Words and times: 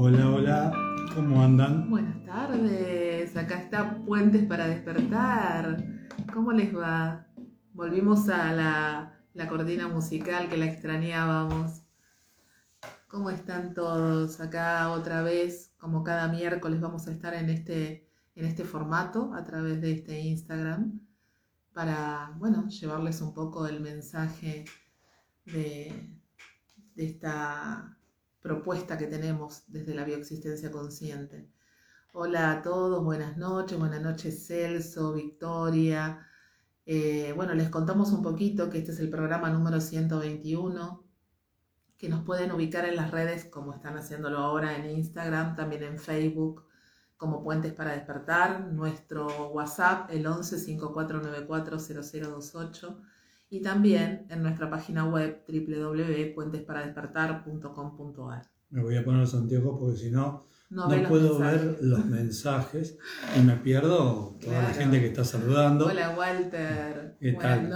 Hola, 0.00 0.30
hola, 0.30 0.72
¿cómo 1.12 1.42
andan? 1.42 1.90
Buenas 1.90 2.24
tardes, 2.24 3.36
acá 3.36 3.56
está 3.58 3.96
Puentes 4.04 4.46
para 4.46 4.68
despertar. 4.68 5.84
¿Cómo 6.32 6.52
les 6.52 6.72
va? 6.72 7.26
Volvimos 7.72 8.28
a 8.28 8.52
la, 8.52 9.20
la 9.34 9.48
cortina 9.48 9.88
musical 9.88 10.48
que 10.48 10.56
la 10.56 10.66
extrañábamos. 10.66 11.82
¿Cómo 13.08 13.30
están 13.30 13.74
todos? 13.74 14.40
Acá 14.40 14.88
otra 14.90 15.22
vez, 15.22 15.74
como 15.78 16.04
cada 16.04 16.28
miércoles, 16.28 16.80
vamos 16.80 17.08
a 17.08 17.10
estar 17.10 17.34
en 17.34 17.50
este, 17.50 18.08
en 18.36 18.44
este 18.44 18.62
formato 18.62 19.34
a 19.34 19.42
través 19.42 19.80
de 19.80 19.90
este 19.90 20.20
Instagram 20.20 21.00
para, 21.72 22.36
bueno, 22.38 22.68
llevarles 22.68 23.20
un 23.20 23.34
poco 23.34 23.66
el 23.66 23.80
mensaje 23.80 24.64
de, 25.44 26.08
de 26.94 27.04
esta 27.04 27.97
propuesta 28.40 28.96
que 28.96 29.06
tenemos 29.06 29.64
desde 29.66 29.94
la 29.94 30.04
bioexistencia 30.04 30.70
consciente. 30.70 31.50
Hola 32.12 32.52
a 32.52 32.62
todos, 32.62 33.04
buenas 33.04 33.36
noches, 33.36 33.78
buenas 33.78 34.00
noches 34.00 34.46
Celso, 34.46 35.12
Victoria. 35.12 36.26
Eh, 36.86 37.32
bueno, 37.36 37.54
les 37.54 37.68
contamos 37.68 38.12
un 38.12 38.22
poquito 38.22 38.70
que 38.70 38.78
este 38.78 38.92
es 38.92 39.00
el 39.00 39.10
programa 39.10 39.50
número 39.50 39.80
121, 39.80 41.04
que 41.98 42.08
nos 42.08 42.24
pueden 42.24 42.52
ubicar 42.52 42.84
en 42.86 42.96
las 42.96 43.10
redes 43.10 43.44
como 43.44 43.74
están 43.74 43.96
haciéndolo 43.98 44.38
ahora 44.38 44.76
en 44.76 44.88
Instagram, 44.98 45.54
también 45.54 45.82
en 45.82 45.98
Facebook, 45.98 46.66
como 47.16 47.42
Puentes 47.42 47.72
para 47.72 47.92
Despertar, 47.92 48.72
nuestro 48.72 49.48
WhatsApp, 49.48 50.10
el 50.10 50.26
11 50.26 50.58
5494 50.58 51.78
0028 51.78 53.02
y 53.50 53.60
también 53.60 54.26
en 54.28 54.42
nuestra 54.42 54.68
página 54.68 55.06
web 55.06 55.42
www.puentesparadespertar.com.ar. 55.48 58.42
Me 58.70 58.82
voy 58.82 58.96
a 58.96 59.04
poner 59.04 59.20
los 59.20 59.34
anteojos 59.34 59.78
porque 59.80 59.96
si 59.96 60.10
no, 60.10 60.46
no, 60.70 60.86
puedo 61.08 61.38
ver 61.38 61.78
los 61.80 62.04
mensajes 62.04 62.98
y 63.34 63.40
me 63.40 63.56
pierdo 63.56 64.36
toda 64.38 64.62
la 64.62 64.74
gente 64.74 65.00
que 65.00 65.06
está 65.06 65.24
saludando. 65.24 65.86
Hola 65.86 66.14
Walter. 66.16 67.16
¿Qué 67.18 67.32
tal? 67.32 67.70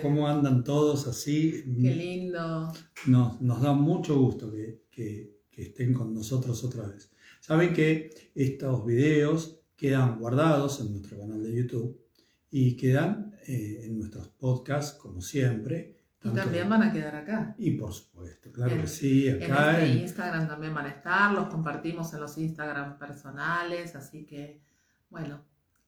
¿Cómo, 0.00 0.26
andan 0.26 0.64
todos 0.64 1.06
así? 1.06 1.62
Qué 1.64 1.94
lindo. 1.94 2.72
Nos, 3.06 3.42
nos 3.42 3.60
da 3.60 3.74
mucho 3.74 4.18
gusto 4.18 4.50
que, 4.50 4.86
que, 4.90 5.42
que 5.50 5.64
estén 5.64 5.92
con 5.92 6.14
nosotros 6.14 6.64
otra 6.64 6.86
vez. 6.86 7.12
Saben 7.40 7.74
que 7.74 8.08
estos 8.34 8.86
videos 8.86 9.60
quedan 9.76 10.18
guardados 10.18 10.80
en 10.80 10.92
nuestro 10.92 11.18
canal 11.18 11.42
de 11.42 11.54
YouTube 11.54 12.00
y 12.50 12.74
quedan 12.76 13.31
eh, 13.46 13.84
en 13.84 13.98
nuestros 13.98 14.28
podcasts, 14.28 14.98
como 14.98 15.20
siempre. 15.20 15.96
Y 16.24 16.28
también 16.30 16.68
van 16.68 16.82
a 16.82 16.92
quedar 16.92 17.16
acá. 17.16 17.54
Y 17.58 17.72
por 17.72 17.92
supuesto, 17.92 18.52
claro 18.52 18.76
que 18.80 18.86
sí, 18.86 19.28
acá. 19.28 19.84
En, 19.84 19.98
Instagram 19.98 20.46
también 20.46 20.74
van 20.74 20.86
a 20.86 20.90
estar, 20.90 21.32
los 21.32 21.48
compartimos 21.48 22.12
en 22.14 22.20
los 22.20 22.38
Instagram 22.38 22.98
personales, 22.98 23.96
así 23.96 24.24
que, 24.24 24.60
bueno, 25.10 25.42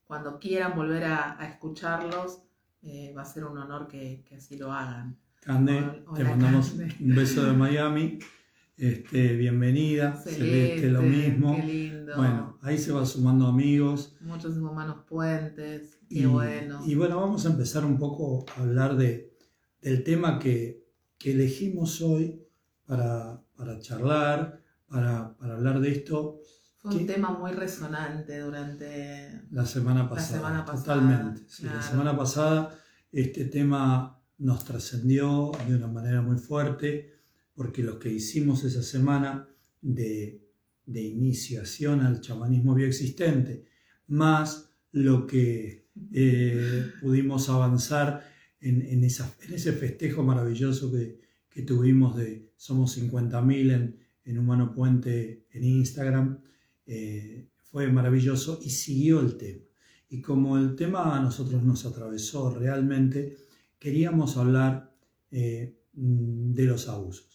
cuando 0.05 0.39
quieran 0.39 0.75
volver 0.75 1.05
a, 1.05 1.39
escucharlos, 1.49 2.43
eh, 2.83 3.15
va 3.17 3.23
a 3.23 3.27
ser 3.27 3.45
un 3.45 3.59
honor 3.59 3.87
que, 3.87 4.25
así 4.37 4.57
lo 4.57 4.73
hagan. 4.73 5.17
Cande, 5.41 6.05
te 6.15 6.25
mandamos 6.25 6.73
un 6.73 7.15
beso 7.15 7.45
de 7.45 7.53
Miami. 7.53 8.19
Este, 8.77 9.37
bienvenida, 9.37 10.17
Celeste, 10.17 10.89
lo 10.91 11.03
mismo. 11.03 11.55
Qué 11.55 11.63
lindo. 11.63 12.17
Bueno, 12.17 12.59
ahí 12.61 12.77
se 12.77 12.91
van 12.91 13.07
sumando 13.07 13.47
amigos. 13.47 14.17
Muchos 14.21 14.57
humanos 14.57 15.05
puentes, 15.09 16.01
qué 16.09 16.19
y, 16.19 16.25
bueno. 16.25 16.83
Y 16.85 16.97
bueno, 16.97 17.21
vamos 17.21 17.47
a 17.47 17.51
empezar 17.51 17.85
un 17.85 17.99
poco 17.99 18.45
a 18.57 18.63
hablar 18.63 18.97
de, 18.97 19.33
del 19.81 20.03
tema 20.03 20.41
que, 20.41 20.89
que 21.19 21.33
elegimos 21.33 22.01
hoy 22.03 22.43
para, 22.85 23.41
para 23.57 23.79
charlar, 23.79 24.61
para, 24.89 25.37
para, 25.37 25.55
hablar 25.55 25.81
de 25.81 25.93
esto. 25.93 26.41
Fue 26.79 26.97
un 26.97 27.07
tema 27.07 27.31
muy 27.31 27.53
resonante 27.53 28.41
durante 28.41 29.41
la 29.53 29.67
semana 29.67 30.09
pasada. 30.09 30.33
La 30.33 30.37
semana 30.37 30.65
pasada 30.65 30.95
totalmente. 31.01 31.43
La 31.63 31.81
semana 31.81 32.17
pasada 32.17 32.79
este 33.13 33.45
tema 33.45 34.21
nos 34.39 34.65
trascendió 34.65 35.53
de 35.69 35.77
una 35.77 35.87
manera 35.87 36.21
muy 36.23 36.39
fuerte 36.39 37.14
porque 37.55 37.83
lo 37.83 37.99
que 37.99 38.13
hicimos 38.13 38.65
esa 38.65 38.83
semana 38.83 39.49
de, 39.81 40.41
iniciación 40.87 42.01
al 42.01 42.21
chamanismo 42.21 42.75
bioexistente, 42.75 43.65
más 44.09 44.71
lo 44.93 45.27
que 45.27 45.87
eh, 46.13 46.91
pudimos 47.01 47.49
avanzar 47.49 48.29
en, 48.61 49.05
ese 49.05 49.73
festejo 49.73 50.23
maravilloso 50.23 50.93
que, 50.93 51.23
tuvimos 51.63 52.17
de 52.17 52.51
Somos 52.57 52.99
50.000 52.99 53.73
en, 53.73 53.97
en 54.25 54.39
Humano 54.39 54.73
Puente 54.75 55.47
en 55.53 55.63
Instagram, 55.63 56.41
eh, 56.85 57.47
fue 57.63 57.87
maravilloso 57.93 58.59
y 58.61 58.71
siguió 58.71 59.21
el 59.21 59.37
tema. 59.37 59.63
Y 60.09 60.21
como 60.21 60.59
el 60.59 60.75
tema 60.75 61.17
a 61.17 61.23
nosotros 61.23 61.63
nos 61.63 61.87
atravesó 61.87 62.51
realmente, 62.51 63.37
queríamos 63.79 64.37
hablar 64.37 64.93
eh, 65.31 65.77
de 65.93 66.65
los 66.65 66.89
abusos 66.89 67.34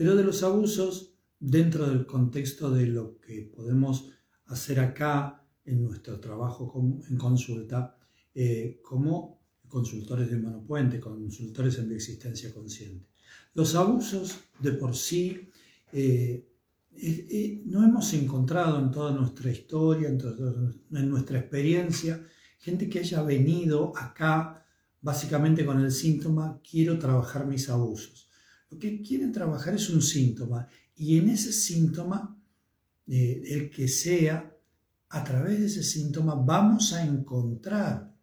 pero 0.00 0.16
de 0.16 0.24
los 0.24 0.42
abusos 0.42 1.12
dentro 1.38 1.86
del 1.86 2.06
contexto 2.06 2.70
de 2.70 2.86
lo 2.86 3.20
que 3.20 3.52
podemos 3.54 4.08
hacer 4.46 4.80
acá 4.80 5.44
en 5.62 5.84
nuestro 5.84 6.18
trabajo 6.18 6.72
en 7.10 7.18
consulta 7.18 7.98
eh, 8.34 8.80
como 8.82 9.42
consultores 9.68 10.30
de 10.30 10.38
monopuente, 10.38 10.98
consultores 10.98 11.76
en 11.80 11.92
existencia 11.92 12.50
consciente. 12.50 13.10
Los 13.52 13.74
abusos 13.74 14.38
de 14.58 14.72
por 14.72 14.96
sí 14.96 15.50
eh, 15.92 16.48
eh, 16.96 17.62
no 17.66 17.84
hemos 17.84 18.14
encontrado 18.14 18.78
en 18.78 18.90
toda 18.90 19.12
nuestra 19.12 19.50
historia, 19.50 20.08
en 20.08 21.10
nuestra 21.10 21.40
experiencia, 21.40 22.26
gente 22.58 22.88
que 22.88 23.00
haya 23.00 23.22
venido 23.22 23.92
acá 23.94 24.64
básicamente 25.02 25.66
con 25.66 25.78
el 25.78 25.92
síntoma, 25.92 26.58
quiero 26.62 26.98
trabajar 26.98 27.46
mis 27.46 27.68
abusos. 27.68 28.29
Lo 28.70 28.78
que 28.78 29.02
quieren 29.02 29.32
trabajar 29.32 29.74
es 29.74 29.90
un 29.90 30.00
síntoma 30.00 30.68
y 30.94 31.18
en 31.18 31.30
ese 31.30 31.52
síntoma, 31.52 32.38
eh, 33.06 33.42
el 33.46 33.70
que 33.70 33.88
sea, 33.88 34.56
a 35.08 35.24
través 35.24 35.58
de 35.58 35.66
ese 35.66 35.82
síntoma 35.82 36.34
vamos 36.34 36.92
a 36.92 37.04
encontrar 37.04 38.14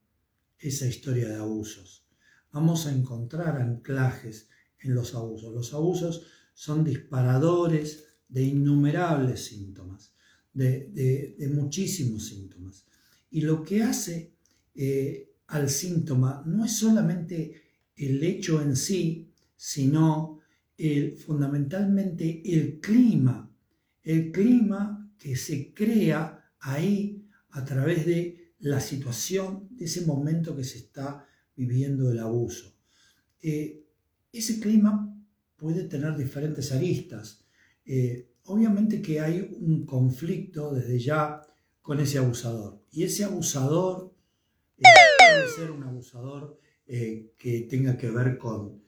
esa 0.57 0.85
historia 0.87 1.27
de 1.27 1.35
abusos. 1.35 2.05
Vamos 2.51 2.85
a 2.85 2.95
encontrar 2.95 3.61
anclajes 3.61 4.49
en 4.79 4.95
los 4.95 5.15
abusos. 5.15 5.53
Los 5.53 5.73
abusos 5.73 6.27
son 6.53 6.83
disparadores 6.83 8.05
de 8.29 8.43
innumerables 8.43 9.45
síntomas, 9.45 10.13
de, 10.53 11.35
muchísimos 11.53 12.27
síntomas. 12.27 12.85
Y 13.29 13.41
lo 13.41 13.63
que 13.63 13.83
hace 13.83 14.33
eh, 14.73 15.33
al 15.47 15.69
síntoma 15.69 16.43
no 16.45 16.63
es 16.63 16.73
solamente 16.73 17.61
el 17.95 18.23
hecho 18.23 18.61
en 18.61 18.75
sí, 18.75 19.31
sino 19.55 20.36
fundamentalmente 21.25 22.41
el 22.45 22.79
clima, 22.79 23.51
el 24.03 24.31
clima 24.31 25.11
que 25.17 25.35
se 25.35 25.73
crea 25.73 26.51
ahí 26.59 27.25
a 27.51 27.65
través 27.65 28.05
de 28.05 28.53
la 28.59 28.79
situación, 28.79 29.67
de 29.71 29.85
ese 29.85 30.05
momento 30.05 30.55
que 30.55 30.63
se 30.63 30.79
está 30.79 31.25
viviendo 31.55 32.11
el 32.11 32.19
abuso. 32.19 32.75
Eh, 33.41 33.83
ese 34.31 34.59
clima 34.59 35.15
puede 35.55 35.83
tener 35.83 36.15
diferentes 36.15 36.71
aristas. 36.71 37.45
Eh, 37.85 38.29
obviamente 38.45 39.01
que 39.01 39.19
hay 39.19 39.55
un 39.59 39.85
conflicto 39.85 40.73
desde 40.73 40.99
ya 40.99 41.41
con 41.81 41.99
ese 41.99 42.17
abusador. 42.17 42.81
Y 42.91 43.03
ese 43.03 43.23
abusador 43.23 44.13
eh, 44.77 44.83
puede 45.17 45.49
ser 45.55 45.71
un 45.71 45.83
abusador 45.83 46.59
que 46.85 47.67
tenga 47.69 47.97
que 47.97 48.09
ver 48.09 48.37
con 48.37 48.81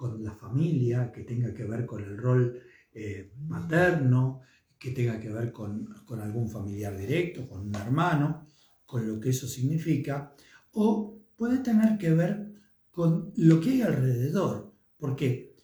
con 0.00 0.24
la 0.24 0.34
familia, 0.34 1.12
que 1.12 1.24
tenga 1.24 1.52
que 1.52 1.64
ver 1.64 1.84
con 1.84 2.02
el 2.02 2.16
rol 2.16 2.58
eh, 2.94 3.32
materno, 3.46 4.40
que 4.78 4.92
tenga 4.92 5.20
que 5.20 5.28
ver 5.28 5.52
con, 5.52 5.94
algún 6.22 6.48
familiar 6.48 6.96
directo, 6.96 7.46
con 7.46 7.66
un 7.68 7.74
hermano, 7.74 8.46
con 8.86 9.06
lo 9.06 9.20
que 9.20 9.28
eso 9.28 9.46
significa, 9.46 10.34
o 10.72 11.18
puede 11.36 11.58
tener 11.58 11.98
que 11.98 12.12
ver 12.14 12.50
con 12.90 13.30
lo 13.36 13.60
que 13.60 13.72
hay 13.72 13.82
alrededor, 13.82 14.72
porque 14.96 15.54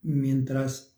mientras 0.00 0.96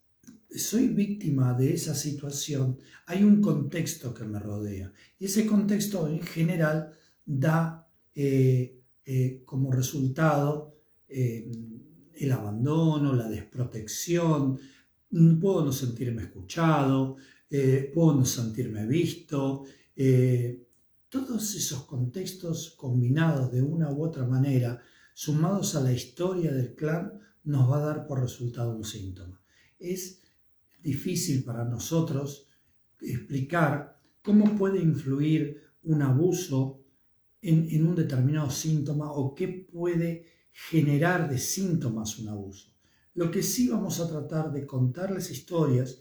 soy 0.48 0.86
víctima 0.86 1.54
de 1.54 1.74
esa 1.74 1.96
situación, 1.96 2.78
hay 3.06 3.24
un 3.24 3.42
contexto 3.42 4.14
que 4.14 4.22
me 4.22 4.38
rodea, 4.38 4.92
y 5.18 5.24
ese 5.24 5.44
contexto 5.44 6.06
en 6.06 6.22
general 6.22 6.92
da 7.24 7.88
eh, 8.14 8.78
eh, 9.04 9.42
como 9.44 9.72
resultado 9.72 10.76
el 12.18 12.32
abandono, 12.32 13.12
la 13.12 13.28
desprotección, 13.28 14.58
mm, 15.10 15.38
puedo 15.38 15.64
no 15.64 15.72
sentirme 15.72 16.22
escuchado, 16.22 17.16
eh, 17.50 17.90
puedo 17.94 18.14
no 18.14 18.24
sentirme 18.24 18.86
visto. 18.86 19.64
Eh, 19.94 20.66
todos 21.08 21.54
esos 21.54 21.84
contextos 21.84 22.74
combinados 22.76 23.52
de 23.52 23.62
una 23.62 23.90
u 23.90 24.04
otra 24.04 24.26
manera, 24.26 24.82
sumados 25.14 25.74
a 25.74 25.80
la 25.80 25.92
historia 25.92 26.52
del 26.52 26.74
clan, 26.74 27.12
nos 27.44 27.70
va 27.70 27.78
a 27.78 27.86
dar 27.86 28.06
por 28.06 28.20
resultado 28.20 28.76
un 28.76 28.84
síntoma. 28.84 29.40
Es 29.78 30.22
difícil 30.82 31.44
para 31.44 31.64
nosotros 31.64 32.48
explicar 33.00 34.00
cómo 34.22 34.56
puede 34.56 34.80
influir 34.80 35.62
un 35.84 36.02
abuso 36.02 36.82
en, 37.40 37.86
un 37.86 37.94
determinado 37.94 38.50
síntoma 38.50 39.12
o 39.12 39.34
qué 39.34 39.48
puede 39.48 40.26
generar 40.56 41.28
de 41.28 41.38
síntomas 41.38 42.18
un 42.18 42.28
abuso. 42.28 42.72
Lo 43.14 43.30
que 43.30 43.42
sí 43.42 43.68
vamos 43.68 44.00
a 44.00 44.08
tratar 44.08 44.50
de 44.50 44.66
contarles 44.66 45.30
historias 45.30 46.00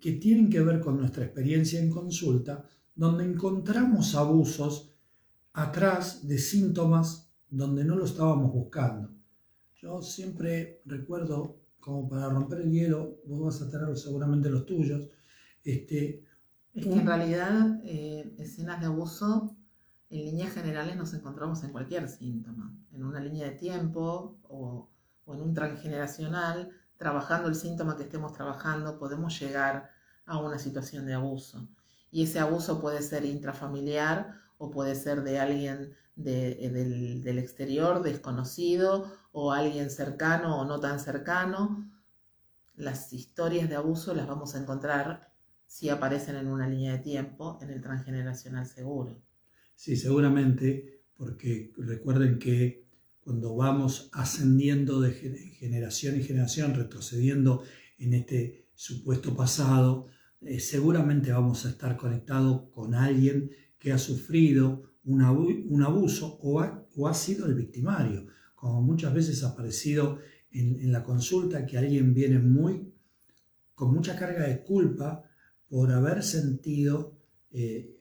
que 0.00 0.12
tienen 0.12 0.50
que 0.50 0.60
ver 0.60 0.80
con 0.80 0.98
nuestra 0.98 1.24
experiencia 1.24 1.80
en 1.80 1.90
consulta, 1.90 2.68
donde 2.94 3.24
encontramos 3.24 4.14
abusos 4.14 4.94
atrás 5.54 6.28
de 6.28 6.38
síntomas 6.38 7.32
donde 7.48 7.82
no 7.82 7.96
lo 7.96 8.04
estábamos 8.04 8.52
buscando. 8.52 9.10
Yo 9.80 10.02
siempre 10.02 10.82
recuerdo, 10.84 11.62
como 11.80 12.06
para 12.06 12.28
romper 12.28 12.60
el 12.60 12.70
hielo, 12.70 13.22
vos 13.24 13.40
vas 13.40 13.62
a 13.62 13.70
tener 13.70 13.96
seguramente 13.96 14.50
los 14.50 14.66
tuyos. 14.66 15.08
Este, 15.64 16.22
es 16.74 16.84
que 16.84 16.92
en 16.92 17.06
realidad 17.06 17.80
eh, 17.82 18.34
escenas 18.38 18.78
de 18.80 18.86
abuso 18.86 19.56
en 20.10 20.24
líneas 20.24 20.52
generales 20.52 20.96
nos 20.96 21.14
encontramos 21.14 21.62
en 21.62 21.70
cualquier 21.70 22.08
síntoma, 22.08 22.74
en 22.92 23.04
una 23.04 23.20
línea 23.20 23.46
de 23.48 23.56
tiempo 23.56 24.38
o, 24.48 24.90
en 25.28 25.40
un 25.40 25.54
transgeneracional, 25.54 26.70
trabajando 26.96 27.48
el 27.48 27.54
síntoma 27.54 27.96
que 27.96 28.02
estemos 28.02 28.32
trabajando, 28.32 28.98
podemos 28.98 29.38
llegar 29.38 29.90
a 30.26 30.38
una 30.38 30.58
situación 30.58 31.06
de 31.06 31.14
abuso. 31.14 31.68
Y 32.10 32.24
ese 32.24 32.40
abuso 32.40 32.80
puede 32.80 33.02
ser 33.02 33.24
intrafamiliar 33.24 34.34
o 34.58 34.72
puede 34.72 34.96
ser 34.96 35.22
de 35.22 35.38
alguien 35.38 35.94
eh, 36.16 37.20
del, 37.24 37.38
exterior, 37.38 38.02
desconocido, 38.02 39.12
o 39.32 39.52
alguien 39.52 39.90
cercano 39.90 40.60
o 40.60 40.64
no 40.64 40.80
tan 40.80 40.98
cercano. 40.98 41.88
Las 42.74 43.12
historias 43.12 43.68
de 43.68 43.76
abuso 43.76 44.12
las 44.12 44.26
vamos 44.26 44.56
a 44.56 44.58
encontrar 44.58 45.32
si 45.66 45.88
aparecen 45.88 46.34
en 46.34 46.48
una 46.48 46.66
línea 46.66 46.92
de 46.92 46.98
tiempo 46.98 47.58
en 47.62 47.70
el 47.70 47.80
transgeneracional 47.80 48.66
seguro. 48.66 49.22
Sí, 49.80 49.96
seguramente, 49.96 51.00
porque 51.16 51.72
recuerden 51.78 52.38
que 52.38 52.84
cuando 53.18 53.56
vamos 53.56 54.10
ascendiendo 54.12 55.00
de 55.00 55.10
generación 55.12 56.16
en 56.16 56.22
generación, 56.22 56.74
retrocediendo 56.74 57.62
en 57.96 58.12
este 58.12 58.66
supuesto 58.74 59.34
pasado, 59.34 60.08
eh, 60.42 60.60
seguramente 60.60 61.32
vamos 61.32 61.64
a 61.64 61.70
estar 61.70 61.96
conectados 61.96 62.68
con 62.72 62.94
alguien 62.94 63.52
que 63.78 63.90
ha 63.90 63.96
sufrido 63.96 64.82
un, 65.04 65.22
abuso 65.22 66.38
o 66.42 66.60
ha, 66.60 67.14
sido 67.14 67.46
el 67.46 67.54
victimario, 67.54 68.26
como 68.54 68.82
muchas 68.82 69.14
veces 69.14 69.42
ha 69.44 69.48
aparecido 69.48 70.18
en, 70.50 70.92
la 70.92 71.02
consulta 71.02 71.64
que 71.64 71.78
alguien 71.78 72.12
viene 72.12 72.38
muy 72.38 72.92
con 73.74 73.94
mucha 73.94 74.14
carga 74.14 74.46
de 74.46 74.62
culpa 74.62 75.24
por 75.70 75.90
haber 75.90 76.22
sentido 76.22 77.16
eh, 77.50 77.96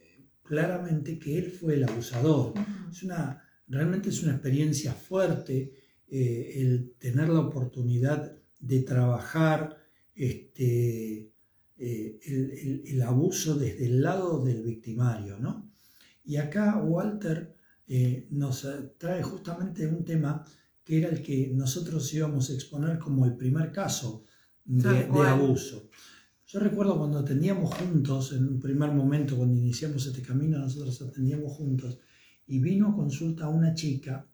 claramente 0.50 1.20
que 1.20 1.38
él 1.38 1.52
fue 1.52 1.76
el 1.76 1.84
abusador. 1.84 2.56
Es 2.92 3.04
una, 3.04 3.40
realmente 3.68 4.10
es 4.10 4.24
una 4.24 4.34
experiencia 4.34 4.94
fuerte 4.94 5.72
eh, 6.08 6.54
el 6.56 6.96
tener 6.98 7.30
la 7.30 7.42
oportunidad 7.42 8.36
de 8.60 8.82
trabajar 8.82 9.78
este, 10.16 11.32
eh, 11.78 12.20
el, 12.26 12.82
el, 12.88 13.02
abuso 13.04 13.56
desde 13.56 13.86
el 13.86 14.02
lado 14.02 14.44
del 14.44 14.64
victimario, 14.64 15.38
¿no? 15.38 15.72
Y 16.26 16.38
acá 16.38 16.78
Walter 16.78 17.56
eh, 17.88 18.28
nos 18.32 18.68
trae 18.98 19.22
justamente 19.22 19.86
un 19.86 20.04
tema 20.04 20.44
que 20.84 20.98
era 20.98 21.10
el 21.10 21.22
que 21.22 21.52
nosotros 21.54 22.12
íbamos 22.12 22.50
a 22.50 22.54
exponer 22.54 22.98
como 22.98 23.24
el 23.26 23.36
primer 23.38 23.72
caso 23.72 24.26
de, 24.66 25.06
abuso. 25.28 25.92
Yo 26.52 26.60
recuerdo 26.60 26.98
cuando 26.98 27.20
atendíamos 27.20 27.76
juntos, 27.76 28.34
en 28.34 28.48
un 28.48 28.60
primer 28.60 28.92
momento, 28.92 29.38
cuando 29.38 29.56
iniciamos 29.56 30.08
este 30.08 30.24
camino, 30.24 30.58
nosotros 30.58 31.00
atendíamos 31.00 31.52
juntos, 31.54 32.00
y 32.48 32.58
vino 32.58 32.88
a 32.88 32.96
consulta 32.96 33.48
una 33.48 33.76
chica 33.76 34.26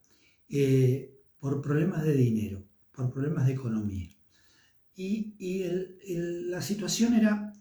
eh, 0.48 1.14
por 1.38 1.62
problemas 1.62 2.06
de 2.06 2.14
dinero, 2.14 2.64
por 2.94 3.12
problemas 3.12 3.46
de 3.48 3.52
economía. 3.52 4.10
Y, 4.96 5.36
la 6.48 6.62
situación 6.62 7.16
era 7.16 7.52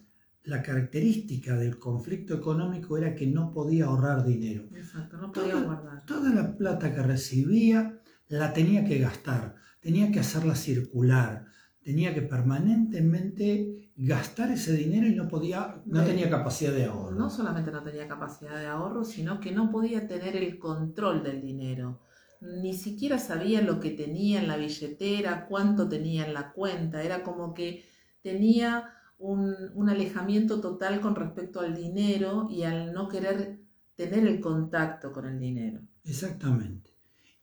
la 0.44 0.62
característica 0.62 1.56
del 1.56 1.76
conflicto 1.80 2.34
económico 2.34 2.96
era 2.96 3.16
que 3.16 3.26
no 3.26 3.52
podía 3.52 3.86
ahorrar 3.86 4.24
dinero. 4.24 4.68
Exacto, 4.72 5.16
no 5.16 5.32
podía 5.32 5.56
guardar. 5.56 6.06
Toda 6.06 6.32
la 6.32 6.56
plata 6.56 6.94
que 6.94 7.02
recibía 7.02 8.00
la 8.28 8.52
tenía 8.52 8.84
que 8.84 9.00
gastar, 9.00 9.56
tenía 9.80 10.12
que 10.12 10.20
hacerla 10.20 10.54
circular, 10.54 11.46
tenía 11.82 12.14
que 12.14 12.22
permanentemente 12.22 13.83
gastar 13.96 14.50
ese 14.50 14.72
dinero 14.76 15.06
y 15.06 15.14
no 15.14 15.28
podía, 15.28 15.80
no 15.86 16.04
tenía 16.04 16.28
capacidad 16.28 16.72
de 16.72 16.86
ahorro. 16.86 17.16
No 17.16 17.30
solamente 17.30 17.70
no 17.70 17.82
tenía 17.82 18.08
capacidad 18.08 18.58
de 18.58 18.66
ahorro, 18.66 19.04
sino 19.04 19.40
que 19.40 19.52
no 19.52 19.70
podía 19.70 20.08
tener 20.08 20.36
el 20.36 20.58
control 20.58 21.22
del 21.22 21.40
dinero. 21.40 22.00
Ni 22.40 22.74
siquiera 22.74 23.18
sabía 23.18 23.62
lo 23.62 23.80
que 23.80 23.90
tenía 23.90 24.40
en 24.40 24.48
la 24.48 24.56
billetera, 24.56 25.46
cuánto 25.46 25.88
tenía 25.88 26.26
en 26.26 26.34
la 26.34 26.52
cuenta. 26.52 27.02
Era 27.02 27.22
como 27.22 27.54
que 27.54 27.84
tenía 28.22 28.90
un, 29.18 29.88
alejamiento 29.88 30.60
total 30.60 31.00
con 31.00 31.14
respecto 31.14 31.60
al 31.60 31.74
dinero 31.74 32.48
y 32.50 32.64
al 32.64 32.92
no 32.92 33.08
querer 33.08 33.60
tener 33.94 34.26
el 34.26 34.40
contacto 34.40 35.12
con 35.12 35.26
el 35.26 35.38
dinero. 35.38 35.80
Exactamente. 36.04 36.90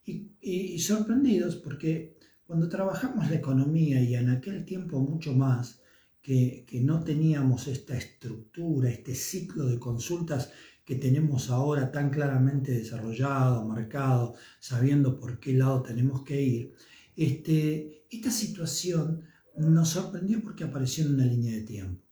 Y, 0.04 0.80
sorprendidos 0.80 1.56
porque 1.56 2.18
cuando 2.46 2.68
trabajamos 2.68 3.30
la 3.30 3.36
economía 3.36 4.02
y 4.02 4.16
en 4.16 4.30
aquel 4.30 4.66
tiempo 4.66 5.00
mucho 5.00 5.34
más, 5.34 5.81
que, 6.22 6.66
no 6.84 7.04
teníamos 7.04 7.68
esta 7.68 7.98
estructura, 7.98 8.90
este 8.90 9.16
ciclo 9.16 9.66
de 9.66 9.80
consultas 9.80 10.52
que 10.86 10.96
tenemos 10.96 11.50
ahora 11.50 11.92
tan 11.92 12.10
claramente 12.10 12.72
desarrollado, 12.72 13.66
marcado, 13.66 14.36
sabiendo 14.60 15.20
por 15.20 15.40
qué 15.40 15.54
lado 15.54 15.82
tenemos 15.82 16.24
que 16.24 16.42
ir, 16.42 16.74
este, 17.16 18.06
esta 18.10 18.32
situación 18.32 19.24
nos 19.58 19.90
sorprendió 19.90 20.42
porque 20.42 20.64
apareció 20.64 21.06
en 21.06 21.16
una 21.16 21.26
línea 21.26 21.54
de 21.54 21.62
tiempo. 21.62 22.04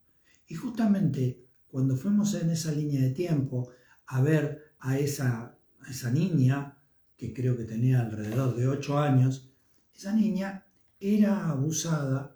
Y 0.48 0.56
justamente 0.56 1.46
cuando 1.68 1.96
fuimos 1.96 2.34
en 2.34 2.50
esa 2.50 2.72
línea 2.72 3.02
de 3.02 3.12
tiempo 3.12 3.70
a 4.08 4.22
ver 4.22 4.74
a 4.80 4.98
esa, 4.98 5.56
esa 5.88 6.12
niña, 6.12 6.78
que 7.16 7.34
creo 7.34 7.56
que 7.56 7.66
tenía 7.66 8.02
alrededor 8.02 8.56
de 8.56 8.68
8 8.68 8.98
años, 8.98 9.52
esa 9.94 10.14
niña 10.14 10.66
era 11.00 11.50
abusada 11.50 12.36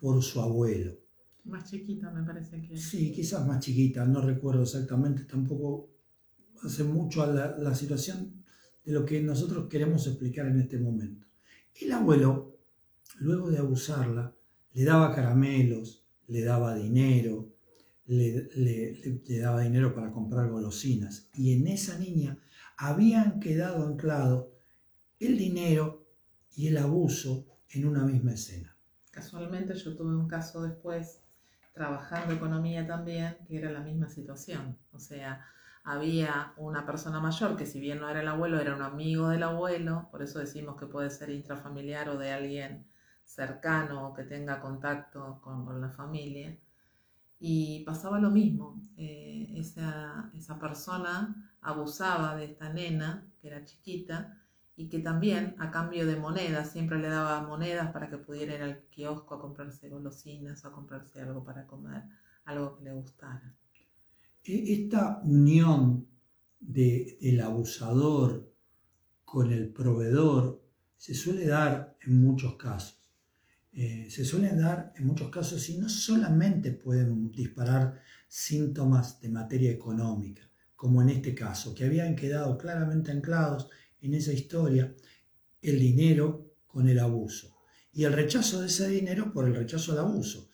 por 0.00 0.22
su 0.22 0.40
abuelo. 0.40 1.01
Más 1.44 1.68
chiquita 1.68 2.10
me 2.10 2.22
parece 2.22 2.60
que. 2.62 2.76
Sí, 2.76 3.12
quizás 3.12 3.46
más 3.46 3.60
chiquita, 3.60 4.04
no 4.04 4.20
recuerdo 4.20 4.62
exactamente, 4.62 5.24
tampoco 5.24 5.90
hace 6.62 6.84
mucho 6.84 7.22
a 7.22 7.26
la, 7.26 7.58
la 7.58 7.74
situación 7.74 8.42
de 8.84 8.92
lo 8.92 9.04
que 9.04 9.20
nosotros 9.20 9.68
queremos 9.68 10.06
explicar 10.06 10.46
en 10.46 10.60
este 10.60 10.78
momento. 10.78 11.26
El 11.80 11.92
abuelo, 11.92 12.58
luego 13.18 13.50
de 13.50 13.58
abusarla, 13.58 14.34
le 14.74 14.84
daba 14.84 15.14
caramelos, 15.14 16.04
le 16.28 16.42
daba 16.42 16.74
dinero, 16.74 17.52
le, 18.06 19.40
daba 19.40 19.62
dinero 19.62 19.94
para 19.94 20.10
comprar 20.10 20.50
golosinas. 20.50 21.28
Y 21.34 21.52
en 21.52 21.66
esa 21.66 21.98
niña 21.98 22.38
habían 22.76 23.40
quedado 23.40 23.86
anclado 23.86 24.52
el 25.18 25.38
dinero 25.38 26.06
y 26.54 26.68
el 26.68 26.78
abuso 26.78 27.46
en 27.70 27.86
una 27.86 28.04
misma 28.04 28.32
escena. 28.32 28.76
Casualmente 29.10 29.74
yo 29.74 29.94
tuve 29.96 30.16
un 30.16 30.26
caso 30.26 30.62
después, 30.62 31.20
trabajando 31.72 32.34
economía 32.34 32.86
también, 32.86 33.36
que 33.46 33.58
era 33.58 33.70
la 33.70 33.80
misma 33.80 34.08
situación. 34.08 34.78
O 34.92 34.98
sea, 34.98 35.44
había 35.84 36.52
una 36.56 36.86
persona 36.86 37.20
mayor 37.20 37.56
que 37.56 37.66
si 37.66 37.80
bien 37.80 38.00
no 38.00 38.08
era 38.08 38.20
el 38.20 38.28
abuelo, 38.28 38.60
era 38.60 38.74
un 38.74 38.82
amigo 38.82 39.28
del 39.28 39.42
abuelo, 39.42 40.08
por 40.10 40.22
eso 40.22 40.38
decimos 40.38 40.76
que 40.76 40.86
puede 40.86 41.10
ser 41.10 41.30
intrafamiliar 41.30 42.08
o 42.08 42.18
de 42.18 42.32
alguien 42.32 42.86
cercano 43.24 44.08
o 44.08 44.14
que 44.14 44.24
tenga 44.24 44.60
contacto 44.60 45.40
con, 45.42 45.80
la 45.80 45.90
familia. 45.90 46.56
Y 47.38 47.84
pasaba 47.84 48.20
lo 48.20 48.30
mismo, 48.30 48.80
eh, 48.96 49.54
esa, 49.56 50.30
esa 50.34 50.58
persona 50.60 51.56
abusaba 51.60 52.36
de 52.36 52.44
esta 52.44 52.72
nena, 52.72 53.26
que 53.40 53.48
era 53.48 53.64
chiquita, 53.64 54.41
y 54.76 54.88
que 54.88 55.00
también 55.00 55.54
a 55.58 55.70
cambio 55.70 56.06
de 56.06 56.16
monedas, 56.16 56.72
siempre 56.72 56.98
le 56.98 57.08
daba 57.08 57.46
monedas 57.46 57.92
para 57.92 58.08
que 58.08 58.18
pudiera 58.18 58.54
ir 58.54 58.62
al 58.62 58.82
kiosco 58.90 59.34
a 59.34 59.40
comprarse 59.40 59.88
golosinas 59.88 60.64
o 60.64 60.68
a 60.68 60.72
comprarse 60.72 61.20
algo 61.20 61.44
para 61.44 61.66
comer, 61.66 62.02
algo 62.44 62.76
que 62.76 62.84
le 62.84 62.92
gustara. 62.92 63.54
E, 64.44 64.72
esta 64.72 65.20
unión 65.24 66.06
de, 66.58 67.18
del 67.20 67.40
abusador 67.40 68.50
con 69.24 69.52
el 69.52 69.68
proveedor 69.68 70.62
se 70.96 71.14
suele 71.14 71.46
dar 71.46 71.96
en 72.02 72.20
muchos 72.20 72.56
casos. 72.56 72.98
Eh, 73.72 74.08
se 74.10 74.24
suelen 74.24 74.58
dar 74.58 74.92
en 74.96 75.06
muchos 75.06 75.30
casos 75.30 75.68
y 75.70 75.78
no 75.78 75.88
solamente 75.88 76.72
pueden 76.72 77.32
disparar 77.32 78.02
síntomas 78.28 79.18
de 79.20 79.30
materia 79.30 79.70
económica, 79.70 80.42
como 80.76 81.00
en 81.00 81.08
este 81.08 81.34
caso, 81.34 81.74
que 81.74 81.84
habían 81.84 82.14
quedado 82.14 82.58
claramente 82.58 83.10
anclados 83.10 83.70
en 84.02 84.14
esa 84.14 84.32
historia 84.32 84.94
el 85.60 85.78
dinero 85.78 86.54
con 86.66 86.88
el 86.88 86.98
abuso 86.98 87.56
y 87.92 88.04
el 88.04 88.12
rechazo 88.12 88.60
de 88.60 88.66
ese 88.66 88.88
dinero 88.88 89.32
por 89.32 89.46
el 89.46 89.54
rechazo 89.54 89.92
al 89.92 90.00
abuso. 90.00 90.48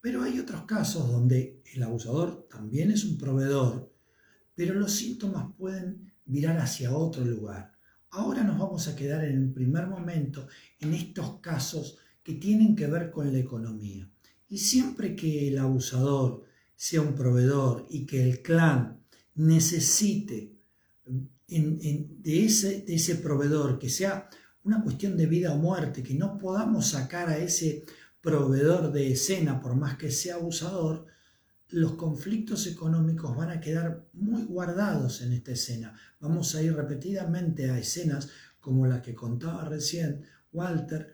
Pero 0.00 0.22
hay 0.22 0.38
otros 0.38 0.64
casos 0.64 1.10
donde 1.10 1.62
el 1.74 1.82
abusador 1.82 2.46
también 2.50 2.90
es 2.90 3.04
un 3.04 3.18
proveedor, 3.18 3.92
pero 4.54 4.74
los 4.74 4.92
síntomas 4.92 5.54
pueden 5.56 6.12
mirar 6.26 6.58
hacia 6.58 6.96
otro 6.96 7.24
lugar. 7.24 7.72
Ahora 8.10 8.42
nos 8.42 8.58
vamos 8.58 8.88
a 8.88 8.96
quedar 8.96 9.24
en 9.24 9.36
el 9.36 9.52
primer 9.52 9.86
momento 9.86 10.48
en 10.78 10.94
estos 10.94 11.40
casos 11.40 11.98
que 12.22 12.34
tienen 12.34 12.74
que 12.74 12.86
ver 12.86 13.10
con 13.10 13.32
la 13.32 13.38
economía. 13.38 14.10
Y 14.48 14.58
siempre 14.58 15.14
que 15.14 15.48
el 15.48 15.58
abusador 15.58 16.44
sea 16.74 17.02
un 17.02 17.14
proveedor 17.14 17.86
y 17.88 18.06
que 18.06 18.22
el 18.22 18.42
clan 18.42 19.00
necesite 19.34 20.59
de, 21.50 22.44
ese, 22.44 22.82
de 22.82 22.94
ese 22.94 23.16
proveedor, 23.16 23.78
que 23.78 23.88
sea 23.88 24.28
una 24.62 24.82
cuestión 24.82 25.16
de 25.16 25.26
vida 25.26 25.52
o 25.52 25.58
muerte, 25.58 26.02
que 26.02 26.14
no 26.14 26.38
podamos 26.38 26.88
sacar 26.88 27.28
a 27.28 27.38
ese 27.38 27.84
proveedor 28.20 28.92
de 28.92 29.12
escena, 29.12 29.60
por 29.60 29.74
más 29.74 29.96
que 29.96 30.10
sea 30.10 30.36
abusador, 30.36 31.06
los 31.70 31.92
conflictos 31.92 32.66
económicos 32.66 33.36
van 33.36 33.50
a 33.50 33.60
quedar 33.60 34.04
muy 34.12 34.42
guardados 34.44 35.22
en 35.22 35.32
esta 35.32 35.52
escena. 35.52 35.94
Vamos 36.20 36.54
a 36.54 36.62
ir 36.62 36.74
repetidamente 36.74 37.70
a 37.70 37.78
escenas 37.78 38.28
como 38.60 38.86
la 38.86 39.00
que 39.00 39.14
contaba 39.14 39.64
recién 39.64 40.24
Walter, 40.52 41.12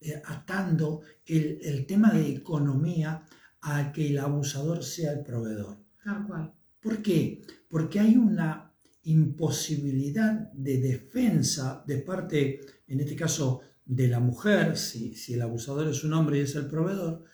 eh, 0.00 0.20
atando 0.24 1.02
el, 1.26 1.58
el, 1.62 1.86
tema 1.86 2.12
de 2.12 2.28
economía 2.28 3.22
a 3.60 3.92
que 3.92 4.08
el 4.08 4.18
abusador 4.18 4.82
sea 4.82 5.12
el 5.12 5.20
proveedor. 5.20 5.76
Tal 6.02 6.26
cual. 6.26 6.54
¿Por 6.80 7.02
qué? 7.02 7.42
Porque 7.68 8.00
hay 8.00 8.16
una 8.16 8.67
imposibilidad 9.04 10.52
de 10.52 10.78
defensa 10.78 11.82
de 11.86 11.98
parte, 11.98 12.60
en 12.86 13.00
este 13.00 13.16
caso, 13.16 13.60
de 13.84 14.06
la 14.06 14.20
mujer, 14.20 14.76
si, 14.76 15.14
si 15.14 15.34
el 15.34 15.42
abusador 15.42 15.88
es 15.88 16.04
un 16.04 16.12
hombre 16.12 16.38
y 16.38 16.42
es 16.42 16.54
el 16.56 16.66
proveedor, 16.66 17.24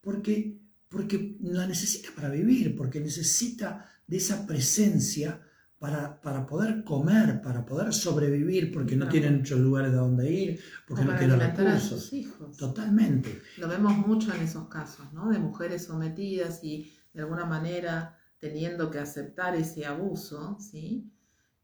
porque, 0.00 0.60
porque 0.88 1.36
la 1.40 1.66
necesita 1.66 2.10
para 2.14 2.28
vivir, 2.28 2.76
porque 2.76 3.00
necesita 3.00 3.84
de 4.06 4.16
esa 4.18 4.46
presencia 4.46 5.40
para, 5.78 6.20
para, 6.20 6.46
poder 6.46 6.84
comer, 6.84 7.42
para 7.42 7.66
poder 7.66 7.92
sobrevivir, 7.92 8.72
porque 8.72 8.96
no 8.96 9.08
tienen 9.08 9.38
muchos 9.38 9.58
lugares 9.58 9.90
de 9.90 9.98
donde 9.98 10.30
ir, 10.30 10.60
porque 10.86 11.04
no 11.04 11.16
tienen 11.16 11.40
recursos. 11.40 12.12
hijos. 12.12 12.56
Totalmente. 12.56 13.42
Lo 13.58 13.68
vemos 13.68 13.98
mucho 14.06 14.32
en 14.32 14.42
esos 14.42 14.68
casos, 14.68 15.12
¿no? 15.12 15.30
De 15.30 15.38
mujeres 15.38 15.84
sometidas 15.84 16.62
y 16.62 16.92
de 17.12 17.22
alguna 17.22 17.44
manera 17.44 18.16
teniendo 18.44 18.90
que 18.90 18.98
aceptar 18.98 19.56
ese 19.56 19.86
abuso, 19.86 20.58
¿sí? 20.60 21.10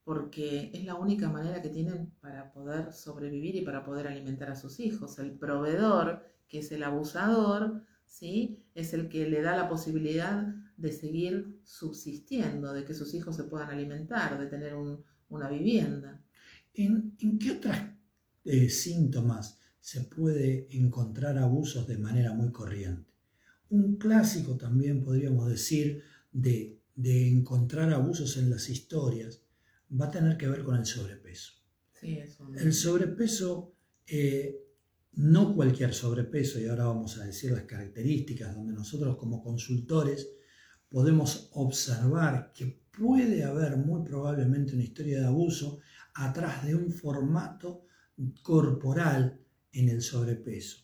porque 0.02 0.70
es 0.72 0.82
la 0.86 0.94
única 0.94 1.28
manera 1.28 1.60
que 1.60 1.68
tienen 1.68 2.10
para 2.22 2.50
poder 2.54 2.94
sobrevivir 2.94 3.54
y 3.54 3.60
para 3.60 3.84
poder 3.84 4.06
alimentar 4.06 4.50
a 4.50 4.56
sus 4.56 4.80
hijos. 4.80 5.18
El 5.18 5.32
proveedor, 5.32 6.24
que 6.48 6.60
es 6.60 6.72
el 6.72 6.82
abusador, 6.82 7.84
¿sí? 8.06 8.64
es 8.74 8.94
el 8.94 9.10
que 9.10 9.28
le 9.28 9.42
da 9.42 9.54
la 9.54 9.68
posibilidad 9.68 10.42
de 10.78 10.90
seguir 10.90 11.60
subsistiendo, 11.64 12.72
de 12.72 12.86
que 12.86 12.94
sus 12.94 13.12
hijos 13.12 13.36
se 13.36 13.44
puedan 13.44 13.68
alimentar, 13.68 14.40
de 14.40 14.46
tener 14.46 14.74
una 15.28 15.50
vivienda. 15.50 16.24
¿En, 16.72 17.14
qué 17.38 17.52
otros 17.52 17.76
eh, 18.44 18.70
síntomas 18.70 19.58
se 19.80 20.00
puede 20.00 20.66
encontrar 20.74 21.36
abusos 21.36 21.86
de 21.86 21.98
manera 21.98 22.32
muy 22.32 22.50
corriente? 22.50 23.10
Un 23.68 23.98
clásico 23.98 24.56
también 24.56 25.04
podríamos 25.04 25.46
decir 25.46 26.02
de, 26.32 26.80
de 26.94 27.28
encontrar 27.28 27.92
abusos 27.92 28.36
en 28.36 28.50
las 28.50 28.68
historias 28.68 29.42
va 29.90 30.06
a 30.06 30.10
tener 30.10 30.36
que 30.36 30.48
ver 30.48 30.62
con 30.62 30.76
el 30.76 30.86
sobrepeso. 30.86 31.54
El 32.02 32.72
sobrepeso, 32.72 33.74
eh, 34.06 34.58
no 35.12 35.54
cualquier 35.54 35.92
sobrepeso, 35.92 36.58
y 36.58 36.66
ahora 36.66 36.84
vamos 36.84 37.18
a 37.18 37.24
decir 37.24 37.52
las 37.52 37.64
características, 37.64 38.54
donde 38.54 38.72
nosotros 38.72 39.16
como 39.16 39.42
consultores 39.42 40.28
podemos 40.88 41.50
observar 41.52 42.52
que 42.54 42.80
puede 42.90 43.44
haber 43.44 43.76
muy 43.76 44.02
probablemente 44.02 44.74
una 44.74 44.84
historia 44.84 45.20
de 45.20 45.26
abuso 45.26 45.80
atrás 46.14 46.64
de 46.64 46.74
un 46.74 46.92
formato 46.92 47.86
corporal 48.42 49.38
en 49.72 49.88
el 49.88 50.02
sobrepeso. 50.02 50.78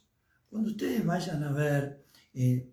Cuando 0.49 0.71
ustedes 0.71 1.05
vayan 1.05 1.43
a 1.43 1.53
ver, 1.53 2.05
eh, 2.35 2.73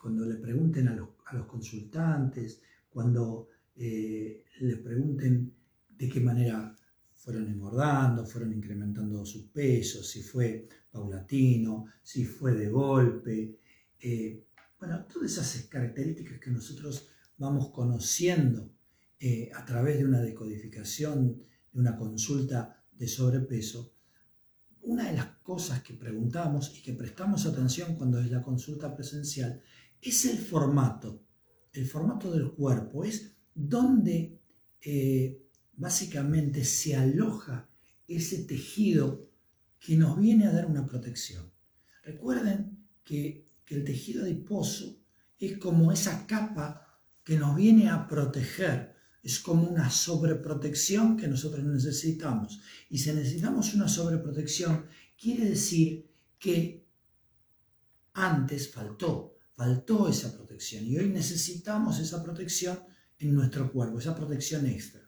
cuando 0.00 0.24
le 0.24 0.36
pregunten 0.36 0.88
a 0.88 0.94
los, 0.94 1.08
a 1.30 1.36
los 1.36 1.46
consultantes, 1.46 2.60
cuando 2.88 3.48
eh, 3.76 4.44
les 4.60 4.78
pregunten 4.78 5.54
de 5.88 6.08
qué 6.08 6.20
manera 6.20 6.74
fueron 7.14 7.48
engordando, 7.48 8.26
fueron 8.26 8.52
incrementando 8.52 9.24
sus 9.24 9.46
pesos, 9.46 10.08
si 10.08 10.22
fue 10.22 10.68
paulatino, 10.90 11.86
si 12.02 12.24
fue 12.24 12.52
de 12.52 12.68
golpe. 12.68 13.58
Eh, 14.00 14.44
bueno, 14.78 15.04
todas 15.04 15.32
esas 15.32 15.64
características 15.64 16.40
que 16.40 16.50
nosotros 16.50 17.08
vamos 17.36 17.70
conociendo 17.70 18.70
eh, 19.18 19.50
a 19.54 19.64
través 19.64 19.98
de 19.98 20.06
una 20.06 20.20
decodificación, 20.20 21.42
de 21.72 21.78
una 21.78 21.96
consulta 21.96 22.82
de 22.90 23.06
sobrepeso, 23.06 23.92
una 24.82 25.10
de 25.10 25.16
las 25.16 25.26
cosas 25.42 25.82
que 25.82 25.94
preguntamos 25.94 26.76
y 26.76 26.82
que 26.82 26.94
prestamos 26.94 27.44
atención 27.44 27.96
cuando 27.96 28.18
es 28.18 28.30
la 28.30 28.42
consulta 28.42 28.94
presencial 28.94 29.62
es 30.02 30.24
el 30.26 30.38
formato, 30.38 31.22
el 31.72 31.86
formato 31.86 32.30
del 32.30 32.52
cuerpo, 32.52 33.04
es 33.04 33.32
donde 33.54 34.40
eh, 34.80 35.46
básicamente 35.76 36.64
se 36.64 36.96
aloja 36.96 37.68
ese 38.06 38.44
tejido 38.44 39.30
que 39.78 39.96
nos 39.96 40.18
viene 40.18 40.46
a 40.46 40.52
dar 40.52 40.66
una 40.66 40.84
protección. 40.84 41.50
Recuerden 42.02 42.86
que, 43.04 43.46
que 43.64 43.74
el 43.76 43.84
tejido 43.84 44.24
adiposo 44.24 45.00
es 45.38 45.58
como 45.58 45.92
esa 45.92 46.26
capa 46.26 46.86
que 47.24 47.38
nos 47.38 47.56
viene 47.56 47.88
a 47.88 48.06
proteger, 48.06 48.94
es 49.22 49.38
como 49.38 49.68
una 49.68 49.90
sobreprotección 49.90 51.16
que 51.16 51.28
nosotros 51.28 51.64
necesitamos. 51.64 52.60
Y 52.88 52.98
si 52.98 53.12
necesitamos 53.12 53.74
una 53.74 53.88
sobreprotección, 53.88 54.86
quiere 55.18 55.50
decir 55.50 56.10
que 56.38 56.86
antes 58.14 58.72
faltó, 58.72 59.29
faltó 59.60 60.08
esa 60.08 60.34
protección 60.34 60.86
y 60.86 60.96
hoy 60.96 61.10
necesitamos 61.10 61.98
esa 61.98 62.22
protección 62.22 62.78
en 63.18 63.34
nuestro 63.34 63.70
cuerpo, 63.70 63.98
esa 63.98 64.16
protección 64.16 64.64
extra. 64.64 65.02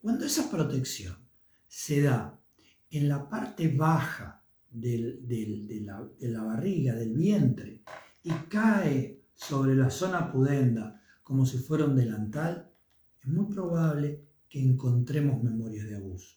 Cuando 0.00 0.24
esa 0.24 0.48
protección 0.48 1.16
se 1.66 2.02
da 2.02 2.40
en 2.88 3.08
la 3.08 3.28
parte 3.28 3.66
baja 3.66 4.44
de, 4.70 5.18
la, 5.84 6.06
de, 6.20 6.28
la, 6.28 6.42
barriga, 6.44 6.94
del 6.94 7.14
vientre, 7.14 7.82
y 8.22 8.30
cae 8.48 9.24
sobre 9.34 9.74
la 9.74 9.90
zona 9.90 10.30
pudenda 10.30 11.02
como 11.24 11.44
si 11.44 11.58
fuera 11.58 11.86
un 11.86 11.96
delantal, 11.96 12.70
es 13.20 13.26
muy 13.26 13.46
probable 13.52 14.22
que 14.48 14.62
encontremos 14.62 15.42
memorias 15.42 15.88
de 15.88 15.96
abuso. 15.96 16.36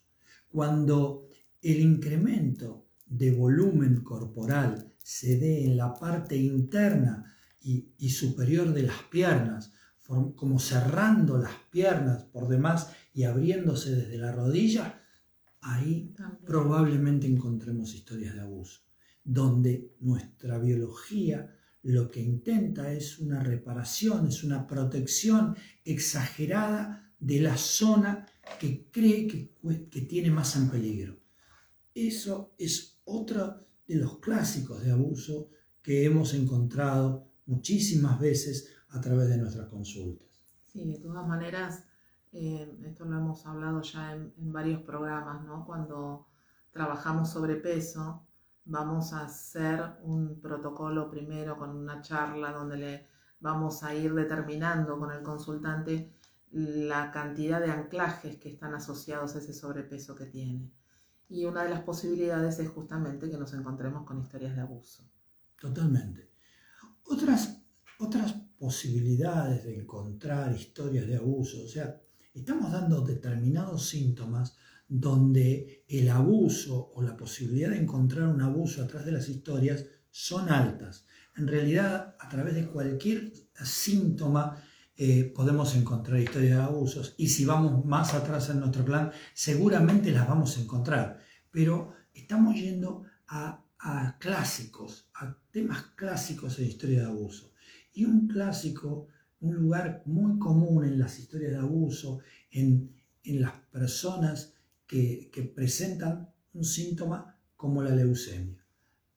Cuando 0.52 1.28
el 1.62 1.80
incremento 1.82 2.88
de 3.06 3.30
volumen 3.30 4.02
corporal 4.02 4.92
se 4.98 5.38
dé 5.38 5.66
en 5.66 5.78
la 5.78 5.94
parte 5.94 6.36
interna 6.36 7.36
y, 7.62 7.94
y 7.98 8.10
superior 8.10 8.74
de 8.74 8.84
las 8.84 9.04
piernas, 9.04 9.72
como 10.36 10.60
cerrando 10.60 11.38
las 11.38 11.54
piernas 11.70 12.24
por 12.24 12.48
demás 12.48 12.92
y 13.14 13.24
abriéndose 13.24 13.96
desde 13.96 14.18
la 14.18 14.32
rodilla, 14.32 15.04
ahí 15.62 16.16
probablemente 16.46 17.28
encontremos 17.28 17.94
historias 17.94 18.34
de 18.34 18.42
abuso, 18.42 18.80
donde 19.24 19.94
nuestra 20.00 20.58
biología 20.58 21.56
lo 21.84 22.10
que 22.10 22.22
intenta 22.22 22.92
es 22.92 23.20
una 23.20 23.42
reparación, 23.42 24.28
es 24.28 24.44
una 24.44 24.68
protección 24.68 25.56
exagerada 25.86 27.14
de 27.20 27.42
la 27.42 27.56
zona 27.56 28.26
que 28.60 28.90
cree 28.92 29.28
que, 29.28 29.54
que 29.90 30.02
tiene 30.02 30.32
más 30.32 30.56
en 30.56 30.70
peligro. 30.70 31.20
Eso 31.94 32.56
es 32.58 33.00
otro 33.06 33.68
de 33.88 33.96
los 33.96 34.20
clásicos 34.20 34.84
de 34.84 34.92
abuso 34.92 35.50
que 35.82 36.06
hemos 36.06 36.34
encontrado 36.34 37.29
muchísimas 37.50 38.20
veces 38.20 38.70
a 38.90 39.02
través 39.02 39.28
de 39.30 39.38
nuestras 39.38 39.68
consultas. 39.68 40.28
Sí, 40.68 40.86
de 40.86 41.00
todas 41.00 41.28
maneras, 41.28 41.84
eh, 42.32 42.78
esto 42.86 43.06
lo 43.06 43.18
hemos 43.18 43.46
hablado 43.46 43.82
ya 43.82 44.14
en, 44.14 44.34
varios 44.38 44.82
programas, 44.84 45.44
¿no? 45.44 45.66
Cuando 45.66 46.28
trabajamos 46.72 47.30
sobre 47.30 47.56
peso, 47.56 48.24
vamos 48.66 49.14
a 49.14 49.26
hacer 49.26 49.98
un 50.04 50.40
protocolo 50.40 51.10
primero 51.10 51.58
con 51.58 51.72
una 51.72 52.02
charla 52.02 52.52
donde 52.52 52.78
le 52.78 53.08
vamos 53.40 53.84
a 53.84 53.96
ir 53.96 54.14
determinando 54.14 55.00
con 55.00 55.12
el 55.12 55.24
consultante 55.24 56.14
la 56.52 57.12
cantidad 57.12 57.60
de 57.60 57.72
anclajes 57.72 58.38
que 58.38 58.50
están 58.50 58.76
asociados 58.76 59.36
a 59.36 59.40
ese 59.40 59.54
sobrepeso 59.54 60.16
que 60.16 60.26
tiene. 60.26 60.72
Y 61.30 61.46
una 61.46 61.64
de 61.64 61.70
las 61.70 61.82
posibilidades 61.82 62.60
es 62.60 62.70
justamente 62.70 63.30
que 63.30 63.38
nos 63.38 63.54
encontremos 63.54 64.06
con 64.06 64.20
historias 64.20 64.56
de 64.56 64.62
abuso. 64.62 65.04
Totalmente. 65.60 66.29
Otras, 67.10 67.62
otras 67.98 68.36
posibilidades 68.58 69.64
de 69.66 69.76
encontrar 69.76 70.56
historias 70.56 71.08
de 71.08 71.16
abuso. 71.16 71.64
O 71.64 71.68
sea, 71.68 72.00
estamos 72.34 72.72
dando 72.72 73.02
determinados 73.02 73.90
síntomas 73.90 74.56
donde 74.88 75.86
el 75.88 76.10
abuso 76.10 76.92
o 76.94 77.02
la 77.02 77.18
posibilidad 77.18 77.72
de 77.72 77.80
encontrar 77.80 78.28
un 78.28 78.42
abuso 78.42 78.84
atrás 78.84 79.06
de 79.06 79.12
las 79.12 79.28
historias 79.28 79.86
son 80.12 80.50
altas. 80.50 81.06
en 81.38 81.48
realidad 81.48 82.16
a 82.20 82.28
través 82.28 82.54
de 82.56 82.68
cualquier 82.68 83.32
síntoma 83.64 84.62
eh, 84.98 85.32
podemos 85.34 85.76
encontrar 85.76 86.20
historias 86.20 86.58
de 86.58 86.64
abusos 86.64 87.16
y 87.18 87.30
si 87.30 87.46
vamos 87.46 87.86
más 87.86 88.14
atrás 88.14 88.50
en 88.50 88.60
nuestro 88.60 88.84
plan, 88.84 89.12
seguramente 89.34 90.12
las 90.12 90.28
vamos 90.28 90.58
a 90.58 90.62
encontrar. 90.62 91.20
Pero 91.50 91.94
estamos 92.14 92.56
yendo 92.56 93.04
a, 93.28 93.59
clásicos, 94.20 95.10
a 95.16 95.38
temas 95.52 95.82
clásicos 95.96 96.58
de 96.58 96.66
historia 96.66 97.02
de 97.02 97.06
abuso. 97.08 97.54
Y 97.94 98.06
un 98.06 98.28
clásico, 98.28 99.08
un 99.42 99.56
lugar 99.56 100.04
muy 100.06 100.38
común 100.38 100.86
en 100.86 101.00
las 101.00 101.20
historias 101.20 101.52
de 101.52 101.58
abuso, 101.60 102.20
en, 102.52 102.96
las 103.24 103.54
personas 103.72 104.54
que, 104.88 105.30
que 105.32 105.44
presentan 105.44 106.30
un 106.54 106.64
síntoma 106.64 107.38
como 107.56 107.84
la 107.84 107.96
leucemia. 107.96 108.66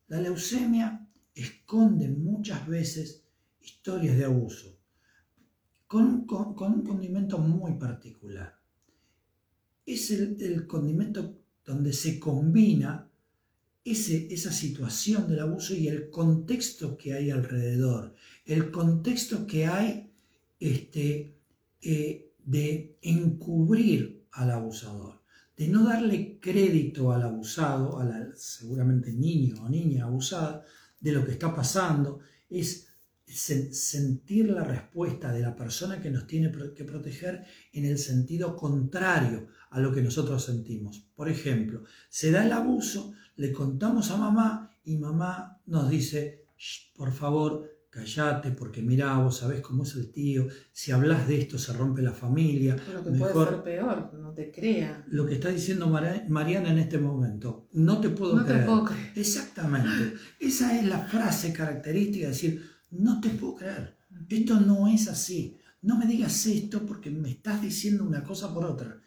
La 0.08 0.20
leucemia 0.20 1.08
esconde 1.34 2.08
muchas 2.08 2.66
veces 2.66 3.24
historias 3.60 4.18
de 4.18 4.26
abuso 4.26 4.82
con, 5.92 6.24
un 6.26 6.82
condimento 6.82 7.36
muy 7.36 7.74
particular. 7.74 8.58
Es 9.84 10.10
el, 10.10 10.66
condimento 10.66 11.42
donde 11.62 11.92
se 11.92 12.18
combina 12.18 13.11
esa 13.84 14.52
situación 14.52 15.28
del 15.28 15.40
abuso 15.40 15.74
y 15.74 15.88
el 15.88 16.08
contexto 16.10 16.96
que 16.96 17.14
hay 17.14 17.30
alrededor, 17.30 18.14
el 18.44 18.70
contexto 18.70 19.46
que 19.46 19.66
hay 19.66 20.10
este, 20.60 21.34
eh, 21.80 22.32
de 22.44 22.96
encubrir 23.02 24.26
al 24.32 24.52
abusador, 24.52 25.22
de 25.56 25.68
no 25.68 25.84
darle 25.84 26.38
crédito 26.40 27.12
al 27.12 27.22
abusado, 27.22 27.98
a 27.98 28.04
la 28.04 28.28
seguramente 28.36 29.12
niño 29.12 29.62
o 29.62 29.68
niña 29.68 30.04
abusada, 30.04 30.64
de 31.00 31.12
lo 31.12 31.24
que 31.24 31.32
está 31.32 31.54
pasando, 31.54 32.20
es 32.48 32.86
sentir 33.26 34.50
la 34.50 34.62
respuesta 34.62 35.32
de 35.32 35.40
la 35.40 35.56
persona 35.56 36.00
que 36.00 36.10
nos 36.10 36.26
tiene 36.26 36.52
que 36.74 36.84
proteger 36.84 37.44
en 37.72 37.86
el 37.86 37.98
sentido 37.98 38.56
contrario 38.56 39.48
a 39.72 39.80
lo 39.80 39.92
que 39.92 40.02
nosotros 40.02 40.44
sentimos. 40.44 41.06
Por 41.14 41.28
ejemplo, 41.28 41.84
se 42.08 42.30
da 42.30 42.44
el 42.44 42.52
abuso, 42.52 43.12
le 43.36 43.52
contamos 43.52 44.10
a 44.10 44.16
mamá 44.16 44.70
y 44.84 44.96
mamá 44.98 45.60
nos 45.66 45.90
dice, 45.90 46.44
por 46.94 47.12
favor, 47.12 47.70
callate 47.88 48.50
porque 48.52 48.82
mira, 48.82 49.16
vos 49.18 49.38
sabés 49.38 49.60
cómo 49.60 49.82
es 49.82 49.94
el 49.96 50.12
tío, 50.12 50.46
si 50.72 50.92
hablas 50.92 51.26
de 51.26 51.40
esto 51.40 51.58
se 51.58 51.72
rompe 51.72 52.02
la 52.02 52.12
familia. 52.12 52.76
Lo 52.92 53.02
que 53.02 53.10
puede 53.10 53.34
ser 53.34 53.62
peor, 53.62 54.14
no 54.14 54.32
te 54.32 54.50
crea. 54.50 55.04
Lo 55.08 55.26
que 55.26 55.34
está 55.34 55.48
diciendo 55.48 55.88
Mariana 55.88 56.70
en 56.70 56.78
este 56.78 56.98
momento, 56.98 57.68
no 57.72 58.00
te 58.00 58.10
puedo 58.10 58.36
no 58.36 58.44
creer. 58.44 58.60
Te 58.60 58.66
puedo 58.66 58.84
creer. 58.84 59.12
Exactamente. 59.14 60.14
Esa 60.38 60.78
es 60.78 60.86
la 60.86 61.00
frase 61.00 61.52
característica 61.52 62.26
de 62.26 62.32
decir, 62.32 62.62
no 62.90 63.20
te 63.20 63.30
puedo 63.30 63.56
creer, 63.56 63.96
esto 64.28 64.60
no 64.60 64.86
es 64.88 65.08
así, 65.08 65.58
no 65.80 65.98
me 65.98 66.06
digas 66.06 66.46
esto 66.46 66.84
porque 66.86 67.10
me 67.10 67.30
estás 67.30 67.62
diciendo 67.62 68.04
una 68.04 68.22
cosa 68.22 68.52
por 68.52 68.64
otra. 68.64 68.98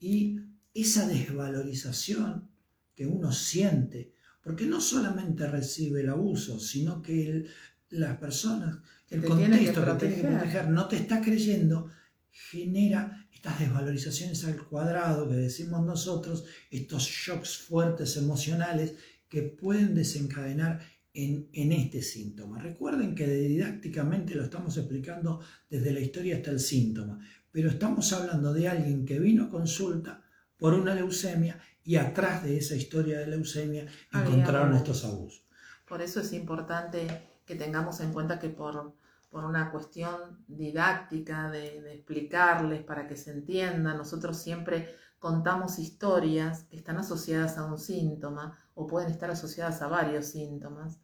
Y 0.00 0.40
esa 0.74 1.06
desvalorización 1.06 2.48
que 2.94 3.06
uno 3.06 3.32
siente, 3.32 4.14
porque 4.42 4.66
no 4.66 4.80
solamente 4.80 5.46
recibe 5.46 6.00
el 6.00 6.08
abuso, 6.08 6.58
sino 6.58 7.00
que 7.02 7.46
las 7.90 8.16
personas, 8.18 8.78
el 9.10 9.22
contexto 9.22 9.84
que, 9.88 10.08
tiene 10.08 10.18
que 10.18 10.26
proteger 10.26 10.68
no 10.68 10.88
te 10.88 10.96
está 10.96 11.20
creyendo, 11.20 11.90
genera 12.30 13.26
estas 13.32 13.58
desvalorizaciones 13.60 14.44
al 14.44 14.64
cuadrado 14.64 15.28
que 15.28 15.36
decimos 15.36 15.84
nosotros, 15.84 16.44
estos 16.70 17.04
shocks 17.04 17.58
fuertes 17.58 18.16
emocionales 18.16 18.94
que 19.28 19.42
pueden 19.42 19.94
desencadenar 19.94 20.80
en, 21.12 21.72
este 21.72 22.02
síntoma. 22.02 22.60
Recuerden 22.60 23.14
que 23.14 23.26
didácticamente 23.26 24.34
lo 24.34 24.44
estamos 24.44 24.76
explicando 24.76 25.40
desde 25.68 25.92
la 25.92 26.00
historia 26.00 26.36
hasta 26.36 26.50
el 26.50 26.60
síntoma, 26.60 27.18
pero 27.52 27.68
estamos 27.68 28.12
hablando 28.12 28.52
de 28.52 28.68
alguien 28.68 29.04
que 29.04 29.18
vino 29.18 29.44
a 29.44 29.50
consulta 29.50 30.22
por 30.58 30.74
una 30.74 30.94
leucemia 30.94 31.58
y 31.82 31.96
atrás 31.96 32.42
de 32.44 32.56
esa 32.58 32.76
historia 32.76 33.18
de 33.18 33.26
leucemia 33.26 33.86
encontraron 34.12 34.74
estos 34.74 35.04
abusos. 35.04 35.44
Por 35.88 36.02
eso 36.02 36.20
es 36.20 36.32
importante 36.32 37.40
que 37.44 37.56
tengamos 37.56 38.00
en 38.00 38.12
cuenta 38.12 38.38
que 38.38 38.50
por, 38.50 38.94
por 39.30 39.44
una 39.44 39.72
cuestión 39.72 40.44
didáctica 40.46 41.50
de, 41.50 41.80
de 41.80 41.94
explicarles 41.94 42.84
para 42.84 43.08
que 43.08 43.16
se 43.16 43.32
entienda, 43.32 43.94
nosotros 43.94 44.40
siempre 44.40 44.94
contamos 45.18 45.78
historias 45.78 46.64
que 46.64 46.76
están 46.76 46.98
asociadas 46.98 47.58
a 47.58 47.66
un 47.66 47.78
síntoma 47.78 48.58
o 48.74 48.86
pueden 48.86 49.10
estar 49.10 49.30
asociadas 49.30 49.82
a 49.82 49.88
varios 49.88 50.26
síntomas, 50.26 51.00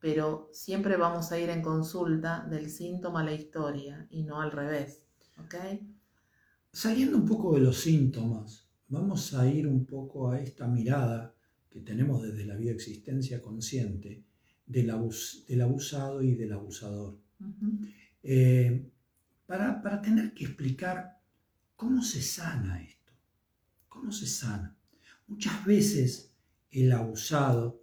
pero 0.00 0.50
siempre 0.52 0.96
vamos 0.96 1.30
a 1.30 1.38
ir 1.38 1.48
en 1.48 1.62
consulta 1.62 2.44
del 2.50 2.70
síntoma 2.70 3.20
a 3.20 3.24
la 3.24 3.32
historia 3.32 4.06
y 4.10 4.24
no 4.24 4.40
al 4.40 4.50
revés. 4.50 5.03
Saliendo 6.72 7.18
un 7.18 7.26
poco 7.26 7.54
de 7.54 7.60
los 7.60 7.78
síntomas, 7.78 8.66
vamos 8.88 9.34
a 9.34 9.48
ir 9.48 9.66
un 9.66 9.84
poco 9.84 10.30
a 10.30 10.40
esta 10.40 10.66
mirada 10.66 11.34
que 11.70 11.80
tenemos 11.80 12.22
desde 12.22 12.44
la 12.44 12.56
existencia 12.56 13.40
consciente 13.40 14.24
del, 14.66 14.92
del 15.48 15.60
abusado 15.60 16.22
y 16.22 16.34
del 16.34 16.52
abusador. 16.52 17.18
Eh, 18.22 18.90
para, 19.46 19.82
para 19.82 20.00
tener 20.00 20.32
que 20.34 20.44
explicar 20.44 21.20
cómo 21.76 22.02
se 22.02 22.22
sana 22.22 22.82
esto. 22.82 23.12
¿Cómo 23.88 24.10
se 24.10 24.26
sana? 24.26 24.76
Muchas 25.26 25.64
veces 25.64 26.32
el 26.70 26.92
abusado, 26.92 27.82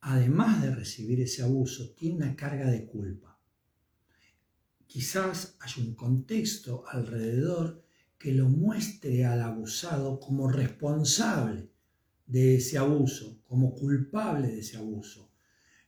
además 0.00 0.62
de 0.62 0.74
recibir 0.74 1.20
ese 1.20 1.42
abuso, 1.42 1.90
tiene 1.90 2.16
una 2.16 2.36
carga 2.36 2.70
de 2.70 2.86
culpa. 2.86 3.33
Quizás 4.94 5.56
hay 5.58 5.82
un 5.88 5.96
contexto 5.96 6.84
alrededor 6.86 7.82
que 8.16 8.32
lo 8.32 8.48
muestre 8.48 9.24
al 9.24 9.42
abusado 9.42 10.20
como 10.20 10.48
responsable 10.48 11.68
de 12.24 12.54
ese 12.54 12.78
abuso, 12.78 13.42
como 13.42 13.74
culpable 13.74 14.46
de 14.46 14.60
ese 14.60 14.76
abuso. 14.76 15.32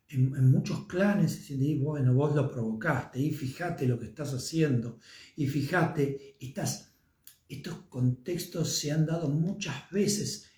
En, 0.08 0.50
muchos 0.50 0.88
clanes 0.88 1.30
se 1.46 1.56
dice, 1.56 1.84
bueno, 1.84 2.14
vos 2.14 2.34
lo 2.34 2.50
provocaste 2.50 3.20
y 3.20 3.30
fíjate 3.30 3.86
lo 3.86 3.96
que 3.96 4.06
estás 4.06 4.34
haciendo 4.34 4.98
y 5.36 5.46
fíjate, 5.46 6.36
estás 6.40 6.92
estos 7.48 7.82
contextos 7.88 8.76
se 8.76 8.90
han 8.90 9.06
dado 9.06 9.28
muchas 9.28 9.88
veces 9.92 10.50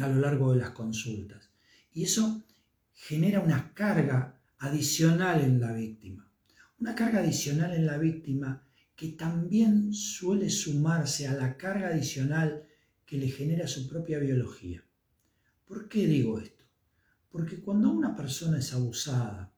a 0.00 0.08
lo 0.08 0.18
largo 0.18 0.54
de 0.54 0.60
las 0.60 0.70
consultas. 0.70 1.50
Y 1.92 2.04
eso 2.04 2.42
genera 2.94 3.40
una 3.40 3.74
carga 3.74 4.40
adicional 4.60 5.42
en 5.42 5.60
la 5.60 5.74
víctima. 5.74 6.25
Una 6.78 6.94
carga 6.94 7.20
adicional 7.20 7.72
en 7.74 7.86
la 7.86 7.98
víctima 7.98 8.62
que 8.94 9.08
también 9.08 9.92
suele 9.92 10.50
sumarse 10.50 11.26
a 11.26 11.34
la 11.34 11.56
carga 11.56 11.88
adicional 11.88 12.66
que 13.04 13.16
le 13.16 13.28
genera 13.28 13.66
su 13.66 13.88
propia 13.88 14.18
biología. 14.18 14.84
¿Por 15.64 15.88
qué 15.88 16.06
digo 16.06 16.38
esto? 16.38 16.64
Porque 17.30 17.60
cuando 17.60 17.90
una 17.90 18.14
persona 18.14 18.58
es 18.58 18.72
abusada, 18.72 19.52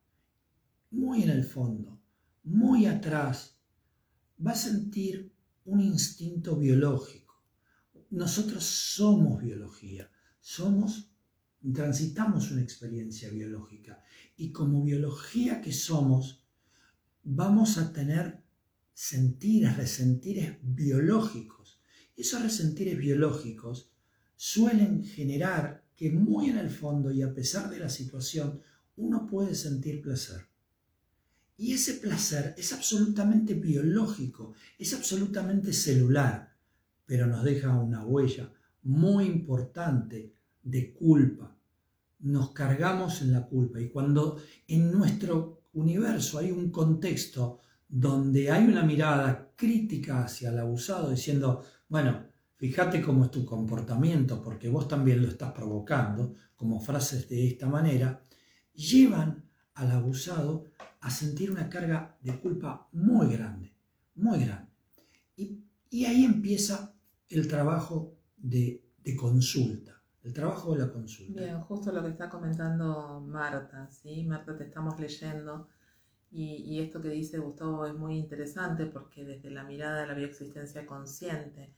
muy 0.91 1.23
en 1.23 1.31
el 1.31 1.45
fondo, 1.45 2.01
muy 2.45 2.87
atrás, 2.87 3.59
va 4.45 4.53
a 4.53 4.57
sentir 4.57 5.33
un 5.65 5.81
instinto 5.81 6.57
biológico. 6.57 7.43
Nosotros 8.11 8.65
somos 8.65 9.43
biología, 9.43 10.11
somos, 10.41 11.11
transitamos 11.75 12.51
una 12.51 12.63
experiencia 12.63 13.29
biológica 13.31 14.03
y 14.37 14.51
como 14.51 14.83
biología 14.83 15.61
que 15.61 15.73
somos, 15.73 16.38
vamos 17.31 17.77
a 17.77 17.93
tener 17.93 18.43
sentires, 18.95 19.77
resentires 19.77 20.57
biológicos. 20.63 21.79
Esos 22.17 22.43
resentires 22.43 22.99
biológicos 22.99 23.93
suelen 24.35 25.05
generar 25.05 25.85
que 25.95 26.11
muy 26.11 26.49
en 26.49 26.57
el 26.57 26.71
fondo 26.71 27.11
y 27.11 27.23
a 27.23 27.35
pesar 27.35 27.69
de 27.69 27.81
la 27.81 27.91
situación, 27.91 28.63
uno 28.97 29.27
puede 29.27 29.55
sentir 29.55 30.01
placer. 30.01 30.49
Y 31.59 31.75
ese 31.75 31.95
placer 31.95 32.55
es 32.57 32.73
absolutamente 32.73 33.55
biológico, 33.55 34.55
es 34.79 34.95
absolutamente 34.95 35.73
celular, 35.73 36.57
pero 37.05 37.27
nos 37.27 37.45
deja 37.45 37.77
una 37.77 38.07
huella 38.07 38.51
muy 38.85 39.27
importante 39.27 40.33
de 40.63 40.95
culpa. 40.95 41.55
Nos 42.21 42.53
cargamos 42.53 43.21
en 43.21 43.33
la 43.33 43.47
culpa 43.47 43.81
y 43.81 43.91
cuando 43.91 44.41
en 44.67 44.91
nuestro 44.91 45.58
universo 45.81 46.39
hay 46.39 46.51
un 46.51 46.71
contexto 46.71 47.61
donde 47.89 48.51
hay 48.51 48.65
una 48.65 48.83
mirada 48.83 49.53
crítica 49.57 50.25
hacia 50.25 50.51
el 50.51 50.59
abusado 50.59 51.11
diciendo, 51.11 51.63
bueno, 51.89 52.27
fíjate 52.57 53.01
cómo 53.01 53.25
es 53.25 53.31
tu 53.31 53.45
comportamiento 53.45 54.43
porque 54.43 54.69
vos 54.69 54.87
también 54.87 55.23
lo 55.23 55.29
estás 55.29 55.53
provocando, 55.53 56.35
como 56.55 56.81
frases 56.81 57.29
de 57.29 57.49
esta 57.49 57.67
manera, 57.67 58.23
llevan 58.75 59.45
al 59.75 59.91
abusado 59.93 60.65
a 61.01 61.11
sentir 61.11 61.51
una 61.51 61.69
carga 61.69 62.17
de 62.21 62.39
culpa 62.39 62.89
muy 62.93 63.33
grande, 63.33 63.73
muy 64.17 64.45
grande. 64.45 64.73
Y, 65.37 66.05
ahí 66.05 66.25
empieza 66.25 66.95
el 67.29 67.49
trabajo 67.49 68.17
de, 68.37 68.85
consulta, 69.17 69.98
el 70.29 70.35
trabajo 70.35 70.75
de 70.75 70.81
la 70.81 70.93
consulta. 70.93 71.41
Bien, 71.41 71.61
justo 71.63 71.91
lo 71.91 72.03
que 72.03 72.11
está 72.11 72.29
comentando 72.29 73.21
Marta, 73.27 73.91
¿sí? 73.91 74.25
Marta, 74.25 74.55
te 74.57 74.65
estamos 74.65 75.01
leyendo 75.01 75.69
y, 76.31 76.57
y, 76.57 76.81
esto 76.81 77.01
que 77.01 77.09
dice 77.09 77.39
Gustavo 77.39 77.87
es 77.87 77.95
muy 77.95 78.19
interesante 78.19 78.85
porque 78.85 79.25
desde 79.25 79.51
la 79.51 79.65
mirada 79.65 80.03
de 80.03 80.07
la 80.07 80.13
bioexistencia 80.13 80.85
consciente, 80.85 81.75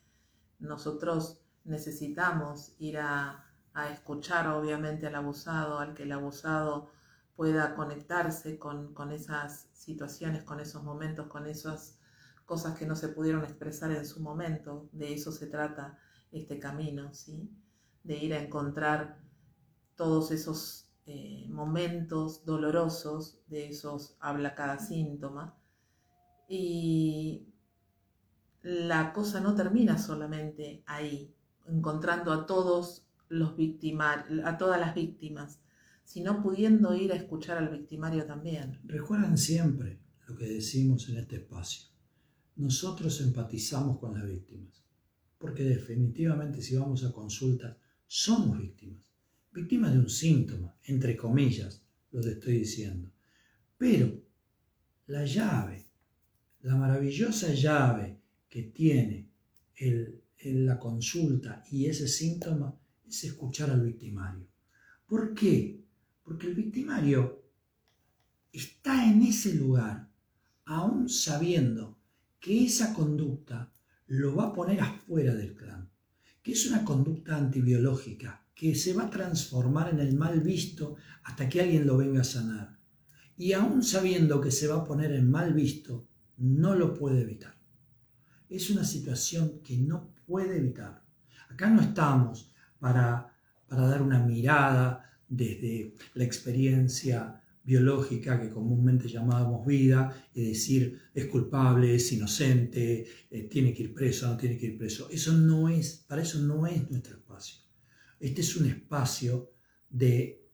nosotros 0.58 1.40
necesitamos 1.62 2.74
ir 2.80 2.98
a, 2.98 3.46
a 3.72 3.90
escuchar 3.90 4.48
obviamente 4.48 5.06
al 5.06 5.14
abusado, 5.14 5.78
al 5.78 5.94
que 5.94 6.02
el 6.02 6.10
abusado 6.10 6.90
pueda 7.36 7.76
conectarse 7.76 8.58
con, 8.58 8.92
con, 8.94 9.12
esas 9.12 9.68
situaciones, 9.72 10.42
con 10.42 10.58
esos 10.58 10.82
momentos, 10.82 11.28
con 11.28 11.46
esas 11.46 12.00
cosas 12.44 12.76
que 12.76 12.84
no 12.84 12.96
se 12.96 13.10
pudieron 13.10 13.44
expresar 13.44 13.92
en 13.92 14.04
su 14.04 14.20
momento. 14.20 14.88
De 14.90 15.14
eso 15.14 15.30
se 15.30 15.46
trata 15.46 15.96
este 16.32 16.58
camino, 16.58 17.14
¿sí? 17.14 17.48
De 18.02 18.16
ir 18.16 18.34
a 18.34 18.42
encontrar 18.42 19.20
todos 19.96 20.30
esos 20.30 20.90
eh, 21.06 21.46
momentos 21.48 22.44
dolorosos, 22.44 23.40
de 23.48 23.68
esos 23.68 24.16
habla 24.20 24.54
cada 24.54 24.78
síntoma. 24.78 25.58
Y 26.48 27.48
la 28.62 29.12
cosa 29.12 29.40
no 29.40 29.54
termina 29.54 29.98
solamente 29.98 30.82
ahí, 30.86 31.34
encontrando 31.66 32.32
a 32.32 32.46
todos 32.46 33.06
los 33.28 33.54
a 34.44 34.58
todas 34.58 34.80
las 34.80 34.94
víctimas, 34.94 35.60
sino 36.04 36.42
pudiendo 36.42 36.94
ir 36.94 37.12
a 37.12 37.16
escuchar 37.16 37.58
al 37.58 37.68
victimario 37.68 38.26
también. 38.26 38.80
Recuerden 38.84 39.38
siempre 39.38 40.00
lo 40.26 40.36
que 40.36 40.46
decimos 40.46 41.08
en 41.08 41.18
este 41.18 41.36
espacio. 41.36 41.84
Nosotros 42.56 43.20
empatizamos 43.20 43.98
con 43.98 44.14
las 44.14 44.26
víctimas, 44.26 44.84
porque 45.38 45.62
definitivamente 45.62 46.60
si 46.62 46.76
vamos 46.76 47.04
a 47.04 47.12
consulta, 47.12 47.78
somos 48.12 48.58
víctimas. 48.58 49.04
Víctimas 49.52 49.92
de 49.92 50.00
un 50.00 50.10
síntoma, 50.10 50.74
entre 50.82 51.16
comillas, 51.16 51.80
lo 52.10 52.20
que 52.20 52.30
estoy 52.30 52.58
diciendo. 52.58 53.08
Pero 53.78 54.20
la 55.06 55.24
llave, 55.24 55.86
la 56.62 56.74
maravillosa 56.74 57.54
llave 57.54 58.18
que 58.48 58.64
tiene 58.64 59.30
el, 59.76 60.24
la 60.42 60.76
consulta 60.76 61.62
y 61.70 61.86
ese 61.86 62.08
síntoma 62.08 62.76
es 63.06 63.22
escuchar 63.22 63.70
al 63.70 63.82
victimario. 63.82 64.48
¿Por 65.06 65.32
qué? 65.32 65.80
Porque 66.24 66.48
el 66.48 66.54
victimario 66.54 67.44
está 68.52 69.08
en 69.08 69.22
ese 69.22 69.54
lugar, 69.54 70.10
aún 70.64 71.08
sabiendo 71.08 71.96
que 72.40 72.64
esa 72.64 72.92
conducta 72.92 73.72
lo 74.08 74.34
va 74.34 74.46
a 74.46 74.52
poner 74.52 74.80
afuera 74.80 75.32
del 75.32 75.54
clan, 75.54 75.89
que 76.42 76.52
es 76.52 76.66
una 76.66 76.84
conducta 76.84 77.36
antibiológica, 77.36 78.44
que 78.54 78.74
se 78.74 78.92
va 78.92 79.04
a 79.04 79.10
transformar 79.10 79.90
en 79.90 80.00
el 80.00 80.16
mal 80.16 80.40
visto 80.40 80.96
hasta 81.24 81.48
que 81.48 81.60
alguien 81.60 81.86
lo 81.86 81.96
venga 81.96 82.22
a 82.22 82.24
sanar. 82.24 82.78
Y 83.36 83.52
aún 83.52 83.82
sabiendo 83.82 84.40
que 84.40 84.50
se 84.50 84.66
va 84.66 84.76
a 84.76 84.84
poner 84.84 85.12
en 85.12 85.30
mal 85.30 85.54
visto, 85.54 86.06
no 86.36 86.74
lo 86.74 86.94
puede 86.94 87.22
evitar. 87.22 87.54
Es 88.48 88.70
una 88.70 88.84
situación 88.84 89.60
que 89.62 89.78
no 89.78 90.14
puede 90.26 90.56
evitar. 90.56 91.02
Acá 91.48 91.70
no 91.70 91.80
estamos 91.80 92.52
para, 92.78 93.34
para 93.66 93.86
dar 93.86 94.02
una 94.02 94.18
mirada 94.18 95.10
desde 95.28 95.94
la 96.14 96.24
experiencia 96.24 97.40
biológica 97.70 98.40
que 98.40 98.50
comúnmente 98.50 99.08
llamábamos 99.08 99.64
vida 99.64 100.12
y 100.34 100.48
decir 100.48 101.00
es 101.14 101.26
culpable, 101.26 101.94
es 101.94 102.10
inocente, 102.10 103.06
eh, 103.30 103.48
tiene 103.48 103.72
que 103.72 103.84
ir 103.84 103.94
preso, 103.94 104.26
no 104.26 104.36
tiene 104.36 104.58
que 104.58 104.66
ir 104.66 104.76
preso. 104.76 105.08
Eso 105.08 105.32
no 105.34 105.68
es, 105.68 106.04
para 106.08 106.22
eso 106.22 106.40
no 106.40 106.66
es 106.66 106.90
nuestro 106.90 107.14
espacio. 107.16 107.60
Este 108.18 108.40
es 108.40 108.56
un 108.56 108.66
espacio 108.66 109.52
de 109.88 110.48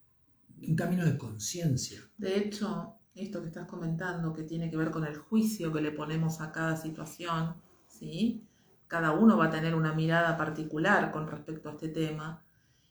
un 0.68 0.76
camino 0.76 1.06
de 1.06 1.16
conciencia. 1.16 2.00
De 2.18 2.36
hecho, 2.36 2.96
esto 3.14 3.40
que 3.40 3.48
estás 3.48 3.66
comentando, 3.66 4.34
que 4.34 4.42
tiene 4.42 4.70
que 4.70 4.76
ver 4.76 4.90
con 4.90 5.06
el 5.06 5.16
juicio 5.16 5.72
que 5.72 5.80
le 5.80 5.92
ponemos 5.92 6.42
a 6.42 6.52
cada 6.52 6.76
situación, 6.76 7.54
¿sí? 7.88 8.44
Cada 8.88 9.12
uno 9.12 9.38
va 9.38 9.46
a 9.46 9.50
tener 9.50 9.74
una 9.74 9.94
mirada 9.94 10.36
particular 10.36 11.12
con 11.12 11.26
respecto 11.28 11.70
a 11.70 11.72
este 11.72 11.88
tema. 11.88 12.44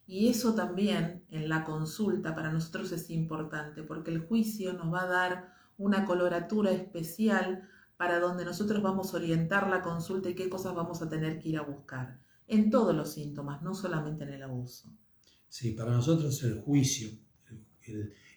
Y 0.07 0.27
eso 0.27 0.53
también 0.53 1.23
en 1.29 1.49
la 1.49 1.63
consulta 1.63 2.35
para 2.35 2.51
nosotros 2.51 2.91
es 2.91 3.09
importante, 3.09 3.83
porque 3.83 4.11
el 4.11 4.19
juicio 4.19 4.73
nos 4.73 4.93
va 4.93 5.03
a 5.03 5.07
dar 5.07 5.53
una 5.77 6.05
coloratura 6.05 6.71
especial 6.71 7.67
para 7.97 8.19
donde 8.19 8.45
nosotros 8.45 8.83
vamos 8.83 9.13
a 9.13 9.17
orientar 9.17 9.69
la 9.69 9.81
consulta 9.81 10.29
y 10.29 10.35
qué 10.35 10.49
cosas 10.49 10.75
vamos 10.75 11.01
a 11.01 11.09
tener 11.09 11.39
que 11.39 11.49
ir 11.49 11.57
a 11.57 11.63
buscar, 11.63 12.19
en 12.47 12.69
todos 12.69 12.95
los 12.95 13.13
síntomas, 13.13 13.61
no 13.61 13.73
solamente 13.73 14.23
en 14.25 14.33
el 14.33 14.43
abuso. 14.43 14.89
Sí, 15.47 15.71
para 15.71 15.91
nosotros 15.91 16.43
el 16.43 16.59
juicio, 16.61 17.09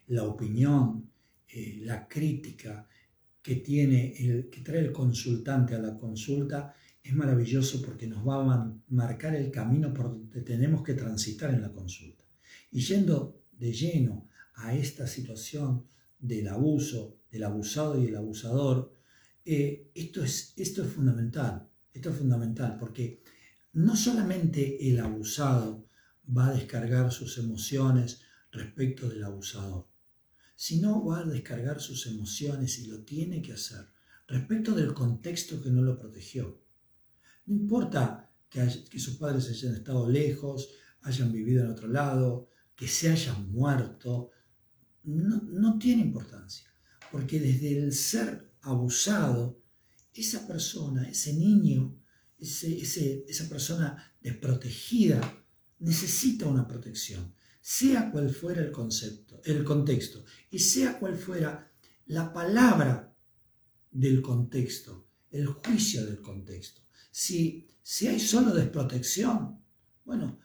la 0.07 0.25
opinión, 0.25 1.11
eh, 1.49 1.81
la 1.83 2.07
crítica 2.07 2.87
que, 3.43 3.57
tiene 3.57 4.15
el, 4.19 4.49
que 4.49 4.61
trae 4.61 4.81
el 4.81 4.93
consultante 4.93 5.75
a 5.75 5.79
la 5.79 5.97
consulta 5.97 6.75
es 7.09 7.15
maravilloso 7.15 7.81
porque 7.81 8.07
nos 8.07 8.27
va 8.27 8.55
a 8.55 8.75
marcar 8.89 9.35
el 9.35 9.51
camino 9.51 9.95
por 9.95 10.11
donde 10.11 10.43
tenemos 10.43 10.83
que 10.83 10.93
transitar 10.93 11.55
en 11.55 11.63
la 11.63 11.73
consulta. 11.73 12.23
Y 12.71 12.81
yendo 12.81 13.41
de 13.53 13.73
lleno 13.73 14.29
a 14.57 14.75
esta 14.75 15.07
situación 15.07 15.87
del 16.19 16.49
abuso, 16.49 17.21
del 17.31 17.45
abusado 17.45 17.99
y 17.99 18.09
el 18.09 18.17
abusador, 18.17 18.95
eh, 19.43 19.91
esto, 19.95 20.23
es, 20.23 20.53
esto 20.57 20.85
es 20.85 20.93
fundamental. 20.93 21.67
Esto 21.95 22.11
es 22.11 22.17
fundamental 22.17 22.77
porque 22.79 23.23
no 23.73 23.97
solamente 23.97 24.91
el 24.91 25.01
abusado 25.01 25.89
va 26.29 26.49
a 26.49 26.53
descargar 26.53 27.11
sus 27.11 27.39
emociones 27.39 28.21
respecto 28.53 29.09
del 29.09 29.25
abusador, 29.25 29.89
sino 30.55 31.07
va 31.07 31.21
a 31.21 31.25
descargar 31.25 31.81
sus 31.81 32.07
emociones 32.07 32.79
y 32.81 32.89
lo 32.89 33.03
tiene 33.05 33.41
que 33.41 33.55
hacer 33.55 33.87
respecto 34.27 34.75
del 34.75 34.93
contexto 34.93 35.63
que 35.63 35.71
no 35.71 35.81
lo 35.81 35.99
protegió. 35.99 36.68
No 37.49 37.55
importa 37.55 38.31
que, 38.51 38.69
sus 38.99 39.17
padres 39.17 39.49
hayan 39.49 39.75
estado 39.75 40.09
lejos, 40.09 40.69
hayan 41.01 41.33
vivido 41.33 41.65
en 41.65 41.71
otro 41.71 41.89
lado, 41.89 42.51
que 42.77 42.87
se 42.87 43.11
hayan 43.11 43.51
muerto, 43.51 44.31
no, 45.05 45.79
tiene 45.79 46.03
importancia, 46.03 46.71
porque 47.11 47.41
desde 47.41 47.79
el 47.79 47.95
ser 47.95 48.53
abusado, 48.61 49.63
esa 50.13 50.47
persona, 50.47 51.09
ese 51.09 51.33
niño, 51.33 51.99
esa 52.39 53.49
persona 53.49 54.15
desprotegida, 54.21 55.19
necesita 55.79 56.47
una 56.47 56.69
protección, 56.69 57.33
sea 57.63 58.11
cual 58.11 58.29
fuera 58.29 58.61
el 58.61 58.71
concepto, 58.71 59.41
el 59.45 59.65
contexto, 59.65 60.23
y 60.51 60.59
sea 60.59 60.99
cual 60.99 61.17
fuera 61.17 61.73
la 62.07 62.31
palabra 62.31 63.17
del 63.91 64.21
contexto, 64.21 65.09
el 65.31 65.47
juicio 65.47 66.05
del 66.05 66.21
contexto. 66.21 66.88
Si, 67.11 67.69
si 67.83 68.07
hay 68.07 68.21
solo 68.21 68.55
desprotección, 68.55 69.63
bueno, 70.05 70.39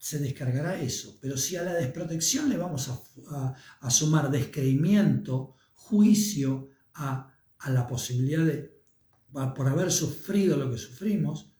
se 0.00 0.18
descargará 0.18 0.80
eso. 0.80 1.18
Pero 1.20 1.36
si 1.36 1.56
a 1.56 1.62
la 1.62 1.74
desprotección 1.74 2.48
le 2.48 2.56
vamos 2.56 2.88
a, 2.88 3.90
sumar 3.90 4.30
descreimiento, 4.30 5.56
juicio 5.74 6.70
a, 6.94 7.34
la 7.68 7.86
posibilidad 7.86 8.44
de, 8.44 8.82
por 9.30 9.68
haber 9.68 9.92
sufrido 9.92 10.56
lo 10.56 10.70
que 10.70 10.78
sufrimos, 10.78 11.52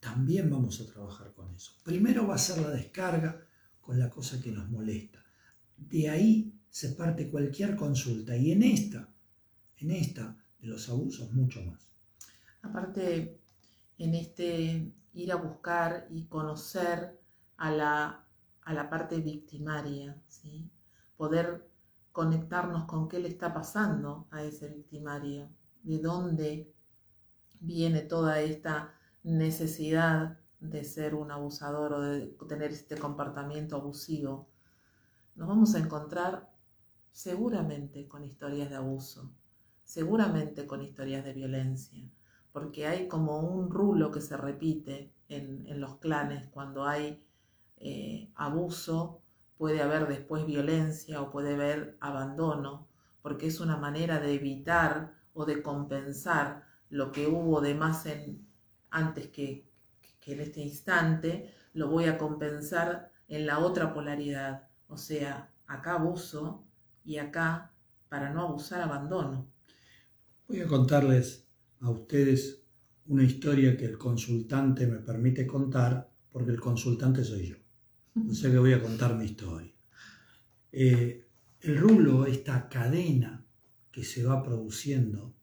también 0.00 0.50
vamos 0.50 0.80
a 0.80 0.86
trabajar 0.86 1.34
con 1.34 1.54
eso. 1.54 1.72
Primero 1.84 2.26
va 2.26 2.36
a 2.36 2.38
ser 2.38 2.62
la 2.62 2.70
descarga 2.70 3.46
con 3.78 3.98
la 3.98 4.08
cosa 4.08 4.40
que 4.40 4.50
nos 4.50 4.70
molesta. 4.70 5.22
De 5.76 6.08
ahí 6.08 6.58
se 6.70 6.90
parte 6.90 7.30
cualquier 7.30 7.76
consulta 7.76 8.34
y 8.34 8.52
en 8.52 8.62
esta, 8.62 9.12
en 9.76 9.90
esta 9.90 10.36
de 10.58 10.66
los 10.66 10.88
abusos 10.88 11.30
mucho 11.32 11.62
más. 11.62 11.86
Aparte, 12.62 13.41
en 14.02 14.16
este 14.16 14.92
ir 15.12 15.32
a 15.32 15.36
buscar 15.36 16.08
y 16.10 16.26
conocer 16.26 17.20
a 17.56 17.70
la, 17.70 18.26
a 18.62 18.74
la 18.74 18.90
parte 18.90 19.20
victimaria, 19.20 20.20
poder 21.16 21.70
conectarnos 22.10 22.86
con 22.86 23.08
qué 23.08 23.20
le 23.20 23.28
está 23.28 23.54
pasando 23.54 24.26
a 24.32 24.42
ese 24.42 24.68
victimario, 24.70 25.48
de 25.84 25.98
dónde 26.00 26.74
viene 27.60 28.00
toda 28.00 28.40
esta 28.40 28.92
necesidad 29.22 30.40
de 30.58 30.82
ser 30.82 31.14
un 31.14 31.30
abusador 31.30 31.92
o 31.92 32.00
de 32.00 32.26
tener 32.48 32.72
este 32.72 32.98
comportamiento 32.98 33.76
abusivo, 33.76 34.48
nos 35.36 35.46
vamos 35.46 35.76
a 35.76 35.78
encontrar 35.78 36.52
seguramente 37.12 38.08
con 38.08 38.24
historias 38.24 38.68
de 38.68 38.76
abuso, 38.76 39.30
seguramente 39.84 40.66
con 40.66 40.82
historias 40.82 41.24
de 41.24 41.34
violencia, 41.34 42.10
porque 42.52 42.86
hay 42.86 43.08
como 43.08 43.40
un 43.40 43.70
rulo 43.70 44.10
que 44.10 44.20
se 44.20 44.36
repite 44.36 45.12
en, 45.28 45.80
los 45.80 45.96
clanes 45.96 46.46
cuando 46.48 46.84
hay 46.86 47.24
eh, 47.78 48.30
abuso, 48.34 49.22
puede 49.56 49.80
haber 49.80 50.06
después 50.06 50.44
violencia 50.44 51.22
o 51.22 51.30
puede 51.30 51.54
haber 51.54 51.96
abandono, 52.00 52.88
porque 53.22 53.46
es 53.46 53.60
una 53.60 53.76
manera 53.76 54.20
de 54.20 54.34
evitar 54.34 55.14
o 55.32 55.46
de 55.46 55.62
compensar 55.62 56.64
lo 56.90 57.10
que 57.10 57.26
hubo 57.26 57.60
de 57.60 57.74
más 57.74 58.04
en, 58.06 58.46
antes 58.90 59.28
que, 59.28 59.66
que 60.20 60.34
en 60.34 60.40
este 60.40 60.60
instante, 60.60 61.54
lo 61.72 61.88
voy 61.88 62.04
a 62.04 62.18
compensar 62.18 63.10
en 63.28 63.46
la 63.46 63.60
otra 63.60 63.94
polaridad. 63.94 64.68
O 64.88 64.98
sea, 64.98 65.50
acá 65.66 65.94
abuso 65.94 66.66
y 67.02 67.16
acá, 67.16 67.72
para 68.10 68.30
no 68.30 68.42
abusar, 68.42 68.82
abandono. 68.82 69.46
Voy 70.48 70.60
a 70.60 70.66
contarles 70.66 71.48
a 71.82 71.90
ustedes 71.90 72.62
una 73.06 73.24
historia 73.24 73.76
que 73.76 73.84
el 73.84 73.98
consultante 73.98 74.86
me 74.86 74.98
permite 74.98 75.46
contar, 75.46 76.10
porque 76.30 76.52
el 76.52 76.60
consultante 76.60 77.24
soy 77.24 77.48
yo. 77.48 77.56
O 78.28 78.32
sea 78.32 78.50
que 78.50 78.58
voy 78.58 78.72
a 78.72 78.82
contar 78.82 79.16
mi 79.16 79.24
historia. 79.24 79.72
Eh, 80.70 81.26
el 81.60 81.78
rulo, 81.78 82.26
esta 82.26 82.68
cadena 82.68 83.44
que 83.90 84.04
se 84.04 84.24
va 84.24 84.42
produciendo 84.42 85.34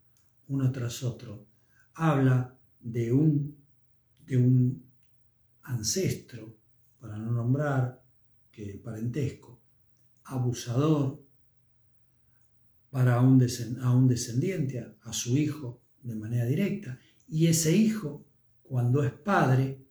uno 0.47 0.71
tras 0.71 1.03
otro, 1.03 1.45
habla 1.95 2.57
de 2.79 3.11
un, 3.11 3.55
de 4.25 4.37
un 4.37 4.83
ancestro, 5.63 6.57
para 6.99 7.17
no 7.17 7.31
nombrar 7.31 8.03
que 8.51 8.79
parentesco, 8.83 9.61
abusador 10.23 11.21
para 12.89 13.21
un, 13.21 13.45
a 13.81 13.95
un 13.95 14.07
descendiente, 14.07 14.95
a 15.01 15.13
su 15.13 15.37
hijo 15.37 15.81
de 16.03 16.15
manera 16.15 16.45
directa, 16.45 16.99
y 17.27 17.47
ese 17.47 17.75
hijo, 17.75 18.25
cuando 18.63 19.03
es 19.03 19.11
padre, 19.11 19.85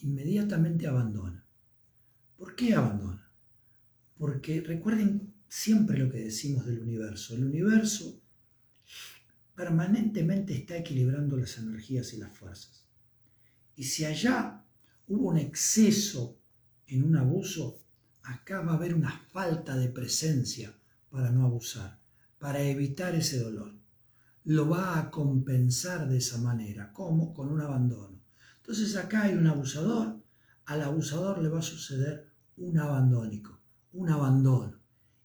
inmediatamente 0.00 0.86
abandona. 0.86 1.44
¿Por 2.36 2.54
qué 2.54 2.74
abandona? 2.74 3.30
Porque 4.16 4.60
recuerden 4.60 5.34
siempre 5.48 5.98
lo 5.98 6.10
que 6.10 6.24
decimos 6.24 6.66
del 6.66 6.80
universo. 6.80 7.34
El 7.34 7.44
universo 7.44 8.20
permanentemente 9.54 10.54
está 10.54 10.76
equilibrando 10.76 11.36
las 11.36 11.58
energías 11.58 12.12
y 12.14 12.18
las 12.18 12.36
fuerzas. 12.36 12.86
Y 13.74 13.84
si 13.84 14.04
allá 14.04 14.64
hubo 15.06 15.28
un 15.28 15.38
exceso 15.38 16.40
en 16.86 17.04
un 17.04 17.16
abuso, 17.16 17.80
acá 18.22 18.60
va 18.60 18.72
a 18.72 18.76
haber 18.76 18.94
una 18.94 19.10
falta 19.32 19.76
de 19.76 19.88
presencia 19.88 20.74
para 21.10 21.30
no 21.30 21.44
abusar, 21.44 21.98
para 22.38 22.62
evitar 22.62 23.14
ese 23.14 23.38
dolor. 23.38 23.77
Lo 24.48 24.66
va 24.66 24.98
a 24.98 25.10
compensar 25.10 26.08
de 26.08 26.16
esa 26.16 26.38
manera. 26.38 26.90
¿Cómo? 26.94 27.34
Con 27.34 27.50
un 27.50 27.60
abandono. 27.60 28.18
Entonces 28.56 28.96
acá 28.96 29.24
hay 29.24 29.34
un 29.34 29.46
abusador, 29.46 30.22
al 30.64 30.80
abusador 30.80 31.42
le 31.42 31.50
va 31.50 31.58
a 31.58 31.62
suceder 31.62 32.32
un 32.56 32.78
abandónico, 32.78 33.60
un 33.92 34.08
abandono. 34.08 34.80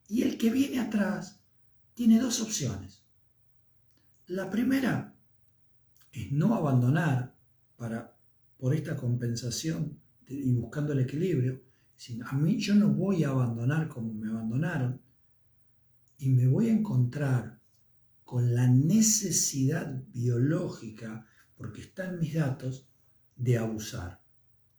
Y 0.09 0.23
el 0.23 0.37
que 0.37 0.51
viene 0.51 0.81
atrás 0.81 1.39
tiene 1.93 2.19
dos 2.19 2.41
opciones. 2.41 3.05
La 4.27 4.49
primera 4.49 5.15
es 6.11 6.29
no 6.33 6.53
abandonar 6.53 7.33
para, 7.77 8.17
por 8.57 8.75
esta 8.75 8.97
compensación 8.97 10.01
y 10.27 10.51
buscando 10.51 10.91
el 10.91 10.99
equilibrio. 10.99 11.61
a 12.25 12.33
mí 12.33 12.57
yo 12.57 12.75
no 12.75 12.89
voy 12.89 13.23
a 13.23 13.29
abandonar 13.29 13.87
como 13.87 14.13
me 14.13 14.29
abandonaron 14.29 15.01
y 16.17 16.27
me 16.27 16.45
voy 16.45 16.67
a 16.67 16.73
encontrar 16.73 17.62
con 18.33 18.55
la 18.55 18.67
necesidad 18.67 19.93
biológica, 20.11 21.27
porque 21.55 21.81
está 21.81 22.09
en 22.09 22.19
mis 22.19 22.33
datos, 22.33 22.89
de 23.35 23.59
abusar. 23.59 24.23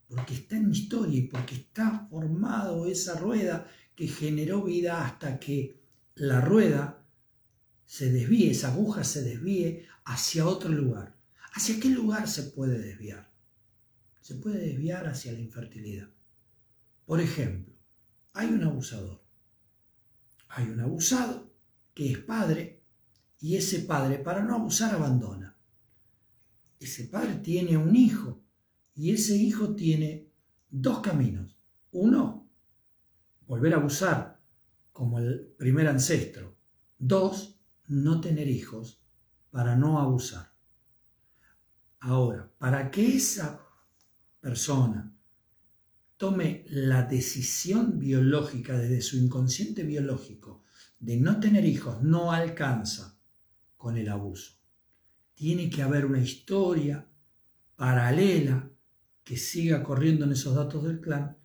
Porque 0.09 0.35
está 0.35 0.57
en 0.57 0.71
mi 0.71 0.77
historia 0.77 1.21
y 1.21 1.29
porque 1.29 1.55
está 1.55 2.09
formado 2.11 2.87
esa 2.87 3.14
rueda 3.14 3.71
que 3.95 4.09
generó 4.09 4.64
vida 4.64 5.07
hasta 5.07 5.38
que 5.38 5.81
la 6.17 6.40
rueda 6.40 7.07
se 7.87 8.11
desvíe, 8.11 8.51
esa 8.51 8.73
aguja 8.73 9.05
se 9.05 9.23
desvíe 9.23 9.87
hacia 10.05 10.49
otro 10.49 10.71
lugar. 10.71 11.17
¿Hacia 11.53 11.79
qué 11.79 11.90
lugar 11.90 12.29
se 12.29 12.43
puede 12.43 12.81
desviar? 12.81 13.33
Se 14.21 14.35
puede 14.35 14.59
desviar 14.67 15.07
hacia 15.07 15.31
la 15.31 15.38
infertilidad. 15.38 16.09
Por 17.07 17.21
ejemplo, 17.21 17.73
hay 18.33 18.49
un 18.49 18.64
abusador. 18.64 19.25
Hay 20.49 20.64
un 20.64 20.81
abusado 20.81 21.55
que 21.95 22.11
es 22.11 22.19
padre 22.19 22.84
y 23.40 23.57
ese 23.57 23.81
padre 23.81 24.18
para 24.18 24.42
no 24.42 24.55
abusar 24.55 24.94
abandona. 24.94 25.57
Ese 26.79 27.05
padre 27.05 27.37
tiene 27.37 27.77
un 27.77 27.94
hijo 27.94 28.42
y 28.94 29.12
ese 29.12 29.37
hijo 29.37 29.75
tiene 29.75 30.31
dos 30.70 31.01
caminos. 31.01 31.57
Uno, 31.92 32.51
volver 33.47 33.75
a 33.75 33.77
abusar 33.79 34.40
como 34.92 35.18
el 35.18 35.55
primer 35.59 35.88
ancestro. 35.88 36.57
Dos, 36.99 37.61
no 37.87 38.20
tener 38.20 38.49
hijos 38.49 39.03
para 39.51 39.77
no 39.77 40.01
abusar. 40.01 40.55
Ahora, 42.01 42.53
para 42.59 42.90
que 42.90 43.16
esa 43.16 43.61
persona 44.40 45.14
tome 46.16 46.64
la 46.68 47.03
decisión 47.03 47.99
biológica 47.99 48.77
desde 48.79 49.01
su 49.01 49.16
inconsciente 49.16 49.83
biológico 49.83 50.64
de 50.99 51.16
no 51.16 51.40
tener 51.40 51.64
hijos, 51.64 52.03
no 52.03 52.33
alcanza 52.33 53.13
con 53.85 53.99
el 53.99 54.09
abuso. 54.09 54.55
Tiene 55.35 55.68
que 55.68 55.83
haber 55.83 56.07
una 56.07 56.18
historia 56.18 57.07
paralela 57.77 58.70
que 59.23 59.37
siga 59.37 59.83
corriendo 59.83 60.25
en 60.25 60.33
esos 60.33 60.55
datos 60.55 60.85
del 60.85 61.03
clan 61.03 61.37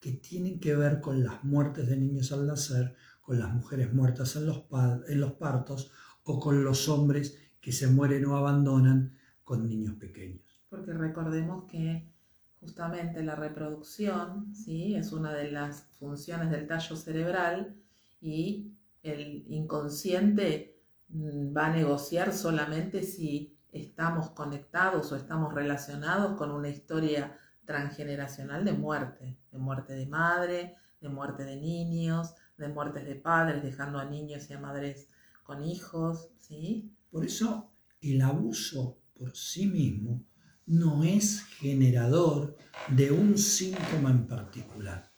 que 0.00 0.12
tienen 0.12 0.58
que 0.58 0.74
ver 0.74 1.02
con 1.02 1.22
las 1.22 1.44
muertes 1.44 1.86
de 1.86 1.98
niños 1.98 2.32
al 2.32 2.46
nacer, 2.46 2.96
con 3.20 3.38
las 3.38 3.52
mujeres 3.52 3.92
muertas 3.92 4.36
en 4.36 4.46
los, 4.46 4.64
en 5.06 5.20
los 5.20 5.32
partos 5.32 5.92
o 6.24 6.40
con 6.40 6.64
los 6.64 6.88
hombres 6.88 7.38
que 7.60 7.72
se 7.72 7.88
mueren 7.88 8.24
o 8.24 8.38
abandonan 8.38 9.12
con 9.44 9.68
niños 9.68 9.96
pequeños. 9.96 10.62
Porque 10.70 10.94
recordemos 10.94 11.70
que 11.70 12.10
justamente 12.58 13.22
la 13.22 13.36
reproducción 13.36 14.54
¿sí? 14.54 14.94
es 14.94 15.12
una 15.12 15.34
de 15.34 15.50
las 15.52 15.82
funciones 15.98 16.50
del 16.50 16.66
tallo 16.66 16.96
cerebral 16.96 17.76
y 18.18 18.72
el 19.02 19.44
inconsciente 19.48 20.71
va 21.12 21.66
a 21.66 21.72
negociar 21.72 22.32
solamente 22.32 23.02
si 23.02 23.56
estamos 23.72 24.30
conectados 24.30 25.12
o 25.12 25.16
estamos 25.16 25.52
relacionados 25.52 26.36
con 26.36 26.50
una 26.50 26.68
historia 26.68 27.38
transgeneracional 27.64 28.64
de 28.64 28.72
muerte, 28.72 29.38
de 29.50 29.58
muerte 29.58 29.94
de 29.94 30.06
madre, 30.06 30.76
de 31.00 31.08
muerte 31.08 31.44
de 31.44 31.56
niños, 31.56 32.34
de 32.56 32.68
muertes 32.68 33.04
de 33.04 33.14
padres, 33.14 33.62
dejando 33.62 33.98
a 33.98 34.04
niños 34.04 34.48
y 34.48 34.54
a 34.54 34.60
madres 34.60 35.08
con 35.42 35.64
hijos, 35.64 36.30
¿sí? 36.38 36.92
Por 37.10 37.24
eso 37.24 37.72
el 38.00 38.22
abuso 38.22 38.98
por 39.18 39.36
sí 39.36 39.66
mismo 39.66 40.24
no 40.66 41.04
es 41.04 41.42
generador 41.44 42.56
de 42.88 43.10
un 43.10 43.36
síntoma 43.36 44.10
en 44.10 44.26
particular. 44.26 45.10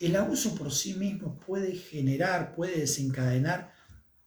El 0.00 0.16
abuso 0.16 0.54
por 0.54 0.72
sí 0.72 0.94
mismo 0.94 1.38
puede 1.38 1.74
generar, 1.74 2.54
puede 2.54 2.80
desencadenar 2.80 3.72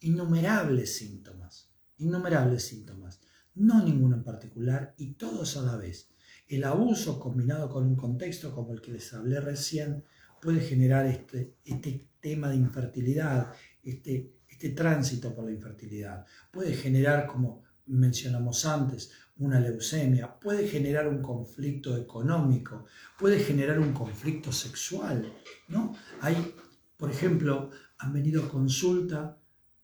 innumerables 0.01 0.95
síntomas, 0.97 1.71
innumerables 1.97 2.63
síntomas, 2.63 3.21
no 3.55 3.83
ninguno 3.83 4.15
en 4.15 4.23
particular 4.23 4.93
y 4.97 5.13
todos 5.13 5.57
a 5.57 5.61
la 5.63 5.75
vez. 5.75 6.09
El 6.47 6.63
abuso 6.63 7.19
combinado 7.19 7.69
con 7.69 7.85
un 7.85 7.95
contexto 7.95 8.53
como 8.53 8.73
el 8.73 8.81
que 8.81 8.91
les 8.91 9.13
hablé 9.13 9.39
recién 9.39 10.03
puede 10.41 10.61
generar 10.61 11.05
este, 11.05 11.57
este 11.63 12.09
tema 12.19 12.49
de 12.49 12.55
infertilidad, 12.55 13.51
este, 13.83 14.33
este 14.47 14.69
tránsito 14.69 15.35
por 15.35 15.45
la 15.45 15.51
infertilidad. 15.51 16.25
Puede 16.51 16.73
generar, 16.73 17.27
como 17.27 17.63
mencionamos 17.85 18.65
antes, 18.65 19.11
una 19.37 19.59
leucemia, 19.59 20.39
puede 20.39 20.67
generar 20.67 21.07
un 21.07 21.21
conflicto 21.21 21.97
económico, 21.97 22.85
puede 23.17 23.39
generar 23.39 23.79
un 23.79 23.93
conflicto 23.93 24.51
sexual, 24.51 25.33
¿no? 25.69 25.95
Hay, 26.21 26.53
por 26.97 27.09
ejemplo, 27.09 27.69
han 27.97 28.13
venido 28.13 28.49
consulta, 28.49 29.38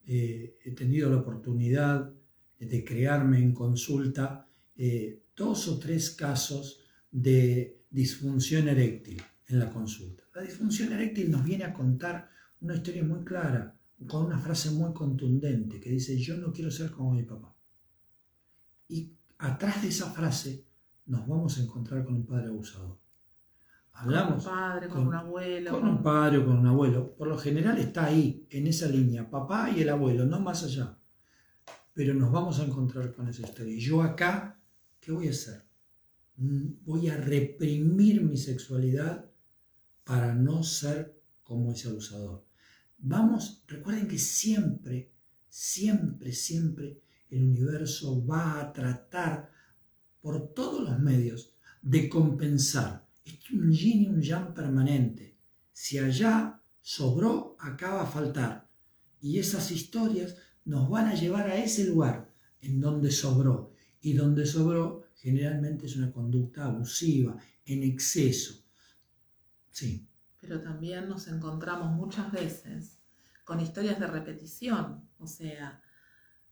eh, 0.07 0.57
he 0.63 0.71
tenido 0.71 1.09
la 1.09 1.17
oportunidad 1.17 2.13
de 2.59 2.83
crearme 2.83 3.39
en 3.39 3.53
consulta 3.53 4.47
eh, 4.75 5.23
dos 5.35 5.67
o 5.67 5.79
tres 5.79 6.11
casos 6.11 6.81
de 7.11 7.85
disfunción 7.89 8.67
eréctil 8.67 9.21
en 9.47 9.59
la 9.59 9.71
consulta. 9.71 10.23
La 10.33 10.41
disfunción 10.41 10.91
eréctil 10.93 11.31
nos 11.31 11.43
viene 11.43 11.63
a 11.63 11.73
contar 11.73 12.29
una 12.61 12.75
historia 12.75 13.03
muy 13.03 13.23
clara, 13.23 13.77
con 14.07 14.25
una 14.25 14.39
frase 14.39 14.71
muy 14.71 14.93
contundente 14.93 15.79
que 15.79 15.91
dice, 15.91 16.17
yo 16.17 16.37
no 16.37 16.51
quiero 16.51 16.69
ser 16.69 16.91
como 16.91 17.13
mi 17.13 17.23
papá. 17.23 17.55
Y 18.87 19.13
atrás 19.37 19.81
de 19.81 19.89
esa 19.89 20.11
frase 20.11 20.65
nos 21.05 21.27
vamos 21.27 21.57
a 21.57 21.61
encontrar 21.61 22.03
con 22.03 22.15
un 22.15 22.25
padre 22.25 22.47
abusador. 22.47 22.99
Hablamos 23.95 24.43
con 24.43 24.53
un 24.53 24.59
padre, 24.59 24.87
con, 24.89 25.07
un 25.07 25.13
abuelo. 25.15 25.71
Con 25.71 25.87
un 25.87 26.03
padre 26.03 26.37
o 26.37 26.45
con 26.45 26.57
un 26.57 26.67
abuelo. 26.67 27.15
Por 27.15 27.27
lo 27.27 27.37
general 27.37 27.77
está 27.77 28.05
ahí, 28.05 28.45
en 28.49 28.67
esa 28.67 28.87
línea, 28.87 29.29
papá 29.29 29.71
y 29.71 29.81
el 29.81 29.89
abuelo, 29.89 30.25
no 30.25 30.39
más 30.39 30.63
allá. 30.63 30.97
Pero 31.93 32.13
nos 32.13 32.31
vamos 32.31 32.59
a 32.59 32.65
encontrar 32.65 33.13
con 33.13 33.27
esa 33.27 33.41
historia. 33.43 33.73
Y 33.73 33.79
yo 33.79 34.03
acá 34.03 34.55
¿qué 35.05 35.11
voy 35.11 35.27
a 35.27 35.31
hacer? 35.31 35.63
Mm, 36.37 36.83
voy 36.83 37.09
a 37.09 37.17
reprimir 37.17 38.23
mi 38.23 38.37
sexualidad 38.37 39.29
para 40.03 40.33
no 40.33 40.63
ser 40.63 41.21
como 41.43 41.71
ese 41.71 41.89
abusador. 41.89 42.43
Vamos, 42.97 43.63
recuerden 43.67 44.07
que 44.07 44.17
siempre, 44.17 45.11
siempre, 45.47 46.31
siempre 46.33 47.01
el 47.29 47.43
universo 47.43 48.25
va 48.25 48.59
a 48.59 48.73
tratar 48.73 49.51
por 50.21 50.53
todos 50.53 50.89
los 50.89 50.99
medios 50.99 51.53
de 51.83 52.09
compensar. 52.09 53.04
Es 53.25 53.51
un 53.51 53.71
yin 53.71 54.03
y 54.03 54.07
un 54.07 54.21
yang 54.21 54.53
permanente. 54.53 55.37
Si 55.73 55.97
allá 55.97 56.61
sobró, 56.81 57.57
acá 57.59 57.95
va 57.95 58.03
a 58.03 58.07
faltar. 58.07 58.69
Y 59.19 59.39
esas 59.39 59.71
historias 59.71 60.37
nos 60.63 60.89
van 60.89 61.07
a 61.07 61.15
llevar 61.15 61.49
a 61.49 61.57
ese 61.57 61.85
lugar 61.85 62.31
en 62.61 62.79
donde 62.79 63.11
sobró. 63.11 63.73
Y 64.01 64.13
donde 64.13 64.45
sobró 64.45 65.07
generalmente 65.15 65.87
es 65.87 65.95
una 65.95 66.11
conducta 66.11 66.65
abusiva, 66.65 67.35
en 67.65 67.83
exceso. 67.83 68.63
Sí. 69.71 70.07
Pero 70.39 70.61
también 70.61 71.09
nos 71.09 71.27
encontramos 71.27 71.91
muchas 71.91 72.31
veces 72.31 72.99
con 73.43 73.59
historias 73.59 73.99
de 73.99 74.07
repetición. 74.07 75.09
O 75.17 75.27
sea, 75.27 75.81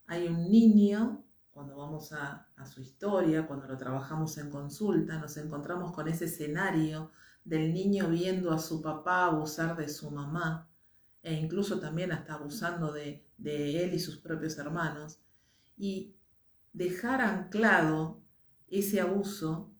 hay 0.06 0.26
un 0.26 0.50
niño, 0.50 1.23
cuando 1.54 1.76
vamos 1.76 2.12
a, 2.12 2.48
su 2.66 2.80
historia, 2.80 3.46
cuando 3.46 3.68
lo 3.68 3.78
trabajamos 3.78 4.36
en 4.38 4.50
consulta, 4.50 5.20
nos 5.20 5.36
encontramos 5.36 5.92
con 5.92 6.08
ese 6.08 6.24
escenario 6.24 7.12
del 7.44 7.72
niño 7.72 8.08
viendo 8.08 8.50
a 8.50 8.58
su 8.58 8.82
papá 8.82 9.26
abusar 9.26 9.76
de 9.76 9.88
su 9.88 10.10
mamá 10.10 10.68
e 11.22 11.32
incluso 11.34 11.78
también 11.78 12.10
hasta 12.10 12.34
abusando 12.34 12.92
de, 12.92 13.24
de 13.38 13.84
él 13.84 13.94
y 13.94 14.00
sus 14.00 14.18
propios 14.18 14.58
hermanos. 14.58 15.20
Y 15.76 16.16
dejar 16.72 17.20
anclado 17.20 18.20
ese 18.66 19.00
abuso 19.00 19.70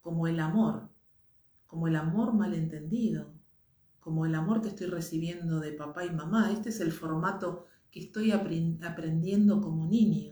como 0.00 0.26
el 0.26 0.40
amor, 0.40 0.88
como 1.66 1.88
el 1.88 1.96
amor 1.96 2.32
malentendido, 2.32 3.34
como 4.00 4.24
el 4.24 4.34
amor 4.34 4.62
que 4.62 4.68
estoy 4.68 4.86
recibiendo 4.86 5.60
de 5.60 5.72
papá 5.72 6.06
y 6.06 6.10
mamá. 6.10 6.50
Este 6.52 6.70
es 6.70 6.80
el 6.80 6.90
formato 6.90 7.66
que 7.90 8.00
estoy 8.00 8.32
aprendiendo 8.32 9.60
como 9.60 9.86
niño. 9.86 10.31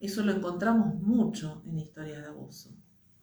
Eso 0.00 0.22
lo 0.22 0.32
encontramos 0.32 0.94
mucho 1.02 1.62
en 1.66 1.78
historias 1.78 2.22
de 2.22 2.28
abuso. 2.28 2.70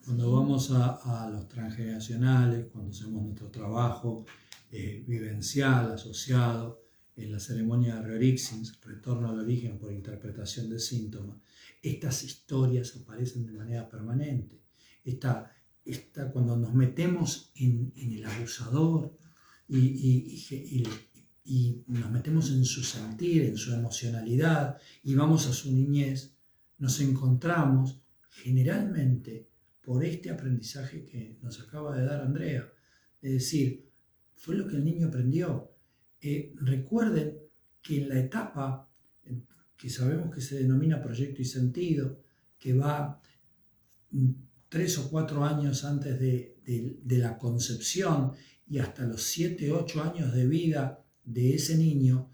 Cuando 0.06 0.32
vamos 0.32 0.72
a, 0.72 1.28
los 1.30 1.48
transgeneracionales, 1.48 2.68
cuando 2.68 2.92
hacemos 2.92 3.24
nuestro 3.24 3.50
trabajo 3.50 4.26
eh, 4.72 5.04
vivencial, 5.06 5.92
asociado, 5.92 6.88
en 7.18 7.32
la 7.32 7.40
ceremonia 7.40 7.96
de 7.96 8.04
Reorixins, 8.04 8.80
retorno 8.82 9.30
al 9.30 9.40
origen 9.40 9.80
por 9.80 9.92
interpretación 9.92 10.70
de 10.70 10.80
síntomas, 10.80 11.38
estas 11.82 12.24
historias 12.24 12.96
aparecen 12.96 13.48
de 13.48 13.54
manera 13.54 13.90
permanente. 13.90 14.62
Esta, 15.04 15.52
esta, 15.84 16.32
cuando 16.32 16.56
nos 16.56 16.76
metemos 16.76 17.52
en, 17.56 17.92
el 17.96 18.24
abusador 18.24 19.18
y, 19.68 20.44
y, 21.44 21.84
nos 21.88 22.12
metemos 22.12 22.52
en 22.52 22.66
su 22.66 22.84
sentir, 22.84 23.44
en 23.44 23.58
su 23.58 23.74
emocionalidad 23.74 24.78
y 25.04 25.16
vamos 25.16 25.48
a 25.48 25.54
su 25.54 25.72
niñez, 25.72 26.37
nos 26.78 27.00
encontramos 27.00 28.02
generalmente 28.30 29.50
por 29.82 30.04
este 30.04 30.30
aprendizaje 30.30 31.06
que 31.06 31.38
nos 31.42 31.60
acaba 31.62 31.98
de 31.98 32.06
dar 32.06 32.22
Andrea. 32.22 32.68
Es 33.22 33.32
decir, 33.32 33.90
fue 34.36 34.56
lo 34.56 34.68
que 34.68 34.76
el 34.76 34.86
niño 34.86 35.08
aprendió. 35.08 35.72
Eh, 36.22 36.54
recuerden 36.58 37.40
que 37.82 38.02
en 38.02 38.10
la 38.10 38.20
etapa 38.20 38.88
que 39.78 39.90
sabemos 39.90 40.34
que 40.34 40.42
se 40.42 40.58
denomina 40.58 41.02
proyecto 41.02 41.42
y 41.42 41.46
sentido, 41.46 42.20
que 42.58 42.74
va 42.74 43.22
mm, 44.10 44.32
tres 44.68 44.98
o 44.98 45.10
cuatro 45.10 45.46
años 45.46 45.86
antes 45.86 46.20
de, 46.20 46.58
de 46.66 47.18
la 47.20 47.38
concepción 47.38 48.34
y 48.68 48.80
hasta 48.80 49.06
los 49.06 49.22
siete, 49.22 49.72
ocho 49.72 50.02
años 50.02 50.34
de 50.34 50.48
vida 50.48 51.06
de 51.24 51.54
ese 51.54 51.78
niño, 51.78 52.32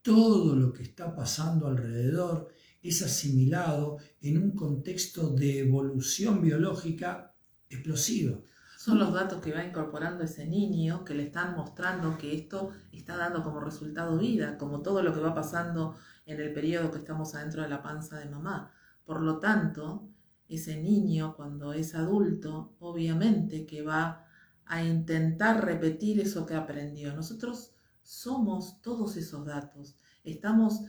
todo 0.00 0.54
lo 0.54 0.72
que 0.72 0.84
está 0.84 1.14
pasando 1.14 1.66
alrededor 1.66 2.53
es 2.84 3.02
asimilado 3.02 3.96
en 4.20 4.36
un 4.40 4.50
contexto 4.52 5.30
de 5.30 5.60
evolución 5.60 6.42
biológica 6.42 7.34
explosiva. 7.70 8.38
Son 8.78 8.98
los 8.98 9.14
datos 9.14 9.40
que 9.40 9.54
va 9.54 9.64
incorporando 9.64 10.22
ese 10.22 10.46
niño 10.46 11.02
que 11.02 11.14
le 11.14 11.24
están 11.24 11.56
mostrando 11.56 12.18
que 12.18 12.34
esto 12.34 12.72
está 12.92 13.16
dando 13.16 13.42
como 13.42 13.58
resultado 13.58 14.18
vida, 14.18 14.58
como 14.58 14.82
todo 14.82 15.02
lo 15.02 15.14
que 15.14 15.20
va 15.20 15.34
pasando 15.34 15.96
en 16.26 16.38
el 16.38 16.52
periodo 16.52 16.90
que 16.90 16.98
estamos 16.98 17.34
adentro 17.34 17.62
de 17.62 17.70
la 17.70 17.82
panza 17.82 18.18
de 18.18 18.28
mamá. 18.28 18.70
Por 19.06 19.22
lo 19.22 19.38
tanto, 19.38 20.10
ese 20.46 20.78
niño 20.78 21.34
cuando 21.36 21.72
es 21.72 21.94
adulto, 21.94 22.76
obviamente 22.80 23.64
que 23.64 23.80
va 23.80 24.26
a 24.66 24.84
intentar 24.84 25.64
repetir 25.64 26.20
eso 26.20 26.44
que 26.44 26.54
aprendió. 26.54 27.14
Nosotros 27.14 27.72
somos 28.02 28.82
todos 28.82 29.16
esos 29.16 29.46
datos. 29.46 29.96
Estamos 30.22 30.82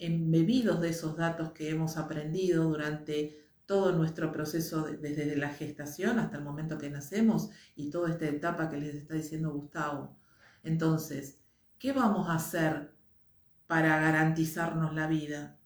embebidos 0.00 0.80
de 0.80 0.88
esos 0.88 1.16
datos 1.16 1.52
que 1.52 1.70
hemos 1.70 1.96
aprendido 1.96 2.64
durante 2.64 3.46
todo 3.66 3.92
nuestro 3.92 4.32
proceso 4.32 4.82
desde 4.82 5.36
la 5.36 5.50
gestación 5.50 6.18
hasta 6.18 6.38
el 6.38 6.42
momento 6.42 6.78
que 6.78 6.90
nacemos 6.90 7.50
y 7.76 7.90
toda 7.90 8.10
esta 8.10 8.26
etapa 8.26 8.68
que 8.68 8.78
les 8.78 8.96
está 8.96 9.14
diciendo 9.14 9.52
Gustavo. 9.52 10.16
Entonces, 10.64 11.38
¿qué 11.78 11.92
vamos 11.92 12.28
a 12.28 12.34
hacer 12.34 12.92
para 13.66 14.00
garantizarnos 14.00 14.92
la 14.94 15.06
vida? 15.06 15.58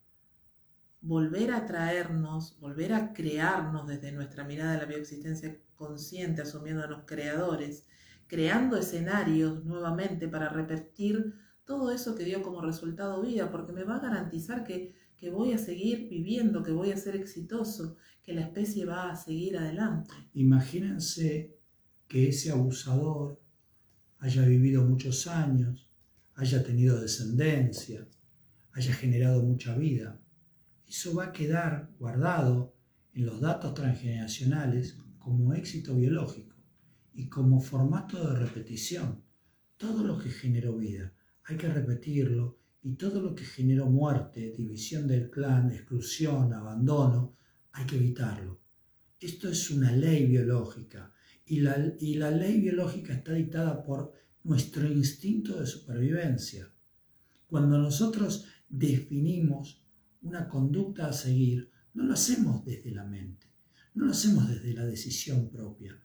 Volver 1.01 1.51
a 1.51 1.65
traernos, 1.65 2.59
volver 2.59 2.93
a 2.93 3.13
crearnos 3.13 3.87
desde 3.87 4.11
nuestra 4.11 4.43
mirada 4.43 4.73
de 4.73 4.79
la 4.79 4.85
bioexistencia 4.85 5.57
consciente, 5.75 6.41
asumiéndonos 6.41 7.03
creadores, 7.05 7.87
creando 8.27 8.77
escenarios 8.77 9.63
nuevamente 9.65 10.27
para 10.27 10.49
repetir 10.49 11.33
todo 11.65 11.91
eso 11.91 12.15
que 12.15 12.23
dio 12.23 12.43
como 12.43 12.61
resultado 12.61 13.21
vida, 13.21 13.51
porque 13.51 13.73
me 13.73 13.83
va 13.83 13.97
a 13.97 14.01
garantizar 14.01 14.63
que, 14.63 14.93
que 15.17 15.31
voy 15.31 15.51
a 15.53 15.57
seguir 15.57 16.07
viviendo, 16.09 16.61
que 16.61 16.71
voy 16.71 16.91
a 16.91 16.97
ser 16.97 17.15
exitoso, 17.15 17.97
que 18.23 18.33
la 18.33 18.41
especie 18.41 18.85
va 18.85 19.11
a 19.11 19.15
seguir 19.15 19.57
adelante. 19.57 20.13
Imagínense 20.33 21.57
que 22.07 22.29
ese 22.29 22.51
abusador 22.51 23.41
haya 24.19 24.45
vivido 24.45 24.83
muchos 24.83 25.27
años, 25.27 25.89
haya 26.35 26.63
tenido 26.63 27.01
descendencia, 27.01 28.07
haya 28.73 28.93
generado 28.93 29.41
mucha 29.41 29.75
vida. 29.75 30.21
Eso 30.87 31.15
va 31.15 31.25
a 31.25 31.31
quedar 31.31 31.91
guardado 31.97 32.75
en 33.13 33.25
los 33.25 33.41
datos 33.41 33.73
transgeneracionales 33.73 34.97
como 35.17 35.53
éxito 35.53 35.95
biológico 35.95 36.55
y 37.13 37.27
como 37.27 37.59
formato 37.59 38.27
de 38.27 38.39
repetición. 38.39 39.23
Todo 39.77 40.03
lo 40.03 40.19
que 40.19 40.29
generó 40.29 40.77
vida 40.77 41.14
hay 41.45 41.57
que 41.57 41.67
repetirlo 41.67 42.57
y 42.83 42.95
todo 42.95 43.21
lo 43.21 43.33
que 43.33 43.43
generó 43.43 43.87
muerte, 43.87 44.53
división 44.55 45.07
del 45.07 45.29
clan, 45.29 45.71
exclusión, 45.71 46.53
abandono, 46.53 47.35
hay 47.71 47.85
que 47.85 47.97
evitarlo. 47.97 48.61
Esto 49.19 49.49
es 49.49 49.71
una 49.71 49.91
ley 49.91 50.25
biológica 50.27 51.11
y 51.45 51.59
la, 51.59 51.93
y 51.99 52.15
la 52.15 52.31
ley 52.31 52.59
biológica 52.59 53.13
está 53.13 53.33
dictada 53.33 53.83
por 53.83 54.13
nuestro 54.43 54.87
instinto 54.87 55.59
de 55.59 55.65
supervivencia. 55.65 56.71
Cuando 57.47 57.77
nosotros 57.77 58.45
definimos 58.69 59.83
una 60.21 60.47
conducta 60.47 61.07
a 61.07 61.13
seguir, 61.13 61.69
no 61.93 62.03
lo 62.05 62.13
hacemos 62.13 62.65
desde 62.65 62.91
la 62.91 63.05
mente, 63.05 63.47
no 63.93 64.05
lo 64.05 64.11
hacemos 64.11 64.47
desde 64.49 64.73
la 64.73 64.85
decisión 64.85 65.49
propia. 65.49 65.97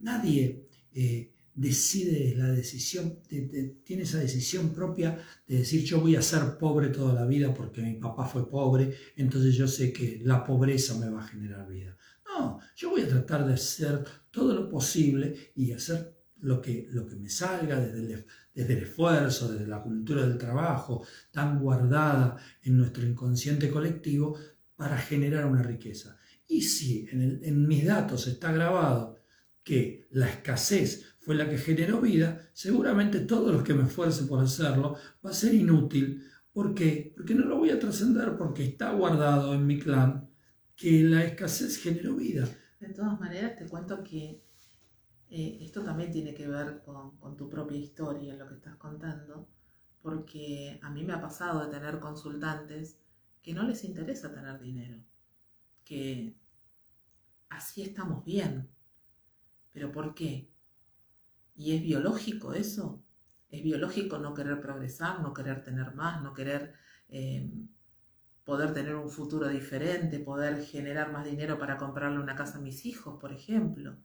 Nadie 0.00 0.68
eh, 0.92 1.32
decide 1.56 2.34
la 2.36 2.48
decisión, 2.48 3.22
tiene 3.26 4.02
esa 4.02 4.18
decisión 4.18 4.74
propia 4.74 5.18
de 5.48 5.58
decir 5.58 5.82
yo 5.82 6.00
voy 6.00 6.14
a 6.14 6.22
ser 6.22 6.58
pobre 6.58 6.88
toda 6.88 7.14
la 7.14 7.24
vida 7.24 7.52
porque 7.52 7.80
mi 7.80 7.94
papá 7.94 8.26
fue 8.26 8.48
pobre, 8.48 8.94
entonces 9.16 9.54
yo 9.54 9.66
sé 9.66 9.90
que 9.92 10.20
la 10.22 10.44
pobreza 10.44 10.98
me 10.98 11.08
va 11.08 11.24
a 11.24 11.26
generar 11.26 11.66
vida. 11.66 11.96
No, 12.26 12.60
yo 12.76 12.90
voy 12.90 13.00
a 13.00 13.08
tratar 13.08 13.46
de 13.46 13.54
hacer 13.54 14.04
todo 14.30 14.54
lo 14.54 14.68
posible 14.68 15.52
y 15.54 15.72
hacer 15.72 16.14
lo 16.40 16.60
que, 16.60 16.88
lo 16.90 17.06
que 17.06 17.16
me 17.16 17.30
salga 17.30 17.80
desde 17.80 18.00
el, 18.00 18.26
desde 18.54 18.74
el 18.74 18.82
esfuerzo, 18.82 19.50
desde 19.50 19.66
la 19.66 19.82
cultura 19.82 20.26
del 20.26 20.36
trabajo, 20.36 21.06
tan 21.30 21.58
guardada 21.58 22.36
en 22.62 22.76
nuestro 22.76 23.06
inconsciente 23.06 23.70
colectivo, 23.70 24.36
para 24.76 24.98
generar 24.98 25.46
una 25.46 25.62
riqueza. 25.62 26.18
Y 26.46 26.60
si 26.60 27.08
en, 27.10 27.40
en 27.42 27.66
mis 27.66 27.86
datos 27.86 28.26
está 28.26 28.52
grabado 28.52 29.16
que 29.64 30.06
la 30.10 30.28
escasez 30.28 31.05
fue 31.26 31.34
la 31.34 31.50
que 31.50 31.58
generó 31.58 32.00
vida, 32.00 32.48
seguramente 32.52 33.18
todo 33.18 33.50
lo 33.50 33.64
que 33.64 33.74
me 33.74 33.82
esfuerce 33.82 34.26
por 34.26 34.38
hacerlo 34.38 34.94
va 35.24 35.30
a 35.30 35.34
ser 35.34 35.54
inútil. 35.54 36.24
¿Por 36.52 36.72
qué? 36.72 37.12
Porque 37.16 37.34
no 37.34 37.44
lo 37.46 37.58
voy 37.58 37.70
a 37.70 37.80
trascender 37.80 38.36
porque 38.36 38.64
está 38.64 38.92
guardado 38.92 39.52
en 39.52 39.66
mi 39.66 39.76
clan 39.76 40.30
que 40.76 41.02
la 41.02 41.24
escasez 41.24 41.82
generó 41.82 42.14
vida. 42.14 42.46
De 42.78 42.90
todas 42.90 43.18
maneras, 43.18 43.56
te 43.56 43.66
cuento 43.66 44.04
que 44.04 44.40
eh, 45.28 45.58
esto 45.62 45.82
también 45.82 46.12
tiene 46.12 46.32
que 46.32 46.46
ver 46.46 46.80
con, 46.84 47.16
con 47.16 47.36
tu 47.36 47.50
propia 47.50 47.76
historia, 47.76 48.36
lo 48.36 48.46
que 48.46 48.54
estás 48.54 48.76
contando, 48.76 49.48
porque 50.02 50.78
a 50.80 50.90
mí 50.90 51.02
me 51.02 51.12
ha 51.12 51.20
pasado 51.20 51.64
de 51.64 51.76
tener 51.76 51.98
consultantes 51.98 53.00
que 53.42 53.52
no 53.52 53.64
les 53.64 53.82
interesa 53.82 54.32
tener 54.32 54.60
dinero, 54.60 55.02
que 55.82 56.36
así 57.48 57.82
estamos 57.82 58.24
bien. 58.24 58.68
¿Pero 59.72 59.90
por 59.90 60.14
qué? 60.14 60.55
¿Y 61.56 61.74
es 61.74 61.82
biológico 61.82 62.52
eso? 62.52 63.02
¿Es 63.50 63.62
biológico 63.62 64.18
no 64.18 64.34
querer 64.34 64.60
progresar, 64.60 65.20
no 65.20 65.32
querer 65.32 65.62
tener 65.62 65.94
más, 65.94 66.22
no 66.22 66.34
querer 66.34 66.74
eh, 67.08 67.50
poder 68.44 68.72
tener 68.74 68.94
un 68.94 69.10
futuro 69.10 69.48
diferente, 69.48 70.20
poder 70.20 70.62
generar 70.62 71.12
más 71.12 71.24
dinero 71.24 71.58
para 71.58 71.76
comprarle 71.76 72.18
una 72.18 72.36
casa 72.36 72.58
a 72.58 72.60
mis 72.60 72.84
hijos, 72.86 73.18
por 73.20 73.32
ejemplo? 73.32 73.96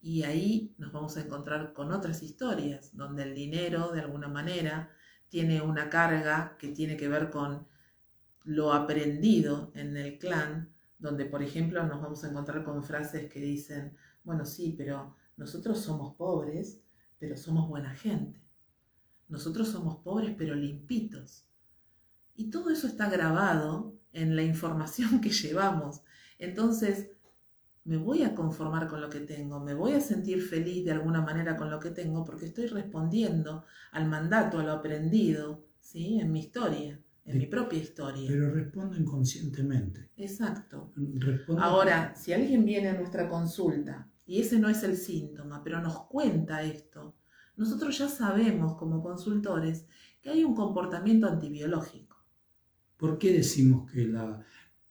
Y 0.00 0.24
ahí 0.24 0.74
nos 0.78 0.92
vamos 0.92 1.16
a 1.16 1.20
encontrar 1.20 1.72
con 1.72 1.92
otras 1.92 2.22
historias, 2.22 2.96
donde 2.96 3.22
el 3.22 3.34
dinero, 3.34 3.92
de 3.92 4.00
alguna 4.00 4.28
manera, 4.28 4.90
tiene 5.28 5.62
una 5.62 5.88
carga 5.88 6.56
que 6.58 6.68
tiene 6.68 6.96
que 6.96 7.08
ver 7.08 7.30
con 7.30 7.66
lo 8.44 8.72
aprendido 8.72 9.70
en 9.74 9.96
el 9.96 10.18
clan, 10.18 10.72
donde, 10.98 11.24
por 11.24 11.42
ejemplo, 11.42 11.86
nos 11.86 12.02
vamos 12.02 12.24
a 12.24 12.30
encontrar 12.30 12.64
con 12.64 12.82
frases 12.82 13.30
que 13.32 13.40
dicen, 13.40 13.96
bueno, 14.24 14.44
sí, 14.44 14.74
pero 14.76 15.16
nosotros 15.36 15.80
somos 15.80 16.14
pobres, 16.16 16.80
pero 17.18 17.36
somos 17.36 17.68
buena 17.68 17.94
gente. 17.94 18.40
Nosotros 19.28 19.68
somos 19.68 19.96
pobres, 19.98 20.34
pero 20.36 20.54
limpitos. 20.54 21.46
Y 22.34 22.50
todo 22.50 22.70
eso 22.70 22.86
está 22.86 23.08
grabado 23.08 23.94
en 24.12 24.36
la 24.36 24.42
información 24.42 25.20
que 25.20 25.30
llevamos. 25.30 26.02
Entonces, 26.38 27.10
me 27.84 27.96
voy 27.96 28.22
a 28.22 28.34
conformar 28.34 28.86
con 28.88 29.00
lo 29.00 29.08
que 29.08 29.20
tengo, 29.20 29.58
me 29.58 29.74
voy 29.74 29.92
a 29.92 30.00
sentir 30.00 30.40
feliz 30.40 30.84
de 30.84 30.92
alguna 30.92 31.20
manera 31.20 31.56
con 31.56 31.70
lo 31.70 31.80
que 31.80 31.90
tengo 31.90 32.24
porque 32.24 32.46
estoy 32.46 32.66
respondiendo 32.66 33.64
al 33.90 34.08
mandato, 34.08 34.60
a 34.60 34.62
lo 34.62 34.72
aprendido, 34.72 35.64
¿sí? 35.80 36.20
En 36.20 36.30
mi 36.30 36.40
historia, 36.40 37.00
en 37.24 37.38
mi 37.38 37.46
propia 37.46 37.80
historia. 37.80 38.28
Pero 38.28 38.52
respondo 38.52 38.96
inconscientemente. 38.96 40.10
Exacto. 40.16 40.92
Ahora, 41.58 42.14
si 42.14 42.32
alguien 42.32 42.64
viene 42.64 42.88
a 42.88 42.94
nuestra 42.98 43.28
consulta 43.28 44.08
y 44.24 44.40
ese 44.40 44.58
no 44.58 44.68
es 44.68 44.82
el 44.82 44.96
síntoma, 44.96 45.62
pero 45.62 45.80
nos 45.80 46.06
cuenta 46.06 46.62
esto, 46.62 47.16
nosotros 47.56 47.98
ya 47.98 48.08
sabemos 48.08 48.76
como 48.76 49.02
consultores 49.02 49.86
que 50.20 50.30
hay 50.30 50.44
un 50.44 50.54
comportamiento 50.54 51.26
antibiológico. 51.26 52.24
¿Por 52.96 53.18
qué 53.18 53.32
decimos 53.32 53.90
que 53.90 54.06
la 54.06 54.44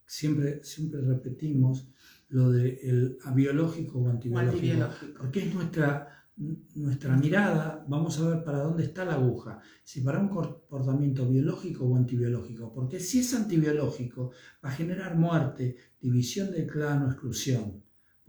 siempre 0.05 0.61
siempre 0.63 0.99
repetimos 0.99 1.87
lo 2.27 2.51
de 2.51 2.79
el 2.83 3.17
abiológico 3.23 3.99
o 3.99 4.09
antibiológico, 4.09 5.19
porque 5.19 5.47
es 5.47 5.53
nuestra, 5.53 6.27
nuestra 6.75 7.15
mirada, 7.15 7.85
vamos 7.87 8.19
a 8.19 8.29
ver 8.29 8.43
para 8.43 8.59
dónde 8.59 8.83
está 8.83 9.05
la 9.05 9.13
aguja, 9.13 9.61
si 9.83 10.01
para 10.01 10.19
un 10.19 10.29
comportamiento 10.29 11.27
biológico 11.29 11.85
o 11.85 11.95
antibiológico, 11.95 12.73
porque 12.73 12.99
si 12.99 13.19
es 13.19 13.33
antibiológico 13.33 14.31
va 14.63 14.69
a 14.69 14.73
generar 14.73 15.17
muerte, 15.17 15.75
división 15.99 16.51
del 16.51 16.67
clan 16.67 17.03
o 17.03 17.07
exclusión. 17.07 17.81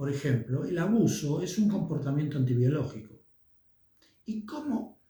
Por 0.03 0.11
ejemplo, 0.11 0.65
el 0.65 0.77
abuso 0.79 1.43
es 1.43 1.59
un 1.59 1.69
comportamiento 1.69 2.37
antibiológico. 2.37 3.15
¿Y 4.25 4.45
cómo, 4.45 5.01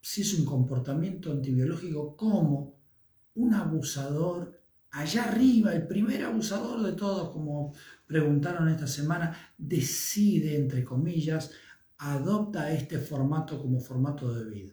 si 0.00 0.22
es 0.22 0.38
un 0.38 0.46
comportamiento 0.46 1.30
antibiológico, 1.30 2.16
cómo 2.16 2.80
un 3.34 3.52
abusador 3.52 4.58
allá 4.92 5.24
arriba, 5.24 5.74
el 5.74 5.86
primer 5.86 6.24
abusador 6.24 6.82
de 6.82 6.94
todos, 6.94 7.28
como 7.28 7.74
preguntaron 8.06 8.70
esta 8.70 8.86
semana, 8.86 9.36
decide, 9.58 10.56
entre 10.56 10.82
comillas, 10.82 11.50
adopta 11.98 12.72
este 12.72 12.98
formato 12.98 13.60
como 13.60 13.80
formato 13.80 14.32
de 14.32 14.48
vida. 14.48 14.72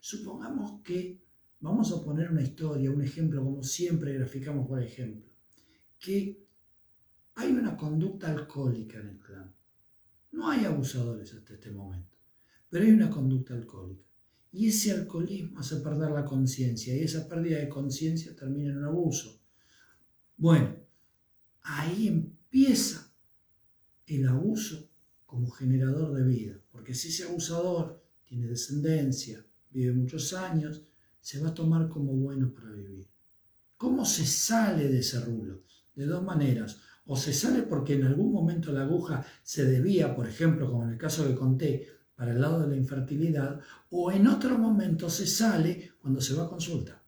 Supongamos 0.00 0.82
que 0.82 1.22
vamos 1.60 1.92
a 1.92 2.02
poner 2.02 2.32
una 2.32 2.42
historia, 2.42 2.90
un 2.90 3.02
ejemplo, 3.02 3.40
como 3.44 3.62
siempre 3.62 4.14
graficamos 4.14 4.66
por 4.66 4.82
ejemplo, 4.82 5.30
que 6.00 6.47
hay 7.38 7.52
una 7.52 7.76
conducta 7.76 8.32
alcohólica 8.32 8.98
en 8.98 9.08
el 9.10 9.18
clan. 9.20 9.54
No 10.32 10.50
hay 10.50 10.64
abusadores 10.64 11.32
hasta 11.34 11.54
este 11.54 11.70
momento, 11.70 12.16
pero 12.68 12.84
hay 12.84 12.90
una 12.90 13.08
conducta 13.08 13.54
alcohólica. 13.54 14.02
Y 14.50 14.66
ese 14.66 14.90
alcoholismo 14.90 15.60
hace 15.60 15.76
perder 15.76 16.10
la 16.10 16.24
conciencia 16.24 16.96
y 16.96 17.00
esa 17.00 17.28
pérdida 17.28 17.58
de 17.58 17.68
conciencia 17.68 18.34
termina 18.34 18.72
en 18.72 18.78
un 18.78 18.84
abuso. 18.86 19.40
Bueno, 20.36 20.74
ahí 21.62 22.08
empieza 22.08 23.08
el 24.06 24.26
abuso 24.26 24.90
como 25.24 25.48
generador 25.48 26.14
de 26.14 26.24
vida, 26.24 26.60
porque 26.72 26.92
si 26.92 27.08
ese 27.08 27.22
abusador 27.22 28.02
tiene 28.24 28.48
descendencia, 28.48 29.46
vive 29.70 29.92
muchos 29.92 30.32
años, 30.32 30.82
se 31.20 31.38
va 31.38 31.50
a 31.50 31.54
tomar 31.54 31.88
como 31.88 32.14
bueno 32.14 32.52
para 32.52 32.72
vivir. 32.72 33.08
¿Cómo 33.76 34.04
se 34.04 34.26
sale 34.26 34.88
de 34.88 34.98
ese 34.98 35.20
rulo? 35.20 35.62
De 35.94 36.04
dos 36.04 36.24
maneras. 36.24 36.80
O 37.10 37.16
se 37.16 37.32
sale 37.32 37.62
porque 37.62 37.94
en 37.94 38.04
algún 38.04 38.30
momento 38.30 38.70
la 38.70 38.82
aguja 38.82 39.24
se 39.42 39.64
debía, 39.64 40.14
por 40.14 40.28
ejemplo, 40.28 40.70
como 40.70 40.84
en 40.84 40.90
el 40.90 40.98
caso 40.98 41.26
que 41.26 41.34
conté, 41.34 41.86
para 42.14 42.32
el 42.32 42.40
lado 42.40 42.60
de 42.60 42.68
la 42.68 42.76
infertilidad, 42.76 43.60
o 43.90 44.12
en 44.12 44.26
otro 44.26 44.58
momento 44.58 45.08
se 45.08 45.26
sale 45.26 45.92
cuando 46.00 46.20
se 46.20 46.34
va 46.34 46.44
a 46.44 46.48
consulta. 46.48 47.02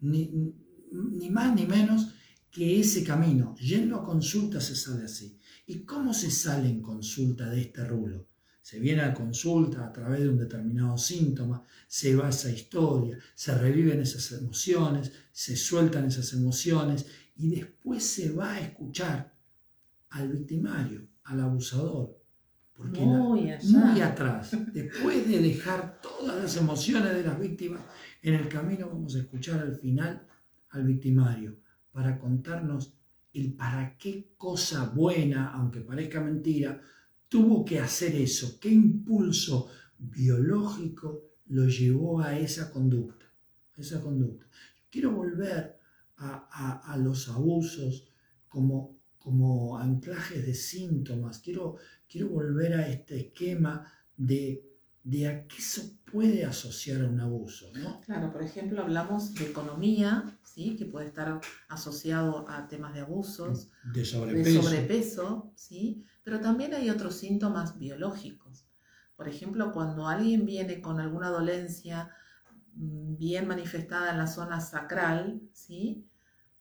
Ni, 0.00 0.52
ni 0.90 1.30
más 1.30 1.54
ni 1.54 1.64
menos 1.64 2.08
que 2.50 2.80
ese 2.80 3.04
camino, 3.04 3.54
yendo 3.56 3.96
a 3.96 4.04
consulta, 4.04 4.60
se 4.60 4.74
sale 4.74 5.04
así. 5.04 5.38
¿Y 5.66 5.84
cómo 5.84 6.12
se 6.12 6.32
sale 6.32 6.68
en 6.68 6.82
consulta 6.82 7.48
de 7.48 7.60
este 7.60 7.84
rulo? 7.84 8.26
Se 8.60 8.80
viene 8.80 9.02
a 9.02 9.14
consulta 9.14 9.86
a 9.86 9.92
través 9.92 10.20
de 10.20 10.28
un 10.28 10.38
determinado 10.38 10.98
síntoma, 10.98 11.62
se 11.86 12.16
va 12.16 12.26
a 12.26 12.30
esa 12.30 12.50
historia, 12.50 13.16
se 13.34 13.54
reviven 13.54 14.00
esas 14.00 14.32
emociones, 14.32 15.12
se 15.32 15.56
sueltan 15.56 16.06
esas 16.06 16.32
emociones 16.32 17.06
y 17.36 17.50
después 17.50 18.04
se 18.04 18.32
va 18.32 18.54
a 18.54 18.60
escuchar 18.60 19.34
al 20.10 20.28
victimario, 20.28 21.06
al 21.24 21.40
abusador, 21.40 22.20
muy, 22.78 23.50
atrás, 24.00 24.56
después 24.72 25.28
de 25.28 25.38
dejar 25.38 26.00
todas 26.00 26.42
las 26.42 26.56
emociones 26.56 27.14
de 27.14 27.22
las 27.22 27.38
víctimas, 27.38 27.82
en 28.22 28.34
el 28.34 28.48
camino 28.48 28.88
vamos 28.88 29.14
a 29.14 29.20
escuchar 29.20 29.60
al 29.60 29.74
final 29.76 30.26
al 30.70 30.84
victimario 30.84 31.56
para 31.92 32.18
contarnos 32.18 32.94
el 33.32 33.52
para 33.52 33.96
qué 33.98 34.32
cosa 34.36 34.86
buena, 34.86 35.50
aunque 35.52 35.80
parezca 35.80 36.20
mentira, 36.20 36.80
tuvo 37.28 37.64
que 37.64 37.78
hacer 37.78 38.14
eso, 38.16 38.58
qué 38.60 38.70
impulso 38.70 39.68
biológico 39.98 41.22
lo 41.46 41.68
llevó 41.68 42.20
a 42.20 42.38
esa 42.38 42.70
conducta. 42.70 43.26
esa 43.76 44.00
conducta. 44.00 44.46
Quiero 44.90 45.12
volver 45.12 45.79
a, 46.20 46.96
los 46.98 47.28
abusos 47.28 48.12
como, 48.48 48.98
como 49.18 49.78
anclajes 49.78 50.44
de 50.44 50.54
síntomas, 50.54 51.38
quiero 51.38 51.76
quiero 52.10 52.28
volver 52.28 52.74
a 52.74 52.88
este 52.88 53.20
esquema 53.20 53.86
de, 54.16 54.68
de 55.04 55.28
a 55.28 55.46
qué 55.46 55.62
se 55.62 55.98
puede 56.10 56.44
asociar 56.44 57.02
a 57.02 57.08
un 57.08 57.20
abuso. 57.20 57.70
¿no? 57.74 58.00
Claro, 58.00 58.32
por 58.32 58.42
ejemplo, 58.42 58.82
hablamos 58.82 59.34
de 59.34 59.46
economía, 59.46 60.38
¿sí? 60.42 60.76
que 60.76 60.86
puede 60.86 61.06
estar 61.06 61.40
asociado 61.68 62.48
a 62.48 62.66
temas 62.66 62.92
de 62.94 63.00
abusos, 63.00 63.70
de 63.94 64.04
sobrepeso, 64.04 64.58
de 64.58 64.62
sobrepeso 64.62 65.52
¿sí? 65.54 66.04
pero 66.24 66.40
también 66.40 66.74
hay 66.74 66.90
otros 66.90 67.14
síntomas 67.14 67.78
biológicos. 67.78 68.66
Por 69.16 69.28
ejemplo, 69.28 69.70
cuando 69.72 70.08
alguien 70.08 70.44
viene 70.44 70.80
con 70.80 70.98
alguna 70.98 71.28
dolencia 71.28 72.10
mm, 72.74 73.16
bien 73.16 73.46
manifestada 73.46 74.10
en 74.10 74.18
la 74.18 74.26
zona 74.26 74.60
sacral, 74.60 75.40
¿sí? 75.52 76.06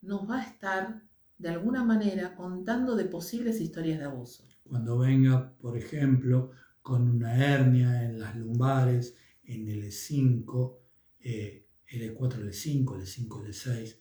Nos 0.01 0.29
va 0.29 0.41
a 0.41 0.43
estar 0.43 1.03
de 1.37 1.49
alguna 1.49 1.83
manera 1.83 2.35
contando 2.35 2.95
de 2.95 3.05
posibles 3.05 3.61
historias 3.61 3.99
de 3.99 4.05
abuso. 4.05 4.47
Cuando 4.67 4.97
venga, 4.97 5.53
por 5.59 5.77
ejemplo, 5.77 6.51
con 6.81 7.09
una 7.09 7.35
hernia 7.35 8.03
en 8.03 8.19
las 8.19 8.35
lumbares, 8.35 9.15
en 9.43 9.67
L5, 9.67 10.77
eh, 11.21 11.65
L4, 11.91 12.43
L5, 12.43 12.85
L5, 12.85 13.27
L6, 13.47 13.95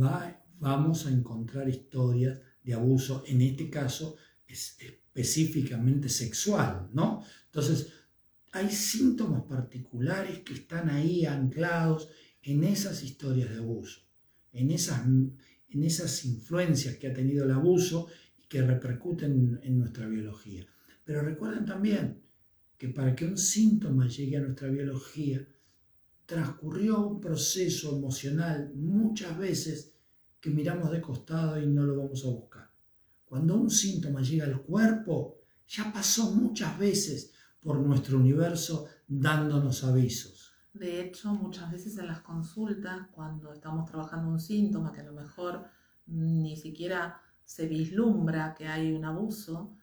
va, 0.00 0.44
vamos 0.58 1.06
a 1.06 1.10
encontrar 1.10 1.68
historias 1.68 2.38
de 2.62 2.74
abuso, 2.74 3.22
en 3.26 3.42
este 3.42 3.70
caso 3.70 4.16
es 4.46 4.76
específicamente 4.80 6.08
sexual, 6.08 6.88
¿no? 6.92 7.24
Entonces, 7.46 7.92
hay 8.52 8.70
síntomas 8.70 9.42
particulares 9.42 10.40
que 10.40 10.54
están 10.54 10.90
ahí 10.90 11.24
anclados 11.24 12.10
en 12.42 12.64
esas 12.64 13.02
historias 13.02 13.50
de 13.50 13.58
abuso, 13.58 14.01
en 14.52 14.70
esas, 14.70 15.06
en 15.06 15.84
esas 15.84 16.24
influencias 16.24 16.96
que 16.96 17.08
ha 17.08 17.12
tenido 17.12 17.44
el 17.44 17.50
abuso 17.50 18.08
que 18.48 18.62
repercuten 18.62 19.60
en 19.62 19.78
nuestra 19.78 20.06
biología. 20.06 20.66
Pero 21.04 21.22
recuerden 21.22 21.64
también 21.64 22.22
que 22.76 22.88
para 22.88 23.14
que 23.14 23.24
un 23.24 23.38
síntoma 23.38 24.08
llegue 24.08 24.36
a 24.36 24.40
nuestra 24.40 24.68
biología, 24.68 25.46
transcurrió 26.26 27.06
un 27.06 27.20
proceso 27.20 27.96
emocional 27.96 28.72
muchas 28.74 29.38
veces 29.38 29.92
que 30.40 30.50
miramos 30.50 30.90
de 30.90 31.00
costado 31.00 31.60
y 31.60 31.66
no 31.66 31.84
lo 31.84 31.96
vamos 31.96 32.24
a 32.24 32.28
buscar. 32.28 32.70
Cuando 33.24 33.54
un 33.54 33.70
síntoma 33.70 34.20
llega 34.20 34.44
al 34.44 34.60
cuerpo, 34.62 35.38
ya 35.68 35.92
pasó 35.92 36.32
muchas 36.32 36.78
veces 36.78 37.32
por 37.60 37.78
nuestro 37.78 38.18
universo 38.18 38.86
dándonos 39.06 39.84
avisos. 39.84 40.41
De 40.72 41.02
hecho, 41.02 41.34
muchas 41.34 41.70
veces 41.70 41.98
en 41.98 42.06
las 42.06 42.20
consultas, 42.20 43.08
cuando 43.12 43.52
estamos 43.52 43.88
trabajando 43.88 44.30
un 44.30 44.40
síntoma 44.40 44.92
que 44.92 45.02
a 45.02 45.04
lo 45.04 45.12
mejor 45.12 45.66
ni 46.06 46.56
siquiera 46.56 47.20
se 47.44 47.66
vislumbra 47.66 48.54
que 48.54 48.66
hay 48.66 48.92
un 48.92 49.04
abuso, 49.04 49.76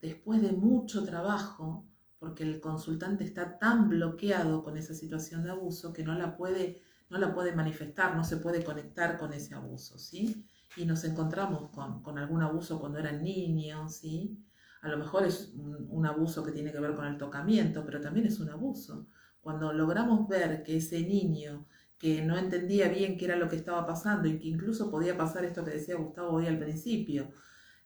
después 0.00 0.42
de 0.42 0.52
mucho 0.52 1.04
trabajo, 1.04 1.86
porque 2.18 2.42
el 2.42 2.60
consultante 2.60 3.24
está 3.24 3.58
tan 3.58 3.88
bloqueado 3.88 4.62
con 4.62 4.76
esa 4.76 4.94
situación 4.94 5.42
de 5.44 5.50
abuso 5.50 5.92
que 5.92 6.02
no 6.02 6.14
la 6.14 6.36
puede, 6.36 6.82
no 7.10 7.18
la 7.18 7.34
puede 7.34 7.54
manifestar, 7.54 8.16
no 8.16 8.24
se 8.24 8.38
puede 8.38 8.64
conectar 8.64 9.18
con 9.18 9.32
ese 9.32 9.54
abuso, 9.54 9.98
¿sí? 9.98 10.44
Y 10.76 10.84
nos 10.84 11.04
encontramos 11.04 11.70
con, 11.70 12.18
algún 12.18 12.42
abuso 12.42 12.80
cuando 12.80 12.98
eran 12.98 13.22
niños, 13.22 13.96
¿sí? 13.96 14.38
A 14.82 14.88
lo 14.88 14.98
mejor 14.98 15.24
es 15.24 15.52
un, 15.54 16.06
abuso 16.06 16.44
que 16.44 16.52
tiene 16.52 16.72
que 16.72 16.80
ver 16.80 16.94
con 16.94 17.06
el 17.06 17.18
tocamiento, 17.18 17.84
pero 17.84 18.00
también 18.00 18.26
es 18.26 18.38
un 18.40 18.50
abuso. 18.50 19.08
Cuando 19.46 19.72
logramos 19.72 20.26
ver 20.26 20.64
que 20.64 20.78
ese 20.78 21.02
niño 21.02 21.68
que 21.98 22.20
no 22.20 22.36
entendía 22.36 22.88
bien 22.88 23.16
qué 23.16 23.26
era 23.26 23.36
lo 23.36 23.48
que 23.48 23.54
estaba 23.54 23.86
pasando 23.86 24.26
y 24.26 24.40
que 24.40 24.48
incluso 24.48 24.90
podía 24.90 25.16
pasar 25.16 25.44
esto 25.44 25.64
que 25.64 25.70
decía 25.70 25.94
Gustavo 25.94 26.32
hoy 26.32 26.48
al 26.48 26.58
principio, 26.58 27.30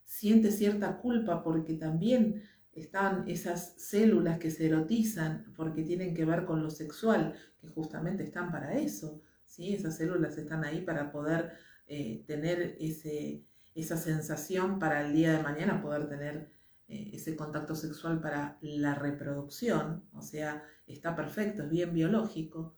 siente 0.02 0.52
cierta 0.52 0.96
culpa 0.96 1.42
porque 1.42 1.74
también 1.74 2.42
están 2.72 3.28
esas 3.28 3.74
células 3.76 4.38
que 4.38 4.50
se 4.50 4.68
erotizan 4.68 5.52
porque 5.54 5.82
tienen 5.82 6.14
que 6.14 6.24
ver 6.24 6.46
con 6.46 6.62
lo 6.62 6.70
sexual, 6.70 7.34
que 7.60 7.68
justamente 7.68 8.22
están 8.22 8.50
para 8.50 8.78
eso. 8.78 9.20
¿sí? 9.44 9.74
Esas 9.74 9.98
células 9.98 10.38
están 10.38 10.64
ahí 10.64 10.80
para 10.80 11.12
poder 11.12 11.52
eh, 11.86 12.24
tener 12.26 12.78
ese, 12.80 13.44
esa 13.74 13.98
sensación 13.98 14.78
para 14.78 15.06
el 15.06 15.12
día 15.12 15.36
de 15.36 15.42
mañana, 15.42 15.82
poder 15.82 16.08
tener 16.08 16.48
eh, 16.90 17.10
ese 17.12 17.36
contacto 17.36 17.74
sexual 17.74 18.20
para 18.20 18.58
la 18.60 18.94
reproducción. 18.94 20.04
O 20.12 20.20
sea, 20.20 20.62
está 20.86 21.14
perfecto, 21.16 21.62
es 21.62 21.70
bien 21.70 21.94
biológico. 21.94 22.74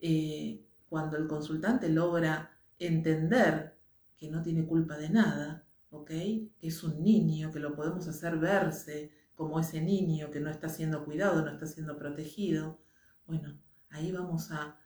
Eh, 0.00 0.66
cuando 0.88 1.16
el 1.16 1.26
consultante 1.26 1.88
logra 1.88 2.50
entender 2.78 3.76
que 4.18 4.28
no 4.28 4.42
tiene 4.42 4.66
culpa 4.66 4.98
de 4.98 5.10
nada, 5.10 5.66
que 6.04 6.50
es 6.60 6.82
un 6.82 7.02
niño, 7.02 7.50
que 7.52 7.60
lo 7.60 7.74
podemos 7.74 8.06
hacer 8.08 8.38
verse 8.38 9.12
como 9.34 9.60
ese 9.60 9.80
niño 9.80 10.30
que 10.30 10.40
no 10.40 10.50
está 10.50 10.68
siendo 10.68 11.04
cuidado, 11.04 11.44
no 11.44 11.50
está 11.50 11.66
siendo 11.66 11.96
protegido. 11.96 12.78
Bueno, 13.26 13.58
ahí 13.90 14.12
vamos 14.12 14.50
a 14.50 14.78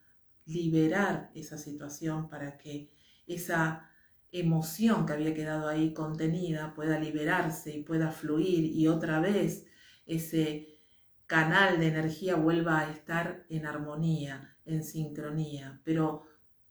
liberar 0.46 1.30
esa 1.34 1.56
situación 1.56 2.28
para 2.28 2.58
que 2.58 2.90
esa 3.26 3.89
emoción 4.32 5.06
que 5.06 5.12
había 5.12 5.34
quedado 5.34 5.68
ahí 5.68 5.92
contenida 5.92 6.74
pueda 6.74 6.98
liberarse 6.98 7.76
y 7.76 7.82
pueda 7.82 8.10
fluir 8.10 8.64
y 8.64 8.86
otra 8.86 9.20
vez 9.20 9.66
ese 10.06 10.78
canal 11.26 11.78
de 11.78 11.88
energía 11.88 12.36
vuelva 12.36 12.80
a 12.80 12.90
estar 12.90 13.46
en 13.48 13.66
armonía, 13.66 14.56
en 14.64 14.82
sincronía. 14.82 15.80
Pero 15.84 16.24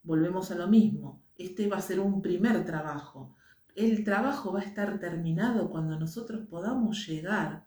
volvemos 0.04 0.52
a 0.52 0.56
lo 0.56 0.68
mismo, 0.68 1.24
este 1.36 1.68
va 1.68 1.78
a 1.78 1.82
ser 1.82 2.00
un 2.00 2.22
primer 2.22 2.66
trabajo. 2.66 3.36
El 3.76 4.04
trabajo 4.04 4.52
va 4.52 4.60
a 4.60 4.66
estar 4.66 5.00
terminado 5.00 5.70
cuando 5.70 5.98
nosotros 5.98 6.46
podamos 6.48 7.08
llegar 7.08 7.66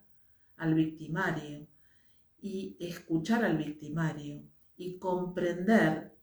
al 0.57 0.75
victimario 0.75 1.67
y 2.41 2.77
escuchar 2.81 3.45
al 3.45 3.57
victimario 3.57 4.43
y 4.77 4.99
comprender, 4.99 6.15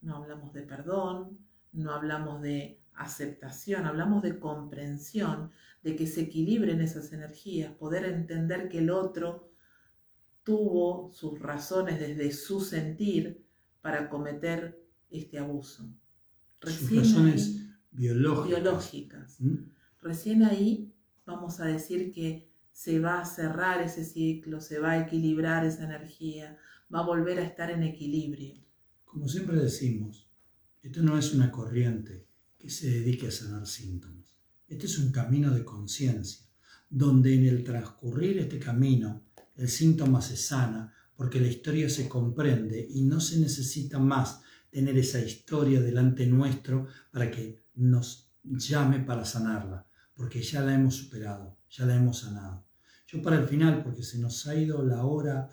no 0.00 0.16
hablamos 0.16 0.52
de 0.52 0.62
perdón, 0.62 1.38
no 1.72 1.92
hablamos 1.92 2.42
de 2.42 2.80
aceptación, 2.94 3.86
hablamos 3.86 4.22
de 4.22 4.38
comprensión, 4.38 5.50
de 5.82 5.96
que 5.96 6.06
se 6.06 6.22
equilibren 6.22 6.80
esas 6.80 7.12
energías, 7.12 7.72
poder 7.72 8.04
entender 8.04 8.68
que 8.68 8.78
el 8.78 8.90
otro 8.90 9.50
tuvo 10.44 11.10
sus 11.12 11.38
razones 11.38 11.98
desde 11.98 12.32
su 12.32 12.60
sentir 12.60 13.44
para 13.80 14.08
cometer 14.08 14.80
este 15.10 15.38
abuso. 15.38 15.88
Recién 16.60 17.04
sus 17.04 17.14
razones 17.14 17.62
biológicas. 17.90 18.62
biológicas. 18.62 19.40
¿Mm? 19.40 19.56
Recién 20.00 20.42
ahí 20.44 20.94
vamos 21.24 21.60
a 21.60 21.66
decir 21.66 22.12
que 22.12 22.50
se 22.72 22.98
va 22.98 23.20
a 23.20 23.24
cerrar 23.24 23.82
ese 23.82 24.04
ciclo, 24.04 24.60
se 24.60 24.78
va 24.78 24.92
a 24.92 25.00
equilibrar 25.00 25.64
esa 25.64 25.84
energía, 25.84 26.58
va 26.92 27.00
a 27.00 27.06
volver 27.06 27.38
a 27.38 27.44
estar 27.44 27.70
en 27.70 27.82
equilibrio. 27.82 28.54
Como 29.04 29.28
siempre 29.28 29.56
decimos, 29.56 30.31
esto 30.82 31.00
no 31.02 31.16
es 31.16 31.32
una 31.32 31.50
corriente 31.50 32.26
que 32.58 32.68
se 32.68 32.90
dedique 32.90 33.28
a 33.28 33.30
sanar 33.30 33.66
síntomas. 33.66 34.36
Este 34.66 34.86
es 34.86 34.98
un 34.98 35.12
camino 35.12 35.52
de 35.52 35.64
conciencia, 35.64 36.46
donde 36.90 37.34
en 37.34 37.46
el 37.46 37.62
transcurrir 37.62 38.38
este 38.38 38.58
camino 38.58 39.22
el 39.54 39.68
síntoma 39.68 40.20
se 40.20 40.36
sana 40.36 40.92
porque 41.14 41.40
la 41.40 41.46
historia 41.46 41.88
se 41.88 42.08
comprende 42.08 42.84
y 42.90 43.02
no 43.02 43.20
se 43.20 43.38
necesita 43.38 43.98
más 43.98 44.40
tener 44.70 44.98
esa 44.98 45.20
historia 45.20 45.80
delante 45.80 46.26
nuestro 46.26 46.88
para 47.12 47.30
que 47.30 47.64
nos 47.74 48.32
llame 48.42 49.00
para 49.00 49.24
sanarla, 49.24 49.86
porque 50.14 50.42
ya 50.42 50.62
la 50.62 50.74
hemos 50.74 50.96
superado, 50.96 51.58
ya 51.70 51.86
la 51.86 51.94
hemos 51.94 52.20
sanado. 52.20 52.64
Yo 53.06 53.22
para 53.22 53.36
el 53.36 53.46
final, 53.46 53.84
porque 53.84 54.02
se 54.02 54.18
nos 54.18 54.46
ha 54.46 54.54
ido 54.56 54.82
la 54.82 55.04
hora 55.04 55.48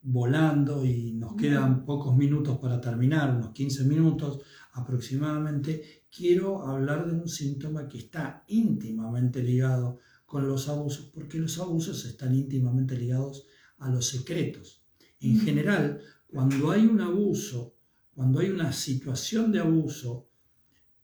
volando 0.00 0.84
y 0.84 1.12
nos 1.12 1.34
quedan 1.34 1.84
pocos 1.84 2.16
minutos 2.16 2.58
para 2.58 2.80
terminar, 2.80 3.34
unos 3.34 3.50
15 3.50 3.84
minutos 3.84 4.40
aproximadamente, 4.74 6.04
quiero 6.10 6.66
hablar 6.66 7.06
de 7.06 7.12
un 7.12 7.28
síntoma 7.28 7.88
que 7.88 7.98
está 7.98 8.44
íntimamente 8.48 9.42
ligado 9.42 10.00
con 10.26 10.48
los 10.48 10.68
abusos, 10.68 11.10
porque 11.14 11.38
los 11.38 11.58
abusos 11.58 12.04
están 12.04 12.34
íntimamente 12.34 12.96
ligados 12.96 13.46
a 13.78 13.88
los 13.88 14.06
secretos. 14.06 14.82
En 15.20 15.40
general, 15.40 16.00
cuando 16.26 16.72
hay 16.72 16.86
un 16.86 17.00
abuso, 17.00 17.76
cuando 18.14 18.40
hay 18.40 18.50
una 18.50 18.72
situación 18.72 19.52
de 19.52 19.60
abuso, 19.60 20.28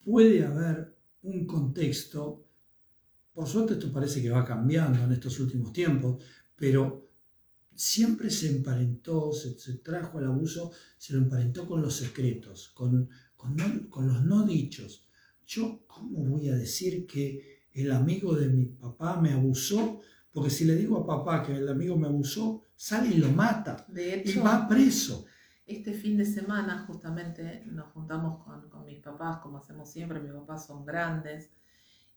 puede 0.04 0.44
haber 0.44 0.96
un 1.22 1.46
contexto, 1.46 2.44
por 3.32 3.46
suerte 3.46 3.74
esto 3.74 3.92
parece 3.92 4.20
que 4.20 4.30
va 4.30 4.44
cambiando 4.44 5.04
en 5.04 5.12
estos 5.12 5.38
últimos 5.38 5.72
tiempos, 5.72 6.20
pero 6.56 7.08
siempre 7.72 8.30
se 8.30 8.50
emparentó, 8.50 9.32
se, 9.32 9.74
trajo 9.74 10.18
al 10.18 10.26
abuso, 10.26 10.72
se 10.98 11.12
lo 11.12 11.20
emparentó 11.20 11.68
con 11.68 11.80
los 11.80 11.94
secretos, 11.94 12.70
con, 12.74 13.08
con, 13.40 13.56
con 13.88 14.06
los 14.06 14.24
no 14.24 14.44
dichos. 14.44 15.06
Yo, 15.46 15.84
¿cómo 15.86 16.24
voy 16.24 16.48
a 16.48 16.54
decir 16.54 17.06
que 17.06 17.64
el 17.72 17.90
amigo 17.92 18.34
de 18.34 18.48
mi 18.48 18.66
papá 18.66 19.20
me 19.20 19.32
abusó? 19.32 20.00
Porque 20.32 20.50
si 20.50 20.64
le 20.64 20.76
digo 20.76 20.98
a 20.98 21.06
papá 21.06 21.42
que 21.42 21.56
el 21.56 21.68
amigo 21.68 21.96
me 21.96 22.06
abusó, 22.06 22.68
sale 22.76 23.08
y 23.08 23.18
lo 23.18 23.30
mata 23.30 23.84
de 23.88 24.22
y 24.24 24.38
va 24.38 24.68
preso. 24.68 25.26
Este 25.66 25.92
fin 25.92 26.16
de 26.16 26.24
semana 26.24 26.84
justamente 26.86 27.62
nos 27.66 27.92
juntamos 27.92 28.44
con, 28.44 28.68
con, 28.68 28.84
mis 28.84 29.00
papás, 29.00 29.38
como 29.38 29.58
hacemos 29.58 29.90
siempre, 29.90 30.20
mis 30.20 30.32
papás 30.32 30.66
son 30.66 30.84
grandes, 30.84 31.50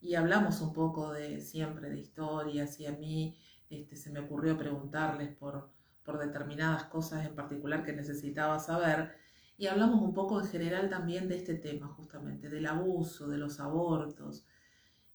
y 0.01 0.15
hablamos 0.15 0.59
un 0.61 0.73
poco 0.73 1.13
de 1.13 1.39
siempre 1.39 1.89
de 1.89 1.99
historias 1.99 2.79
y 2.79 2.87
a 2.87 2.91
mí 2.91 3.37
este, 3.69 3.95
se 3.95 4.11
me 4.11 4.19
ocurrió 4.19 4.57
preguntarles 4.57 5.35
por, 5.35 5.71
por 6.03 6.19
determinadas 6.19 6.83
cosas 6.85 7.25
en 7.25 7.35
particular 7.35 7.83
que 7.83 7.93
necesitaba 7.93 8.59
saber. 8.59 9.22
Y 9.57 9.67
hablamos 9.67 10.01
un 10.01 10.13
poco 10.13 10.41
en 10.41 10.47
general 10.47 10.89
también 10.89 11.27
de 11.27 11.37
este 11.37 11.55
tema, 11.55 11.87
justamente, 11.87 12.49
del 12.49 12.65
abuso, 12.65 13.27
de 13.27 13.37
los 13.37 13.59
abortos. 13.59 14.45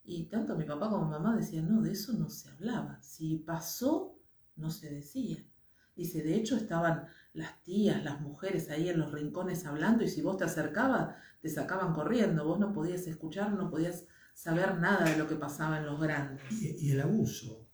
Y 0.05 0.24
tanto 0.24 0.57
mi 0.57 0.64
papá 0.64 0.89
como 0.89 1.07
mamá 1.07 1.36
decían, 1.36 1.68
no, 1.68 1.82
de 1.82 1.93
eso 1.93 2.12
no 2.12 2.30
se 2.30 2.49
hablaba. 2.49 3.03
Si 3.03 3.36
pasó, 3.39 4.18
no 4.57 4.70
se 4.70 4.91
decía. 4.91 5.45
Dice, 5.97 6.22
de 6.22 6.36
hecho 6.36 6.57
estaban 6.57 7.09
las 7.32 7.62
tías, 7.62 8.03
las 8.05 8.20
mujeres 8.20 8.70
ahí 8.70 8.89
en 8.89 8.99
los 8.99 9.12
rincones 9.12 9.66
hablando 9.66 10.05
y 10.05 10.09
si 10.09 10.22
vos 10.22 10.36
te 10.36 10.45
acercabas, 10.45 11.16
te 11.41 11.49
sacaban 11.49 11.93
corriendo, 11.93 12.45
vos 12.45 12.59
no 12.59 12.72
podías 12.72 13.07
escuchar, 13.07 13.53
no 13.53 13.70
podías 13.70 14.07
saber 14.34 14.78
nada 14.78 15.05
de 15.05 15.18
lo 15.18 15.26
que 15.26 15.34
pasaba 15.34 15.78
en 15.78 15.86
los 15.86 16.01
grandes. 16.01 16.41
Y, 16.53 16.91
el 16.93 17.01
abuso 17.01 17.68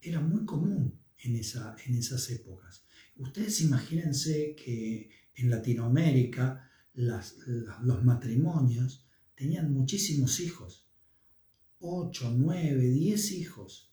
era 0.00 0.20
muy 0.20 0.44
común 0.44 1.00
en, 1.18 1.36
esa, 1.36 1.76
en 1.86 1.94
esas 1.94 2.28
épocas. 2.30 2.84
Ustedes 3.16 3.60
imagínense 3.60 4.56
que 4.56 5.10
en 5.40 5.50
Latinoamérica 5.50 6.70
los 6.94 8.04
matrimonios 8.04 9.06
tenían 9.34 9.72
muchísimos 9.72 10.40
hijos, 10.40 10.86
8, 11.78 12.34
9, 12.36 12.90
10 12.90 13.32
hijos. 13.32 13.90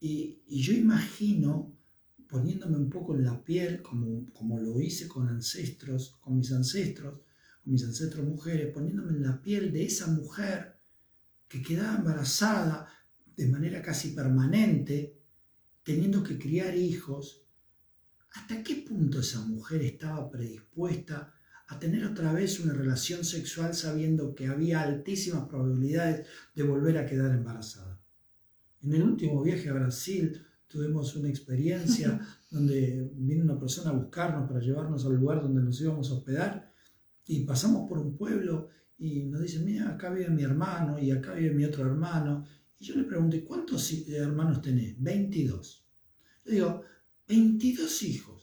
Y, 0.00 0.42
yo 0.48 0.72
imagino 0.72 1.76
poniéndome 2.28 2.76
un 2.76 2.90
poco 2.90 3.14
en 3.14 3.24
la 3.24 3.44
piel, 3.44 3.82
como, 3.82 4.26
como 4.32 4.58
lo 4.58 4.80
hice 4.80 5.06
con 5.06 5.28
ancestros, 5.28 6.16
con 6.20 6.38
mis 6.38 6.50
ancestros, 6.52 7.20
con 7.62 7.72
mis 7.72 7.84
ancestros 7.84 8.26
mujeres, 8.26 8.72
poniéndome 8.72 9.12
en 9.12 9.22
la 9.22 9.40
piel 9.40 9.72
de 9.72 9.84
esa 9.84 10.08
mujer 10.08 10.76
que 11.48 11.62
quedaba 11.62 11.98
embarazada 11.98 12.88
de 13.36 13.46
manera 13.46 13.82
casi 13.82 14.10
permanente, 14.10 15.20
teniendo 15.84 16.22
que 16.24 16.38
criar 16.38 16.76
hijos, 16.76 17.45
¿hasta 18.36 18.62
qué 18.62 18.76
punto 18.76 19.20
esa 19.20 19.40
mujer 19.40 19.82
estaba 19.82 20.30
predispuesta 20.30 21.32
a 21.68 21.78
tener 21.78 22.04
otra 22.04 22.32
vez 22.32 22.60
una 22.60 22.74
relación 22.74 23.24
sexual 23.24 23.74
sabiendo 23.74 24.34
que 24.34 24.46
había 24.46 24.82
altísimas 24.82 25.48
probabilidades 25.48 26.26
de 26.54 26.62
volver 26.62 26.98
a 26.98 27.06
quedar 27.06 27.32
embarazada? 27.32 27.98
En 28.82 28.94
el 28.94 29.02
último 29.02 29.42
viaje 29.42 29.68
a 29.68 29.74
Brasil, 29.74 30.40
tuvimos 30.66 31.16
una 31.16 31.28
experiencia 31.28 32.20
donde 32.50 33.10
vino 33.14 33.44
una 33.44 33.58
persona 33.58 33.90
a 33.90 33.94
buscarnos 33.94 34.48
para 34.48 34.60
llevarnos 34.60 35.04
al 35.06 35.16
lugar 35.16 35.42
donde 35.42 35.62
nos 35.62 35.80
íbamos 35.80 36.10
a 36.10 36.14
hospedar 36.14 36.72
y 37.26 37.40
pasamos 37.44 37.88
por 37.88 37.98
un 37.98 38.16
pueblo 38.16 38.68
y 38.98 39.24
nos 39.24 39.42
dice, 39.42 39.58
mira, 39.60 39.90
acá 39.90 40.10
vive 40.10 40.30
mi 40.30 40.42
hermano 40.42 40.98
y 40.98 41.10
acá 41.10 41.34
vive 41.34 41.54
mi 41.54 41.64
otro 41.64 41.84
hermano. 41.84 42.46
Y 42.78 42.84
yo 42.84 42.96
le 42.96 43.04
pregunté, 43.04 43.44
¿cuántos 43.44 43.92
hermanos 44.08 44.62
tenés? 44.62 44.94
22. 45.02 45.86
Le 46.44 46.52
digo, 46.52 46.82
22 47.28 48.02
hijos. 48.02 48.34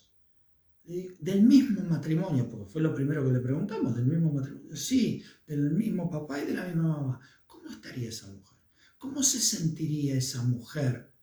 del 0.86 1.44
mismo 1.44 1.82
matrimonio, 1.84 2.50
porque 2.50 2.70
fue 2.70 2.82
lo 2.82 2.94
primero 2.94 3.26
que 3.26 3.32
le 3.32 3.40
preguntamos, 3.40 3.96
del 3.96 4.06
mismo 4.06 4.34
matrimonio. 4.34 4.76
Sí, 4.76 5.24
del 5.48 5.72
mismo 5.72 6.10
papá 6.10 6.42
y 6.42 6.48
de 6.48 6.54
la 6.56 6.66
misma 6.66 6.98
mamá. 6.98 7.20
¿Cómo 7.48 7.70
estaría 7.70 8.10
esa 8.10 8.28
mujer? 8.28 8.60
¿Cómo 8.98 9.24
se 9.24 9.40
sentiría 9.40 10.16
esa 10.16 10.44
mujer 10.44 11.14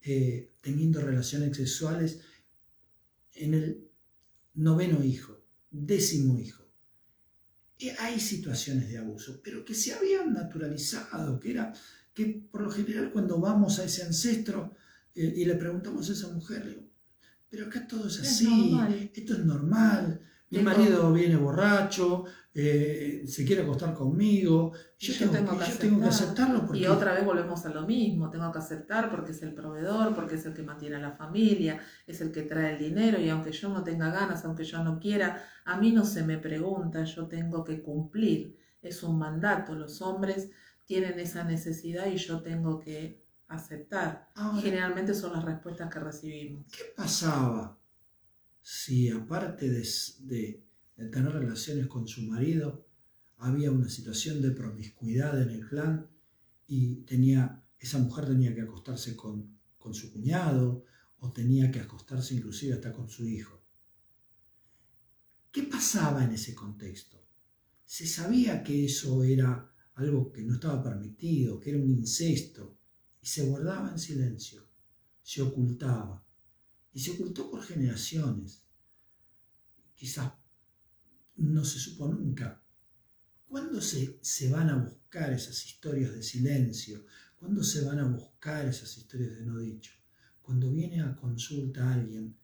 eh, 0.00 0.52
teniendo 0.60 1.00
relaciones 1.00 1.56
sexuales 1.56 2.20
en 3.34 3.54
el 3.54 3.88
noveno 4.54 5.02
hijo, 5.04 5.44
décimo 5.70 6.38
hijo. 6.38 6.62
hay 7.98 8.20
situaciones 8.20 8.88
de 8.88 8.98
abuso, 8.98 9.40
pero 9.42 9.64
que 9.64 9.74
se 9.74 9.92
habían 9.92 10.32
naturalizado, 10.32 11.40
que 11.40 11.50
era 11.50 11.72
que 12.14 12.26
por 12.50 12.62
lo 12.62 12.70
general 12.70 13.12
cuando 13.12 13.40
vamos 13.40 13.78
a 13.78 13.84
ese 13.84 14.02
ancestro 14.02 14.74
eh, 15.14 15.32
y 15.36 15.44
le 15.44 15.54
preguntamos 15.54 16.08
a 16.08 16.12
esa 16.12 16.28
mujer, 16.28 16.84
pero 17.52 17.66
acá 17.66 17.86
todo 17.86 18.06
es 18.06 18.18
así, 18.18 18.74
esto 19.14 19.34
es 19.34 19.44
normal, 19.44 20.22
mi 20.48 20.60
marido 20.60 21.12
viene 21.12 21.36
borracho, 21.36 22.24
eh, 22.54 23.24
se 23.26 23.44
quiere 23.44 23.60
acostar 23.60 23.92
conmigo, 23.92 24.72
yo, 24.98 25.30
tengo, 25.30 25.58
que, 25.58 25.64
aceptarlo. 26.06 26.74
Y 26.74 26.86
otra 26.86 27.12
vez 27.12 27.26
volvemos 27.26 27.66
a 27.66 27.68
lo 27.68 27.86
mismo, 27.86 28.30
tengo 28.30 28.50
que 28.50 28.58
aceptar 28.58 29.10
porque 29.10 29.32
es 29.32 29.42
el 29.42 29.52
proveedor, 29.52 30.14
porque 30.14 30.36
es 30.36 30.46
el 30.46 30.54
que 30.54 30.62
mantiene 30.62 30.96
a 30.96 31.00
la 31.00 31.12
familia, 31.12 31.78
es 32.06 32.22
el 32.22 32.32
que 32.32 32.40
trae 32.40 32.72
el 32.72 32.78
dinero 32.78 33.20
y 33.20 33.28
aunque 33.28 33.52
yo 33.52 33.68
no 33.68 33.84
tenga 33.84 34.10
ganas, 34.10 34.46
aunque 34.46 34.64
yo 34.64 34.82
no 34.82 34.98
quiera, 34.98 35.44
a 35.66 35.78
mí 35.78 35.92
no 35.92 36.06
se 36.06 36.22
me 36.22 36.38
pregunta, 36.38 37.04
yo 37.04 37.26
tengo 37.26 37.64
que 37.64 37.82
cumplir, 37.82 38.56
es 38.80 39.02
un 39.02 39.18
mandato, 39.18 39.74
los 39.74 40.00
hombres 40.00 40.50
tienen 40.86 41.18
esa 41.20 41.44
necesidad 41.44 42.06
y 42.06 42.16
yo 42.16 42.40
tengo 42.40 42.80
que 42.80 43.21
aceptar. 43.54 44.30
Generalmente 44.60 45.14
son 45.14 45.32
las 45.32 45.44
respuestas 45.44 45.92
que 45.92 46.00
recibimos. 46.00 46.66
¿Qué 46.70 46.84
pasaba 46.96 47.78
si 48.62 49.10
aparte 49.10 49.68
de, 49.68 50.64
tener 51.10 51.32
relaciones 51.32 51.88
con 51.88 52.06
su 52.06 52.22
marido, 52.22 52.86
había 53.38 53.72
una 53.72 53.88
situación 53.88 54.40
de 54.40 54.52
promiscuidad 54.52 55.40
en 55.42 55.50
el 55.50 55.68
clan 55.68 56.08
y 56.68 56.96
tenía, 57.02 57.64
esa 57.78 57.98
mujer 57.98 58.26
tenía 58.26 58.54
que 58.54 58.62
acostarse 58.62 59.16
con, 59.16 59.58
con 59.78 59.94
su 59.94 60.12
cuñado 60.12 60.84
o 61.18 61.32
tenía 61.32 61.70
que 61.72 61.80
acostarse 61.80 62.34
inclusive 62.34 62.74
hasta 62.74 62.92
con 62.92 63.08
su 63.08 63.26
hijo. 63.26 63.60
¿Qué 65.50 65.64
pasaba 65.64 66.24
en 66.24 66.30
ese 66.30 66.54
contexto? 66.54 67.20
Se 67.84 68.06
sabía 68.06 68.62
que 68.62 68.84
eso 68.84 69.24
era 69.24 69.70
algo 69.94 70.32
que 70.32 70.42
no 70.42 70.54
estaba 70.54 70.82
permitido, 70.82 71.60
que 71.60 71.70
era 71.70 71.78
un 71.78 71.90
incesto, 71.90 72.78
y 73.22 73.26
se 73.26 73.46
guardaba 73.46 73.90
en 73.90 73.98
silencio, 73.98 74.66
se 75.22 75.40
ocultaba 75.42 76.22
y 76.92 77.00
se 77.00 77.12
ocultó 77.12 77.50
por 77.50 77.62
generaciones. 77.62 78.64
Quizás 79.94 80.32
no 81.36 81.64
se 81.64 81.78
supo 81.78 82.08
nunca. 82.08 82.60
¿Cuándo 83.46 83.80
se, 83.80 84.18
se 84.22 84.50
van 84.50 84.70
a 84.70 84.76
buscar 84.76 85.32
esas 85.32 85.64
historias 85.64 86.12
de 86.14 86.22
silencio? 86.22 87.06
¿Cuándo 87.38 87.62
se 87.62 87.84
van 87.84 88.00
a 88.00 88.08
buscar 88.08 88.66
esas 88.66 88.96
historias 88.96 89.36
de 89.36 89.44
no 89.44 89.58
dicho? 89.58 89.92
Cuando 90.40 90.72
viene 90.72 91.00
a 91.00 91.14
consulta 91.14 91.88
a 91.88 91.94
alguien, 91.94 92.36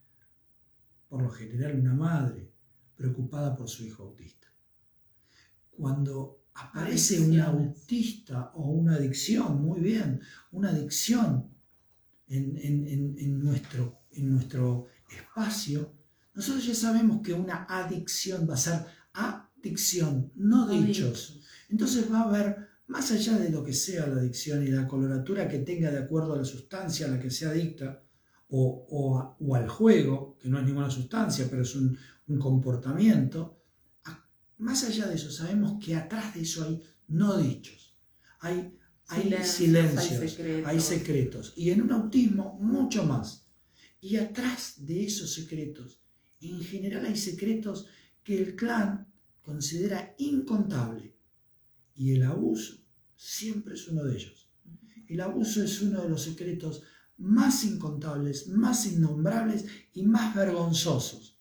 por 1.09 1.22
lo 1.22 1.31
general 1.31 1.79
una 1.79 1.95
madre, 1.95 2.53
preocupada 2.95 3.57
por 3.57 3.68
su 3.68 3.85
hijo 3.85 4.05
autista. 4.05 4.47
Cuando 5.70 6.38
aparece 6.61 7.21
un 7.21 7.39
autista 7.41 8.51
o 8.55 8.71
una 8.71 8.95
adicción, 8.97 9.63
muy 9.63 9.81
bien, 9.81 10.21
una 10.53 10.71
adicción 10.71 11.51
en, 12.29 13.43
nuestro, 13.43 14.01
en 14.13 14.33
nuestro 14.33 14.89
espacio, 15.11 15.95
nosotros 16.35 16.67
ya 16.67 16.75
sabemos 16.75 17.21
que 17.23 17.33
una 17.33 17.65
adicción 17.65 18.47
va 18.49 18.55
a 18.55 18.59
ser 18.59 18.81
adicción, 19.13 20.33
no 20.37 20.69
dichos. 20.69 21.41
Entonces 21.69 22.11
va 22.13 22.21
a 22.21 22.29
haber, 22.29 22.69
más 22.87 23.11
allá 23.11 23.39
de 23.39 23.51
lo 23.51 23.65
que 23.65 23.73
sea 23.73 24.07
la 24.07 24.21
adicción 24.21 24.63
y 24.63 24.69
la 24.69 24.87
coloratura 24.87 25.49
que 25.49 25.59
tenga 25.59 25.91
de 25.91 25.99
acuerdo 25.99 26.35
a 26.35 26.39
la 26.39 26.45
sustancia 26.45 27.07
a 27.07 27.11
la 27.11 27.21
que 27.21 27.31
sea 27.31 27.51
adicta, 27.51 28.03
o, 28.51 29.37
al 29.55 29.69
juego, 29.69 30.39
que 30.41 30.49
no 30.49 30.59
es 30.59 30.65
ninguna 30.65 30.91
sustancia, 30.91 31.47
pero 31.51 31.63
es 31.63 31.75
un, 31.75 31.99
un 32.29 32.39
comportamiento, 32.39 33.58
más 34.59 34.85
allá 34.85 35.07
de 35.07 35.15
eso, 35.15 35.31
sabemos 35.31 35.83
que 35.83 35.95
atrás 35.95 36.35
de 36.35 36.43
eso 36.43 36.65
hay 36.65 36.83
no 37.09 37.39
dichos, 37.39 37.97
hay 38.41 38.79
hay 39.09 39.33
silencios, 39.43 40.39
hay 40.67 40.81
secretos. 40.81 41.55
Y 41.57 41.71
en 41.71 41.83
un 41.83 41.93
autismo 41.93 42.59
mucho 42.61 43.05
más. 43.05 43.47
Y 44.01 44.17
atrás 44.17 44.75
de 44.79 45.05
esos 45.05 45.33
secretos, 45.33 46.03
en 46.41 46.61
general 46.61 47.07
hay 47.07 47.17
secretos 47.17 47.87
que 48.23 48.39
el 48.39 48.55
clan 48.55 49.11
considera 49.41 50.15
incontable. 50.19 51.17
Y 51.95 52.13
el 52.13 52.23
abuso 52.25 52.75
siempre 53.17 53.75
es 53.75 53.89
uno 53.89 54.05
de 54.05 54.15
ellos. 54.15 54.51
El 55.09 55.23
abuso 55.23 55.65
es 55.65 55.81
uno 55.81 56.03
de 56.03 56.11
los 56.11 56.23
secretos 56.23 56.83
más 57.17 57.65
incontables, 57.65 58.47
más 58.49 58.87
innombrables 58.87 59.65
y 59.95 60.03
más 60.05 60.35
vergonzosos. 60.37 61.38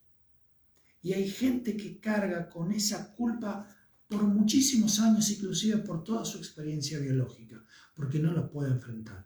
Y 1.07 1.13
hay 1.13 1.29
gente 1.29 1.77
que 1.77 2.01
carga 2.01 2.49
con 2.49 2.73
esa 2.73 3.15
culpa 3.15 3.65
por 4.09 4.23
muchísimos 4.23 4.99
años, 4.99 5.31
inclusive 5.31 5.77
por 5.77 6.03
toda 6.03 6.25
su 6.25 6.37
experiencia 6.37 6.99
biológica, 6.99 7.63
porque 7.95 8.19
no 8.19 8.33
lo 8.33 8.51
puede 8.51 8.71
enfrentar. 8.71 9.25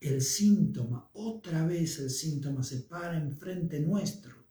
El 0.00 0.20
síntoma, 0.20 1.08
otra 1.12 1.64
vez 1.64 2.00
el 2.00 2.10
síntoma 2.10 2.64
se 2.64 2.78
para 2.78 3.16
enfrente 3.16 3.78
nuestro, 3.78 4.44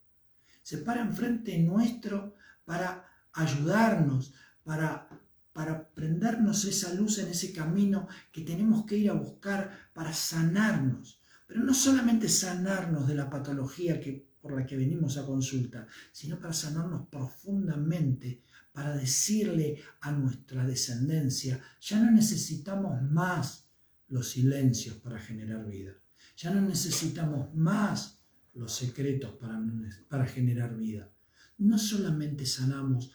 se 0.64 0.78
para 0.78 1.02
enfrente 1.02 1.60
nuestro 1.60 2.36
para 2.64 3.06
ayudarnos, 3.34 4.34
para, 4.64 5.10
para 5.52 5.90
prendernos 5.90 6.64
esa 6.64 6.94
luz 6.94 7.18
en 7.18 7.28
ese 7.28 7.52
camino 7.52 8.08
que 8.32 8.40
tenemos 8.40 8.86
que 8.86 8.96
ir 8.96 9.10
a 9.10 9.16
buscar 9.16 9.92
para 9.94 10.14
sanarnos. 10.14 11.20
Pero 11.46 11.60
no 11.60 11.74
solamente 11.74 12.30
sanarnos 12.30 13.06
de 13.06 13.16
la 13.16 13.30
patología 13.30 14.00
que, 14.00 14.25
por 14.46 14.60
la 14.60 14.64
que 14.64 14.78
venimos 14.78 15.18
a 15.18 15.26
consulta, 15.26 15.88
sino 16.12 16.38
para 16.40 16.54
sanarnos 16.54 17.08
profundamente 17.08 18.44
para 18.72 18.96
decirle 18.96 19.82
a 20.02 20.12
nuestra 20.12 20.64
descendencia, 20.64 21.60
ya 21.82 22.00
no 22.00 22.12
necesitamos 22.12 23.02
más 23.02 23.66
los 24.10 24.30
silencios 24.30 24.98
para 24.98 25.18
generar 25.18 25.66
vida, 25.66 25.94
ya 26.38 26.52
no 26.52 26.62
necesitamos 26.62 27.56
más 27.56 28.20
los 28.54 28.72
secretos 28.72 29.34
para, 29.40 29.60
para 30.08 30.28
generar 30.28 30.78
vida. 30.78 31.10
No 31.58 31.80
solamente 31.80 32.46
sanamos 32.46 33.14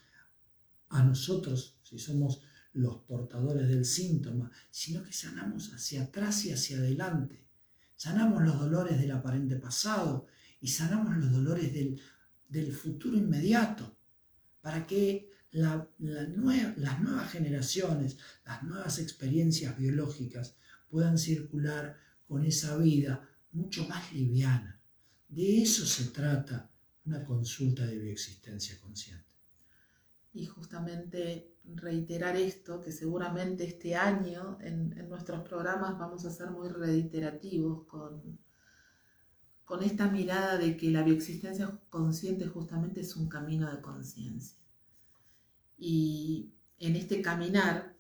a 0.88 1.04
nosotros, 1.04 1.78
si 1.84 1.96
somos 1.96 2.42
los 2.72 3.04
portadores 3.04 3.68
del 3.68 3.84
síntoma, 3.84 4.50
sino 4.68 5.04
que 5.04 5.12
sanamos 5.12 5.72
hacia 5.74 6.02
atrás 6.02 6.44
y 6.46 6.50
hacia 6.50 6.78
adelante. 6.78 7.46
Sanamos 7.94 8.42
los 8.42 8.58
dolores 8.58 8.98
del 8.98 9.12
aparente 9.12 9.54
pasado 9.54 10.26
y 10.60 10.68
sanamos 10.68 11.16
los 11.16 11.32
dolores 11.32 11.72
del, 11.72 12.72
futuro 12.72 13.16
inmediato, 13.16 13.96
para 14.60 14.86
que 14.86 15.30
las 15.52 15.86
nuevas 15.98 17.30
generaciones, 17.30 18.18
las 18.44 18.62
nuevas 18.62 18.98
experiencias 18.98 19.76
biológicas 19.76 20.56
puedan 20.88 21.16
circular 21.18 21.96
con 22.26 22.44
esa 22.44 22.76
vida 22.76 23.26
mucho 23.52 23.86
más 23.88 24.12
liviana. 24.12 24.80
De 25.28 25.62
eso 25.62 25.86
se 25.86 26.10
trata 26.10 26.70
una 27.06 27.24
consulta 27.24 27.86
de 27.86 27.98
bioexistencia 27.98 28.78
consciente. 28.80 29.24
Y 30.32 30.46
justamente 30.46 31.56
reiterar 31.64 32.36
esto, 32.36 32.80
que 32.80 32.92
seguramente 32.92 33.64
este 33.64 33.96
año 33.96 34.58
en, 34.60 34.96
en 34.98 35.08
nuestros 35.08 35.42
programas 35.42 35.98
vamos 35.98 36.24
a 36.24 36.30
ser 36.30 36.50
muy 36.50 36.68
reiterativos 36.68 37.86
con, 37.86 38.38
con 39.70 39.84
esta 39.84 40.08
mirada 40.08 40.58
de 40.58 40.76
que 40.76 40.90
la 40.90 41.04
bioexistencia 41.04 41.70
consciente 41.90 42.44
justamente 42.48 43.02
es 43.02 43.14
un 43.14 43.28
camino 43.28 43.70
de 43.70 43.80
conciencia. 43.80 44.58
Y 45.78 46.50
en 46.80 46.96
este 46.96 47.22
caminar 47.22 47.94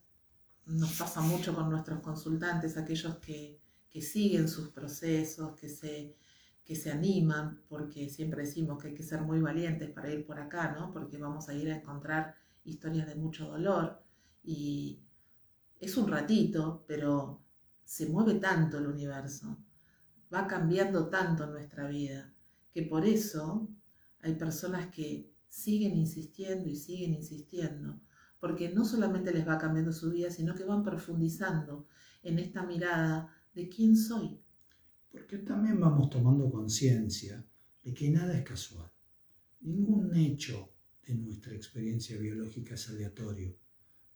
nos 0.66 0.98
pasa 0.98 1.20
mucho 1.20 1.54
con 1.54 1.70
nuestros 1.70 2.00
consultantes, 2.00 2.76
aquellos 2.76 3.18
que, 3.18 3.60
siguen 4.00 4.48
sus 4.48 4.70
procesos, 4.70 5.54
que 5.54 5.68
se, 5.68 6.16
que 6.64 6.74
se 6.74 6.90
animan, 6.90 7.62
porque 7.68 8.08
siempre 8.08 8.42
decimos 8.42 8.82
que 8.82 8.88
hay 8.88 8.94
que 8.94 9.04
ser 9.04 9.20
muy 9.20 9.38
valientes 9.38 9.90
para 9.90 10.12
ir 10.12 10.26
por 10.26 10.40
acá, 10.40 10.72
¿no? 10.72 10.90
Porque 10.90 11.18
vamos 11.18 11.48
a 11.48 11.54
ir 11.54 11.70
a 11.70 11.76
encontrar 11.76 12.34
historias 12.64 13.06
de 13.06 13.14
mucho 13.14 13.46
dolor 13.46 14.02
y 14.42 14.98
es 15.78 15.96
un 15.96 16.08
ratito, 16.08 16.84
pero 16.88 17.40
se 17.84 18.06
mueve 18.06 18.40
tanto 18.40 18.78
el 18.78 18.88
universo, 18.88 19.56
va 20.32 20.46
cambiando 20.46 21.08
tanto 21.08 21.46
nuestra 21.46 21.88
vida, 21.88 22.32
que 22.72 22.82
por 22.82 23.04
eso 23.04 23.68
hay 24.20 24.34
personas 24.34 24.88
que 24.94 25.32
siguen 25.48 25.96
insistiendo 25.96 26.68
y 26.68 26.76
siguen 26.76 27.14
insistiendo, 27.14 28.00
porque 28.38 28.70
no 28.70 28.84
solamente 28.84 29.32
les 29.32 29.46
va 29.46 29.58
cambiando 29.58 29.92
su 29.92 30.10
vida, 30.10 30.30
sino 30.30 30.54
que 30.54 30.64
van 30.64 30.82
profundizando 30.82 31.88
en 32.22 32.38
esta 32.38 32.62
mirada 32.64 33.34
de 33.54 33.68
quién 33.68 33.96
soy. 33.96 34.40
Porque 35.10 35.38
también 35.38 35.80
vamos 35.80 36.08
tomando 36.08 36.50
conciencia 36.50 37.44
de 37.82 37.92
que 37.92 38.10
nada 38.10 38.36
es 38.36 38.44
casual. 38.44 38.90
Ningún 39.62 40.14
hecho 40.14 40.72
de 41.04 41.14
nuestra 41.14 41.54
experiencia 41.54 42.16
biológica 42.16 42.74
es 42.74 42.88
aleatorio. 42.88 43.56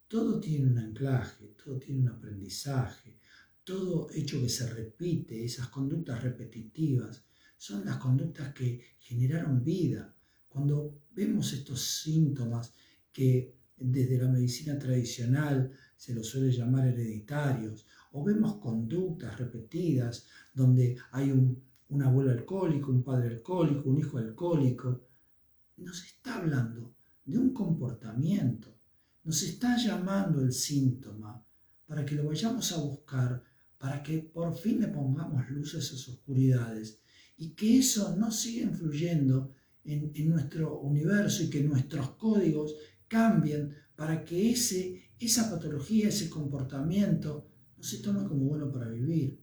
Todo 0.07 0.39
tiene 0.39 0.71
un 0.71 0.79
anclaje, 0.79 1.55
todo 1.62 1.79
tiene 1.79 2.03
un 2.03 2.09
aprendizaje, 2.09 3.19
todo 3.65 4.09
hecho 4.12 4.41
que 4.41 4.49
se 4.49 4.69
repite, 4.73 5.45
esas 5.45 5.69
conductas 5.69 6.23
repetitivas, 6.23 7.25
son 7.57 7.85
las 7.85 7.97
conductas 7.97 8.53
que 8.53 8.97
generaron 9.01 9.65
vida. 9.65 10.15
Cuando 10.49 11.01
vemos 11.12 11.53
estos 11.53 11.81
síntomas 12.03 12.75
que 13.12 13.55
desde 13.77 14.19
la 14.19 14.29
medicina 14.29 14.79
tradicional 14.79 15.73
se 15.97 16.15
los 16.15 16.27
suele 16.27 16.53
llamar 16.53 16.87
hereditarios, 16.87 17.87
o 18.12 18.23
vemos 18.23 18.57
conductas 18.57 19.39
repetidas 19.39 20.27
donde 20.53 20.97
hay 21.11 21.31
un, 21.33 21.62
abuelo 22.03 22.33
alcohólico, 22.33 22.91
un 22.91 23.05
padre 23.05 23.29
alcohólico, 23.29 23.89
un 23.89 23.99
hijo 23.99 24.19
alcohólico, 24.19 25.07
nos 25.77 26.05
está 26.05 26.37
hablando 26.37 26.95
de 27.25 27.39
un 27.39 27.53
comportamiento, 27.53 28.77
nos 29.23 29.43
está 29.43 29.77
llamando 29.77 30.43
el 30.43 30.53
síntoma 30.53 31.45
para 31.87 32.05
que 32.05 32.17
lo 32.17 32.27
vayamos 32.27 32.73
a 32.73 32.79
buscar, 32.79 33.44
para 33.85 34.03
que 34.03 34.16
por 34.20 34.57
fin 34.57 34.80
le 34.80 34.89
pongamos 34.89 35.51
luz 35.51 35.74
a 35.74 35.78
esas 35.78 36.09
oscuridades 36.09 37.03
y 37.37 37.51
que 37.51 37.80
eso 37.80 38.16
no 38.16 38.30
siga 38.30 38.62
influyendo 38.62 39.53
en, 39.85 40.11
nuestro 40.30 40.80
universo 40.80 41.43
y 41.43 41.51
que 41.51 41.62
nuestros 41.62 42.12
códigos 42.12 42.76
cambien 43.07 43.74
para 43.95 44.24
que 44.24 44.53
ese, 44.53 45.11
esa 45.18 45.51
patología, 45.51 46.09
ese 46.09 46.30
comportamiento 46.30 47.47
no 47.76 47.85
se 47.85 47.99
tome 47.99 48.26
como 48.26 48.47
bueno 48.47 48.72
para 48.72 48.89
vivir. 48.89 49.39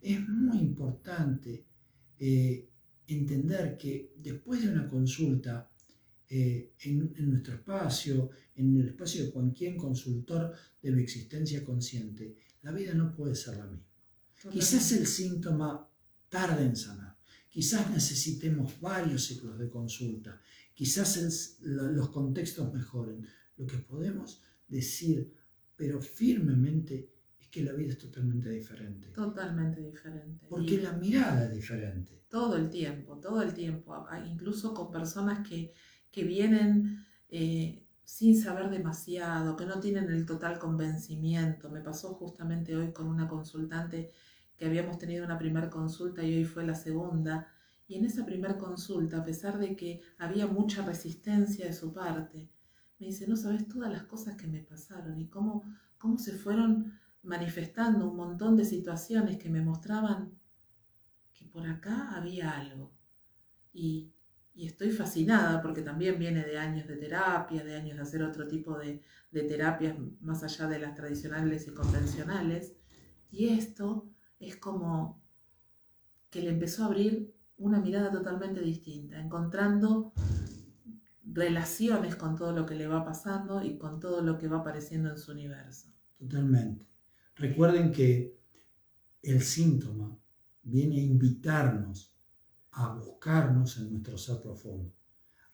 Es 0.00 0.26
muy 0.26 0.56
importante 0.56 1.66
eh, 2.18 2.70
entender 3.06 3.76
que 3.76 4.14
después 4.16 4.62
de 4.62 4.70
una 4.70 4.88
consulta 4.88 5.70
eh, 6.30 6.72
en, 6.80 7.30
nuestro 7.30 7.54
espacio, 7.54 8.30
en 8.54 8.80
el 8.80 8.88
espacio 8.88 9.26
de 9.26 9.30
cualquier 9.32 9.76
consultor 9.76 10.54
de 10.80 10.90
la 10.92 11.02
existencia 11.02 11.62
consciente, 11.62 12.36
la 12.66 12.72
vida 12.72 12.94
no 12.94 13.14
puede 13.14 13.36
ser 13.36 13.56
la 13.58 13.66
misma. 13.66 13.86
Quizás 14.50 14.90
el 14.90 15.06
síntoma 15.06 15.88
tarde 16.28 16.64
en 16.64 16.76
sanar, 16.76 17.16
quizás 17.48 17.88
necesitemos 17.92 18.80
varios 18.80 19.24
ciclos 19.24 19.56
de 19.56 19.70
consulta, 19.70 20.40
quizás 20.74 21.58
los 21.60 22.10
contextos 22.10 22.74
mejoren. 22.74 23.24
Lo 23.56 23.66
que 23.66 23.78
podemos 23.78 24.42
decir, 24.66 25.32
pero 25.76 26.02
firmemente, 26.02 27.12
es 27.38 27.46
que 27.46 27.62
la 27.62 27.72
vida 27.72 27.92
es 27.92 27.98
totalmente 27.98 28.50
diferente. 28.50 29.10
Totalmente 29.10 29.80
diferente. 29.80 30.44
Porque 30.48 30.74
y 30.74 30.80
la 30.80 30.92
mirada 30.92 31.44
es 31.44 31.54
diferente. 31.54 32.24
Todo 32.28 32.56
el 32.56 32.68
tiempo, 32.68 33.20
todo 33.20 33.42
el 33.42 33.54
tiempo. 33.54 34.04
Incluso 34.28 34.74
con 34.74 34.90
personas 34.90 35.48
que, 35.48 35.72
que 36.10 36.24
vienen 36.24 37.06
eh, 37.28 37.85
sin 38.06 38.40
saber 38.40 38.70
demasiado, 38.70 39.56
que 39.56 39.66
no 39.66 39.80
tienen 39.80 40.08
el 40.10 40.24
total 40.24 40.58
convencimiento. 40.60 41.68
Me 41.68 41.80
pasó 41.80 42.14
justamente 42.14 42.76
hoy 42.76 42.92
con 42.92 43.08
una 43.08 43.28
consultante 43.28 44.12
que 44.56 44.64
habíamos 44.64 44.96
tenido 44.96 45.24
una 45.24 45.36
primera 45.36 45.68
consulta 45.68 46.22
y 46.22 46.36
hoy 46.36 46.44
fue 46.44 46.64
la 46.64 46.76
segunda 46.76 47.48
y 47.88 47.96
en 47.96 48.04
esa 48.04 48.24
primera 48.24 48.56
consulta, 48.58 49.18
a 49.18 49.24
pesar 49.24 49.58
de 49.58 49.74
que 49.76 50.00
había 50.18 50.46
mucha 50.46 50.84
resistencia 50.84 51.66
de 51.66 51.72
su 51.72 51.92
parte, 51.92 52.48
me 52.98 53.06
dice, 53.06 53.26
no 53.26 53.36
sabes 53.36 53.66
todas 53.66 53.92
las 53.92 54.04
cosas 54.04 54.36
que 54.36 54.46
me 54.46 54.60
pasaron 54.60 55.20
y 55.20 55.26
cómo, 55.26 55.64
cómo 55.98 56.16
se 56.16 56.32
fueron 56.32 56.98
manifestando 57.22 58.08
un 58.08 58.16
montón 58.16 58.56
de 58.56 58.64
situaciones 58.64 59.36
que 59.36 59.50
me 59.50 59.62
mostraban 59.62 60.32
que 61.34 61.44
por 61.44 61.66
acá 61.66 62.12
había 62.14 62.56
algo. 62.56 62.92
Y, 63.72 64.12
y 64.56 64.66
estoy 64.66 64.90
fascinada 64.90 65.60
porque 65.60 65.82
también 65.82 66.18
viene 66.18 66.42
de 66.42 66.56
años 66.56 66.88
de 66.88 66.96
terapia, 66.96 67.62
de 67.62 67.76
años 67.76 67.96
de 67.96 68.02
hacer 68.02 68.22
otro 68.22 68.48
tipo 68.48 68.78
de, 68.78 69.02
terapias 69.30 69.94
más 70.22 70.42
allá 70.42 70.66
de 70.66 70.78
las 70.78 70.94
tradicionales 70.94 71.68
y 71.68 71.72
convencionales. 71.72 72.74
Y 73.30 73.48
esto 73.48 74.08
es 74.40 74.56
como 74.56 75.22
que 76.30 76.40
le 76.40 76.48
empezó 76.48 76.84
a 76.84 76.86
abrir 76.86 77.34
una 77.58 77.80
mirada 77.80 78.10
totalmente 78.10 78.62
distinta, 78.62 79.20
encontrando 79.20 80.14
relaciones 81.22 82.16
con 82.16 82.34
todo 82.34 82.52
lo 82.52 82.64
que 82.64 82.76
le 82.76 82.86
va 82.86 83.04
pasando 83.04 83.62
y 83.62 83.76
con 83.76 84.00
todo 84.00 84.22
lo 84.22 84.38
que 84.38 84.48
va 84.48 84.60
apareciendo 84.60 85.10
en 85.10 85.18
su 85.18 85.32
universo. 85.32 85.90
Totalmente. 86.18 86.86
Recuerden 87.34 87.92
que 87.92 88.40
el 89.22 89.42
síntoma 89.42 90.18
viene 90.62 90.96
a 90.96 91.04
invitarnos 91.04 92.15
a 92.76 92.92
buscarnos 92.94 93.78
en 93.78 93.90
nuestro 93.90 94.18
ser 94.18 94.42
profundo, 94.42 94.94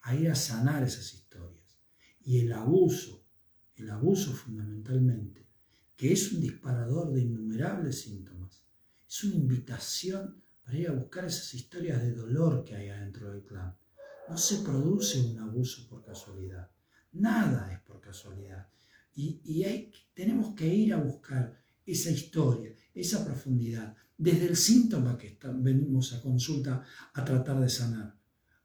a 0.01 0.15
ir 0.17 0.29
a 0.29 0.35
sanar 0.35 0.83
esas 0.83 1.15
historias. 1.15 1.79
Y 2.21 2.41
el 2.41 2.53
abuso, 2.53 3.25
el 3.77 3.91
abuso 3.91 4.33
fundamentalmente, 4.33 5.47
que 5.97 6.13
es 6.13 6.33
un 6.33 6.41
disparador 6.41 7.13
de 7.13 7.21
innumerables 7.21 8.01
síntomas, 8.01 8.65
es 9.09 9.23
una 9.23 9.37
invitación 9.37 10.43
para 10.65 10.77
ir 10.77 10.89
a 10.89 10.95
buscar 10.95 11.25
esas 11.27 11.55
historias 11.55 12.03
de 12.03 12.13
dolor 12.13 12.65
que 12.65 12.75
hay 12.75 12.89
adentro 12.89 13.31
del 13.31 13.45
clan. 13.45 13.77
No 14.29 14.37
se 14.37 14.59
produce 14.59 15.21
un 15.21 15.39
abuso 15.39 15.89
por 15.89 16.05
casualidad. 16.05 16.73
Nada 17.13 17.73
es 17.73 17.81
por 17.83 18.01
casualidad. 18.01 18.69
Y, 19.15 19.41
y 19.45 19.63
hay, 19.63 19.93
tenemos 20.13 20.57
que 20.57 20.67
ir 20.67 20.93
a 20.93 20.97
buscar 20.97 21.62
esa 21.87 22.11
historia, 22.11 22.75
esa 22.95 23.25
profundidad, 23.25 23.95
desde 24.17 24.47
el 24.47 24.57
síntoma 24.57 25.19
que 25.19 25.39
venimos 25.55 26.13
a 26.13 26.21
consulta 26.21 26.85
a 27.13 27.25
tratar 27.25 27.61
de 27.61 27.69
sanar. 27.69 28.17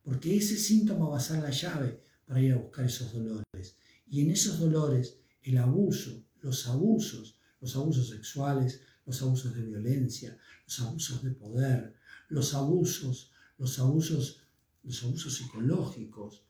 Porque 0.04 0.38
ese 0.38 0.58
síntoma 0.58 1.10
va 1.10 1.18
a 1.18 1.22
ser 1.22 1.42
la 1.42 1.50
llave 1.50 2.04
para 2.26 2.42
ir 2.42 2.54
a 2.54 2.58
buscar 2.58 2.86
esos 2.86 3.12
dolores. 3.14 3.78
Y 4.08 4.22
en 4.22 4.32
esos 4.32 4.60
dolores, 4.60 5.20
el 5.42 5.58
abuso, 5.58 6.26
los 6.42 6.68
abusos, 6.68 7.40
los 7.60 7.76
abusos 7.76 8.10
sexuales, 8.10 8.82
los 9.06 9.22
abusos 9.22 9.56
de 9.56 9.64
violencia, 9.64 10.38
los 10.66 10.80
abusos 10.82 11.24
de 11.24 11.32
poder, 11.32 11.96
los 12.30 12.54
abusos, 12.54 13.32
los 13.58 13.80
abusos, 13.80 14.44
los 14.84 15.04
abusos 15.04 15.36
psicológicos, 15.38 16.44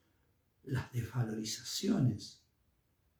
las 0.63 0.91
desvalorizaciones, 0.91 2.41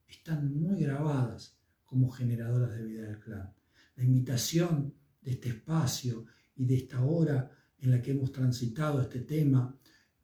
están 0.08 0.54
muy 0.54 0.82
grabadas 0.82 1.57
como 1.88 2.11
generadoras 2.11 2.75
de 2.75 2.83
vida 2.83 3.03
del 3.03 3.19
clan. 3.19 3.51
La 3.95 4.03
invitación 4.03 4.93
de 5.21 5.31
este 5.31 5.49
espacio 5.49 6.25
y 6.55 6.65
de 6.65 6.75
esta 6.75 7.03
hora 7.03 7.49
en 7.79 7.91
la 7.91 8.01
que 8.01 8.11
hemos 8.11 8.31
transitado 8.31 9.01
este 9.01 9.21
tema, 9.21 9.75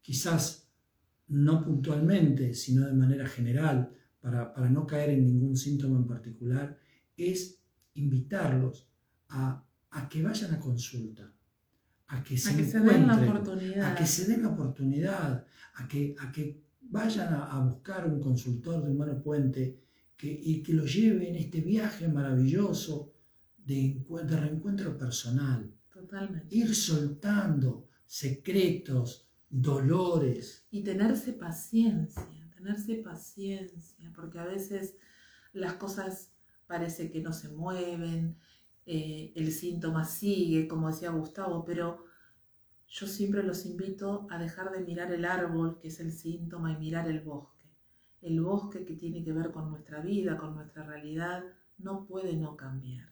quizás 0.01 0.69
no 1.29 1.63
puntualmente, 1.63 2.53
sino 2.53 2.85
de 2.85 2.93
manera 2.93 3.25
general, 3.25 3.91
para, 4.19 4.53
para 4.53 4.69
no 4.69 4.85
caer 4.85 5.11
en 5.11 5.25
ningún 5.25 5.55
síntoma 5.55 5.97
en 5.97 6.07
particular, 6.07 6.77
es 7.17 7.59
invitarlos 7.95 8.87
a, 9.29 9.65
a 9.91 10.09
que 10.09 10.21
vayan 10.21 10.53
a 10.53 10.59
consulta, 10.59 11.33
a 12.07 12.23
que 12.23 12.37
se, 12.37 12.51
a 12.51 12.57
que 12.57 12.65
se 12.65 12.79
den 12.79 13.07
la 13.07 13.21
oportunidad, 13.21 13.91
a 13.91 13.95
que 13.95 14.05
se 14.05 14.25
den 14.27 14.43
la 14.43 14.49
oportunidad, 14.49 15.45
a 15.75 15.87
que, 15.87 16.15
a 16.19 16.31
que 16.31 16.61
vayan 16.81 17.33
a, 17.33 17.45
a 17.45 17.59
buscar 17.63 18.07
un 18.07 18.19
consultor 18.19 18.83
de 18.83 18.91
Humano 18.91 19.21
Puente 19.21 19.82
que, 20.23 20.39
y 20.41 20.63
que 20.63 20.73
lo 20.73 20.85
lleve 20.85 21.27
en 21.27 21.35
este 21.35 21.59
viaje 21.59 22.07
maravilloso 22.07 23.13
de, 23.57 24.05
de 24.25 24.37
reencuentro 24.37 24.97
personal. 24.97 25.69
Totalmente. 25.91 26.55
Ir 26.55 26.73
soltando 26.73 27.89
secretos, 28.05 29.27
dolores. 29.49 30.65
Y 30.71 30.81
tenerse 30.81 31.33
paciencia, 31.33 32.23
tenerse 32.55 32.95
paciencia, 32.95 34.13
porque 34.15 34.39
a 34.39 34.45
veces 34.45 34.95
las 35.51 35.73
cosas 35.73 36.31
parece 36.67 37.11
que 37.11 37.19
no 37.21 37.33
se 37.33 37.49
mueven, 37.49 38.37
eh, 38.85 39.33
el 39.35 39.51
síntoma 39.51 40.05
sigue, 40.05 40.69
como 40.69 40.87
decía 40.87 41.11
Gustavo, 41.11 41.65
pero 41.65 42.05
yo 42.87 43.07
siempre 43.07 43.43
los 43.43 43.65
invito 43.65 44.25
a 44.29 44.37
dejar 44.39 44.71
de 44.71 44.79
mirar 44.85 45.11
el 45.11 45.25
árbol, 45.25 45.79
que 45.81 45.89
es 45.89 45.99
el 45.99 46.13
síntoma, 46.13 46.71
y 46.71 46.77
mirar 46.77 47.09
el 47.09 47.19
bosque. 47.19 47.52
El 48.23 48.41
bosque 48.41 48.85
que 48.85 48.95
tiene 48.95 49.23
que 49.23 49.33
ver 49.33 49.51
con 49.51 49.69
nuestra 49.69 49.99
vida, 49.99 50.37
con 50.37 50.55
nuestra 50.55 50.83
realidad, 50.83 51.43
no 51.77 52.05
puede 52.05 52.35
no 52.35 52.55
cambiar. 52.55 53.09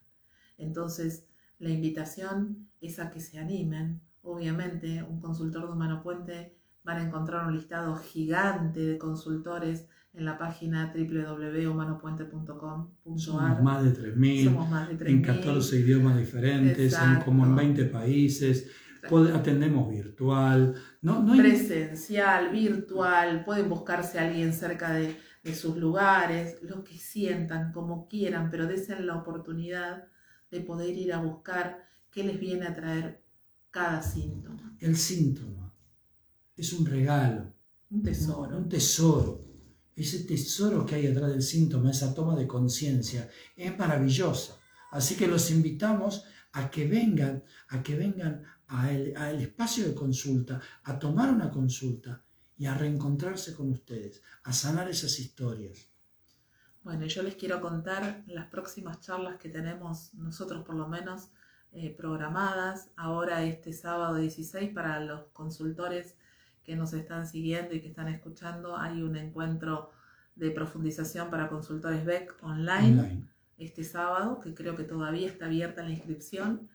Entonces, 0.58 1.28
la 1.60 1.70
invitación 1.70 2.70
es 2.80 3.00
a 3.00 3.12
que 3.12 3.20
se 3.20 3.38
animen. 3.38 4.02
Obviamente, 4.24 5.04
un 5.04 5.20
consultor 5.20 5.68
de 5.68 5.74
Humano 5.74 6.02
Puente 6.02 6.56
van 6.84 6.98
a 6.98 7.04
encontrar 7.04 7.46
un 7.46 7.54
listado 7.54 7.96
gigante 7.96 8.80
de 8.80 8.98
consultores 8.98 9.88
en 10.14 10.26
la 10.26 10.38
página 10.38 10.94
www.humanopuente.com.ar. 10.94 13.20
Somos 13.20 13.64
más 13.64 13.82
de 13.84 13.94
3.000, 13.94 15.08
en 15.08 15.22
14 15.22 15.80
idiomas 15.80 16.18
diferentes, 16.18 16.94
en, 16.94 17.22
como 17.22 17.46
en 17.46 17.56
20 17.56 17.86
países. 17.86 18.70
Atendemos 19.34 19.90
virtual, 19.90 20.76
no, 21.02 21.22
no 21.24 21.36
presencial, 21.38 22.52
virtual, 22.52 23.44
pueden 23.44 23.70
buscarse 23.70 24.20
a 24.20 24.28
alguien 24.28 24.54
cerca 24.54 24.94
de, 24.94 25.18
de, 25.44 25.56
sus 25.56 25.78
lugares, 25.78 26.58
lo 26.62 26.84
que 26.84 26.98
sientan, 26.98 27.72
como 27.72 28.08
quieran, 28.08 28.50
pero 28.52 28.68
desen 28.68 29.06
la 29.06 29.16
oportunidad 29.16 30.08
de 30.50 30.60
poder 30.62 30.96
ir 30.96 31.14
a 31.14 31.20
buscar 31.20 31.88
qué 32.12 32.24
les 32.24 32.40
viene 32.40 32.68
a 32.68 32.76
traer 32.76 33.24
cada 33.70 34.02
síntoma. 34.02 34.76
El 34.80 34.96
síntoma 34.98 35.74
es 36.56 36.74
un 36.74 36.86
regalo, 36.86 37.54
un 37.90 38.04
tesoro. 38.04 38.58
Un, 38.58 38.64
un 38.64 38.70
tesoro 38.70 39.52
ese 39.96 40.24
tesoro 40.24 40.86
que 40.86 40.96
hay 40.96 41.08
detrás 41.08 41.30
del 41.32 41.42
síntoma, 41.42 41.92
esa 41.92 42.14
toma 42.14 42.36
de 42.36 42.48
conciencia, 42.48 43.30
es 43.56 43.78
maravillosa. 43.78 44.58
Así 44.92 45.16
que 45.16 45.28
los 45.28 45.52
invitamos 45.52 46.26
a 46.54 46.70
que 46.70 46.88
vengan, 46.88 47.44
a 47.70 47.82
que 47.82 47.96
vengan 47.96 48.44
al 48.72 49.42
espacio 49.42 49.88
de 49.88 49.94
consulta, 49.94 50.62
a 50.84 50.98
tomar 50.98 51.30
una 51.30 51.52
consulta 51.52 52.24
y 52.58 52.66
a 52.66 52.74
reencontrarse 52.74 53.54
con 53.54 53.72
ustedes, 53.72 54.22
a 54.44 54.54
sanar 54.54 54.90
esas 54.90 55.20
historias. 55.20 55.90
Bueno, 56.84 57.06
yo 57.06 57.22
les 57.22 57.36
quiero 57.36 57.62
contar 57.62 58.24
las 58.28 58.48
próximas 58.48 59.02
charlas 59.02 59.38
que 59.38 59.50
tenemos 59.50 60.14
nosotros 60.16 60.64
por 60.64 60.76
lo 60.76 60.88
menos 60.88 61.30
eh, 61.74 61.94
programadas 61.96 62.90
ahora 62.96 63.44
este 63.44 63.72
sábado 63.72 64.16
16 64.16 64.74
para 64.74 65.00
los 65.00 65.26
consultores 65.34 66.18
que 66.64 66.76
nos 66.76 66.94
están 66.94 67.28
siguiendo 67.28 67.76
y 67.76 67.82
que 67.82 67.90
están 67.90 68.08
escuchando. 68.08 68.78
Hay 68.78 69.02
un 69.04 69.16
encuentro 69.16 69.92
de 70.36 70.52
profundización 70.52 71.30
para 71.30 71.50
consultores 71.50 72.04
BEC 72.06 72.36
online, 72.42 73.28
este 73.58 73.84
sábado, 73.84 74.40
que 74.40 74.54
creo 74.54 74.76
que 74.76 74.84
todavía 74.84 75.28
está 75.28 75.46
abierta 75.46 75.84
la 75.84 75.92
inscripción. 75.92 76.70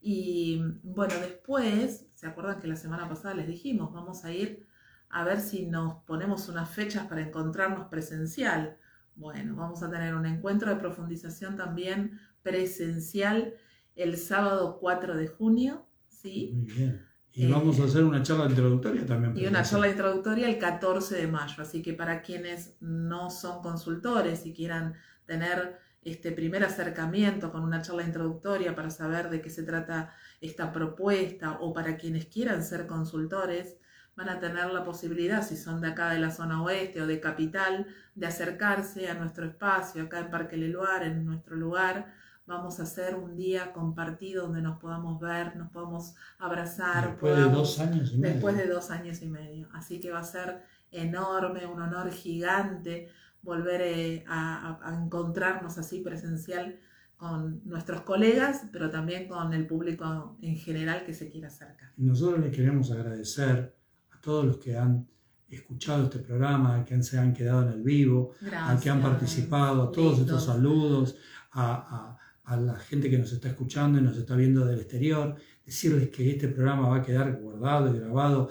Y 0.00 0.62
bueno, 0.82 1.14
después, 1.20 2.06
¿se 2.14 2.26
acuerdan 2.26 2.58
que 2.58 2.68
la 2.68 2.76
semana 2.76 3.08
pasada 3.08 3.34
les 3.34 3.46
dijimos, 3.46 3.92
vamos 3.92 4.24
a 4.24 4.32
ir 4.32 4.66
a 5.10 5.24
ver 5.24 5.40
si 5.40 5.66
nos 5.66 6.02
ponemos 6.04 6.48
unas 6.48 6.70
fechas 6.70 7.06
para 7.06 7.20
encontrarnos 7.20 7.88
presencial? 7.88 8.78
Bueno, 9.14 9.54
vamos 9.54 9.82
a 9.82 9.90
tener 9.90 10.14
un 10.14 10.24
encuentro 10.24 10.70
de 10.70 10.76
profundización 10.76 11.56
también 11.56 12.18
presencial 12.42 13.54
el 13.94 14.16
sábado 14.16 14.78
4 14.80 15.16
de 15.16 15.28
junio, 15.28 15.86
¿sí? 16.08 16.52
Muy 16.54 16.72
bien. 16.72 17.06
Y 17.32 17.46
vamos 17.46 17.78
a 17.78 17.84
hacer 17.84 18.02
una 18.02 18.22
charla 18.22 18.46
introductoria 18.46 19.06
también. 19.06 19.36
Y 19.36 19.46
una 19.46 19.62
charla 19.62 19.88
introductoria 19.88 20.48
el 20.48 20.58
14 20.58 21.16
de 21.16 21.26
mayo. 21.28 21.62
Así 21.62 21.80
que 21.80 21.92
para 21.92 22.22
quienes 22.22 22.76
no 22.80 23.30
son 23.30 23.62
consultores 23.62 24.46
y 24.46 24.52
quieran 24.52 24.94
tener 25.26 25.78
este 26.02 26.32
primer 26.32 26.64
acercamiento 26.64 27.52
con 27.52 27.62
una 27.62 27.82
charla 27.82 28.02
introductoria 28.02 28.74
para 28.74 28.90
saber 28.90 29.28
de 29.28 29.42
qué 29.42 29.50
se 29.50 29.62
trata 29.62 30.14
esta 30.40 30.72
propuesta 30.72 31.58
o 31.60 31.72
para 31.72 31.96
quienes 31.96 32.26
quieran 32.26 32.64
ser 32.64 32.86
consultores, 32.86 33.76
van 34.16 34.28
a 34.28 34.40
tener 34.40 34.70
la 34.70 34.84
posibilidad, 34.84 35.42
si 35.42 35.56
son 35.56 35.80
de 35.80 35.88
acá 35.88 36.10
de 36.10 36.18
la 36.18 36.30
zona 36.30 36.62
oeste 36.62 37.02
o 37.02 37.06
de 37.06 37.20
capital, 37.20 37.86
de 38.14 38.26
acercarse 38.26 39.08
a 39.08 39.14
nuestro 39.14 39.46
espacio, 39.46 40.02
acá 40.02 40.20
en 40.20 40.30
Parque 40.30 40.56
Leluar, 40.56 41.02
en 41.02 41.24
nuestro 41.24 41.56
lugar. 41.56 42.12
Vamos 42.46 42.80
a 42.80 42.82
hacer 42.82 43.14
un 43.14 43.36
día 43.36 43.72
compartido 43.72 44.44
donde 44.44 44.60
nos 44.60 44.78
podamos 44.78 45.20
ver, 45.20 45.54
nos 45.56 45.70
podamos 45.70 46.14
abrazar. 46.38 47.10
Después 47.10 47.36
de 47.36 47.44
dos 47.44 47.78
años 47.78 48.12
y 48.12 48.18
medio. 48.18 48.34
Después 48.34 48.56
de 48.56 48.66
dos 48.66 48.90
años 48.90 49.22
y 49.22 49.26
medio. 49.28 49.68
Así 49.72 50.00
que 50.00 50.10
va 50.10 50.18
a 50.18 50.24
ser 50.24 50.64
enorme, 50.90 51.66
un 51.66 51.80
honor 51.80 52.10
gigante 52.10 53.08
volver 53.42 53.80
eh, 53.82 54.24
a, 54.28 54.78
a 54.82 55.02
encontrarnos 55.02 55.78
así 55.78 56.00
presencial 56.00 56.78
con 57.16 57.60
nuestros 57.64 58.00
colegas, 58.02 58.62
pero 58.72 58.90
también 58.90 59.28
con 59.28 59.52
el 59.52 59.66
público 59.66 60.36
en 60.40 60.56
general 60.56 61.04
que 61.04 61.12
se 61.12 61.30
quiera 61.30 61.48
acercar. 61.48 61.92
Nosotros 61.98 62.40
les 62.40 62.56
queremos 62.56 62.90
agradecer 62.90 63.74
todos 64.20 64.44
los 64.44 64.58
que 64.58 64.76
han 64.76 65.06
escuchado 65.48 66.04
este 66.04 66.20
programa, 66.20 66.76
a 66.76 66.84
que 66.84 67.02
se 67.02 67.18
han 67.18 67.32
quedado 67.34 67.62
en 67.62 67.74
el 67.74 67.82
vivo, 67.82 68.34
a 68.52 68.78
que 68.80 68.88
han 68.88 69.02
participado, 69.02 69.82
a 69.82 69.92
todos 69.92 70.20
estos 70.20 70.44
saludos, 70.44 71.16
a, 71.52 72.16
la 72.46 72.74
gente 72.76 73.08
que 73.08 73.18
nos 73.18 73.32
está 73.32 73.48
escuchando 73.48 73.98
y 73.98 74.02
nos 74.02 74.16
está 74.16 74.34
viendo 74.34 74.64
del 74.64 74.80
exterior, 74.80 75.36
decirles 75.70 76.08
que 76.08 76.28
este 76.28 76.48
programa 76.48 76.88
va 76.88 76.96
a 76.96 77.02
quedar 77.02 77.38
guardado 77.40 77.94
y 77.94 77.98
grabado 78.00 78.48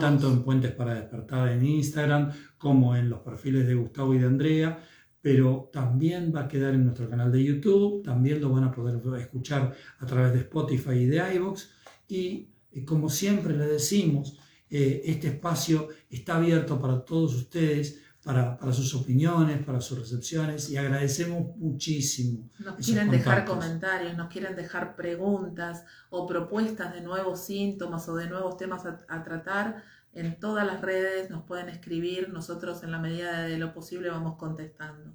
tanto 0.00 0.32
en 0.32 0.42
Puentes 0.42 0.72
para 0.72 0.94
Despertar 0.94 1.50
en 1.50 1.62
Instagram 1.62 2.32
como 2.56 2.96
en 2.96 3.10
los 3.10 3.20
perfiles 3.20 3.66
de 3.66 3.74
Gustavo 3.74 4.14
y 4.14 4.18
de 4.18 4.26
Andrea, 4.26 4.78
pero 5.20 5.68
también 5.70 6.32
va 6.34 6.40
a 6.40 6.48
quedar 6.48 6.72
en 6.72 6.84
nuestro 6.84 7.06
canal 7.10 7.30
de 7.30 7.44
YouTube, 7.44 8.02
también 8.02 8.40
lo 8.40 8.48
van 8.48 8.64
a 8.64 8.72
poder 8.72 8.98
escuchar 9.20 9.74
a 9.98 10.06
través 10.06 10.32
de 10.32 10.38
Spotify 10.38 10.92
y 10.92 11.06
de 11.06 11.34
iVoox 11.34 11.68
y 12.08 12.48
como 12.86 13.10
siempre 13.10 13.54
le 13.54 13.66
decimos, 13.66 14.38
eh, 14.70 15.02
este 15.04 15.28
espacio 15.28 15.88
está 16.08 16.36
abierto 16.36 16.80
para 16.80 17.04
todos 17.04 17.34
ustedes, 17.34 18.00
para, 18.24 18.72
sus 18.72 18.94
opiniones, 18.94 19.62
para 19.64 19.80
sus 19.80 19.98
recepciones 19.98 20.70
y 20.70 20.78
agradecemos 20.78 21.56
muchísimo. 21.56 22.48
Nos 22.58 22.76
quieren 22.76 23.10
dejar 23.10 23.44
comentarios, 23.44 24.16
nos 24.16 24.32
quieren 24.32 24.56
dejar 24.56 24.96
preguntas 24.96 25.84
o 26.08 26.26
propuestas 26.26 26.94
de 26.94 27.02
nuevos 27.02 27.44
síntomas 27.44 28.08
o 28.08 28.16
de 28.16 28.28
nuevos 28.28 28.56
temas 28.56 28.86
a, 28.86 29.24
tratar. 29.24 29.82
En 30.14 30.38
todas 30.40 30.66
las 30.66 30.80
redes 30.80 31.28
nos 31.28 31.44
pueden 31.44 31.68
escribir, 31.68 32.30
nosotros 32.30 32.82
en 32.82 32.92
la 32.92 32.98
medida 32.98 33.42
de 33.42 33.58
lo 33.58 33.74
posible 33.74 34.08
vamos 34.08 34.36
contestando. 34.36 35.14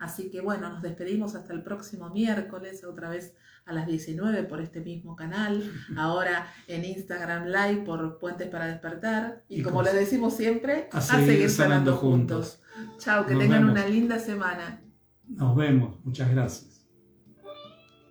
Así 0.00 0.30
que 0.30 0.40
bueno, 0.40 0.68
nos 0.68 0.82
despedimos 0.82 1.36
hasta 1.36 1.52
el 1.52 1.62
próximo 1.62 2.10
miércoles, 2.10 2.82
otra 2.84 3.08
vez 3.08 3.34
a 3.68 3.72
las 3.74 3.86
19 3.86 4.44
por 4.44 4.62
este 4.62 4.80
mismo 4.80 5.14
canal, 5.14 5.62
ahora 5.96 6.46
en 6.66 6.86
Instagram 6.86 7.46
Live 7.46 7.82
por 7.84 8.18
Puentes 8.18 8.48
para 8.48 8.66
Despertar 8.66 9.44
y, 9.48 9.62
como 9.62 9.82
les 9.82 9.94
decimos 9.94 10.34
siempre, 10.34 10.88
a 10.90 11.02
seguir, 11.02 11.50
sanando, 11.50 11.94
juntos. 11.96 12.60
Chao, 12.98 13.26
que 13.26 13.36
tengan 13.36 13.68
una 13.68 13.86
linda 13.86 14.18
semana. 14.18 14.80
Nos 15.28 15.54
vemos, 15.54 15.96
muchas 16.02 16.30
gracias. 16.30 16.77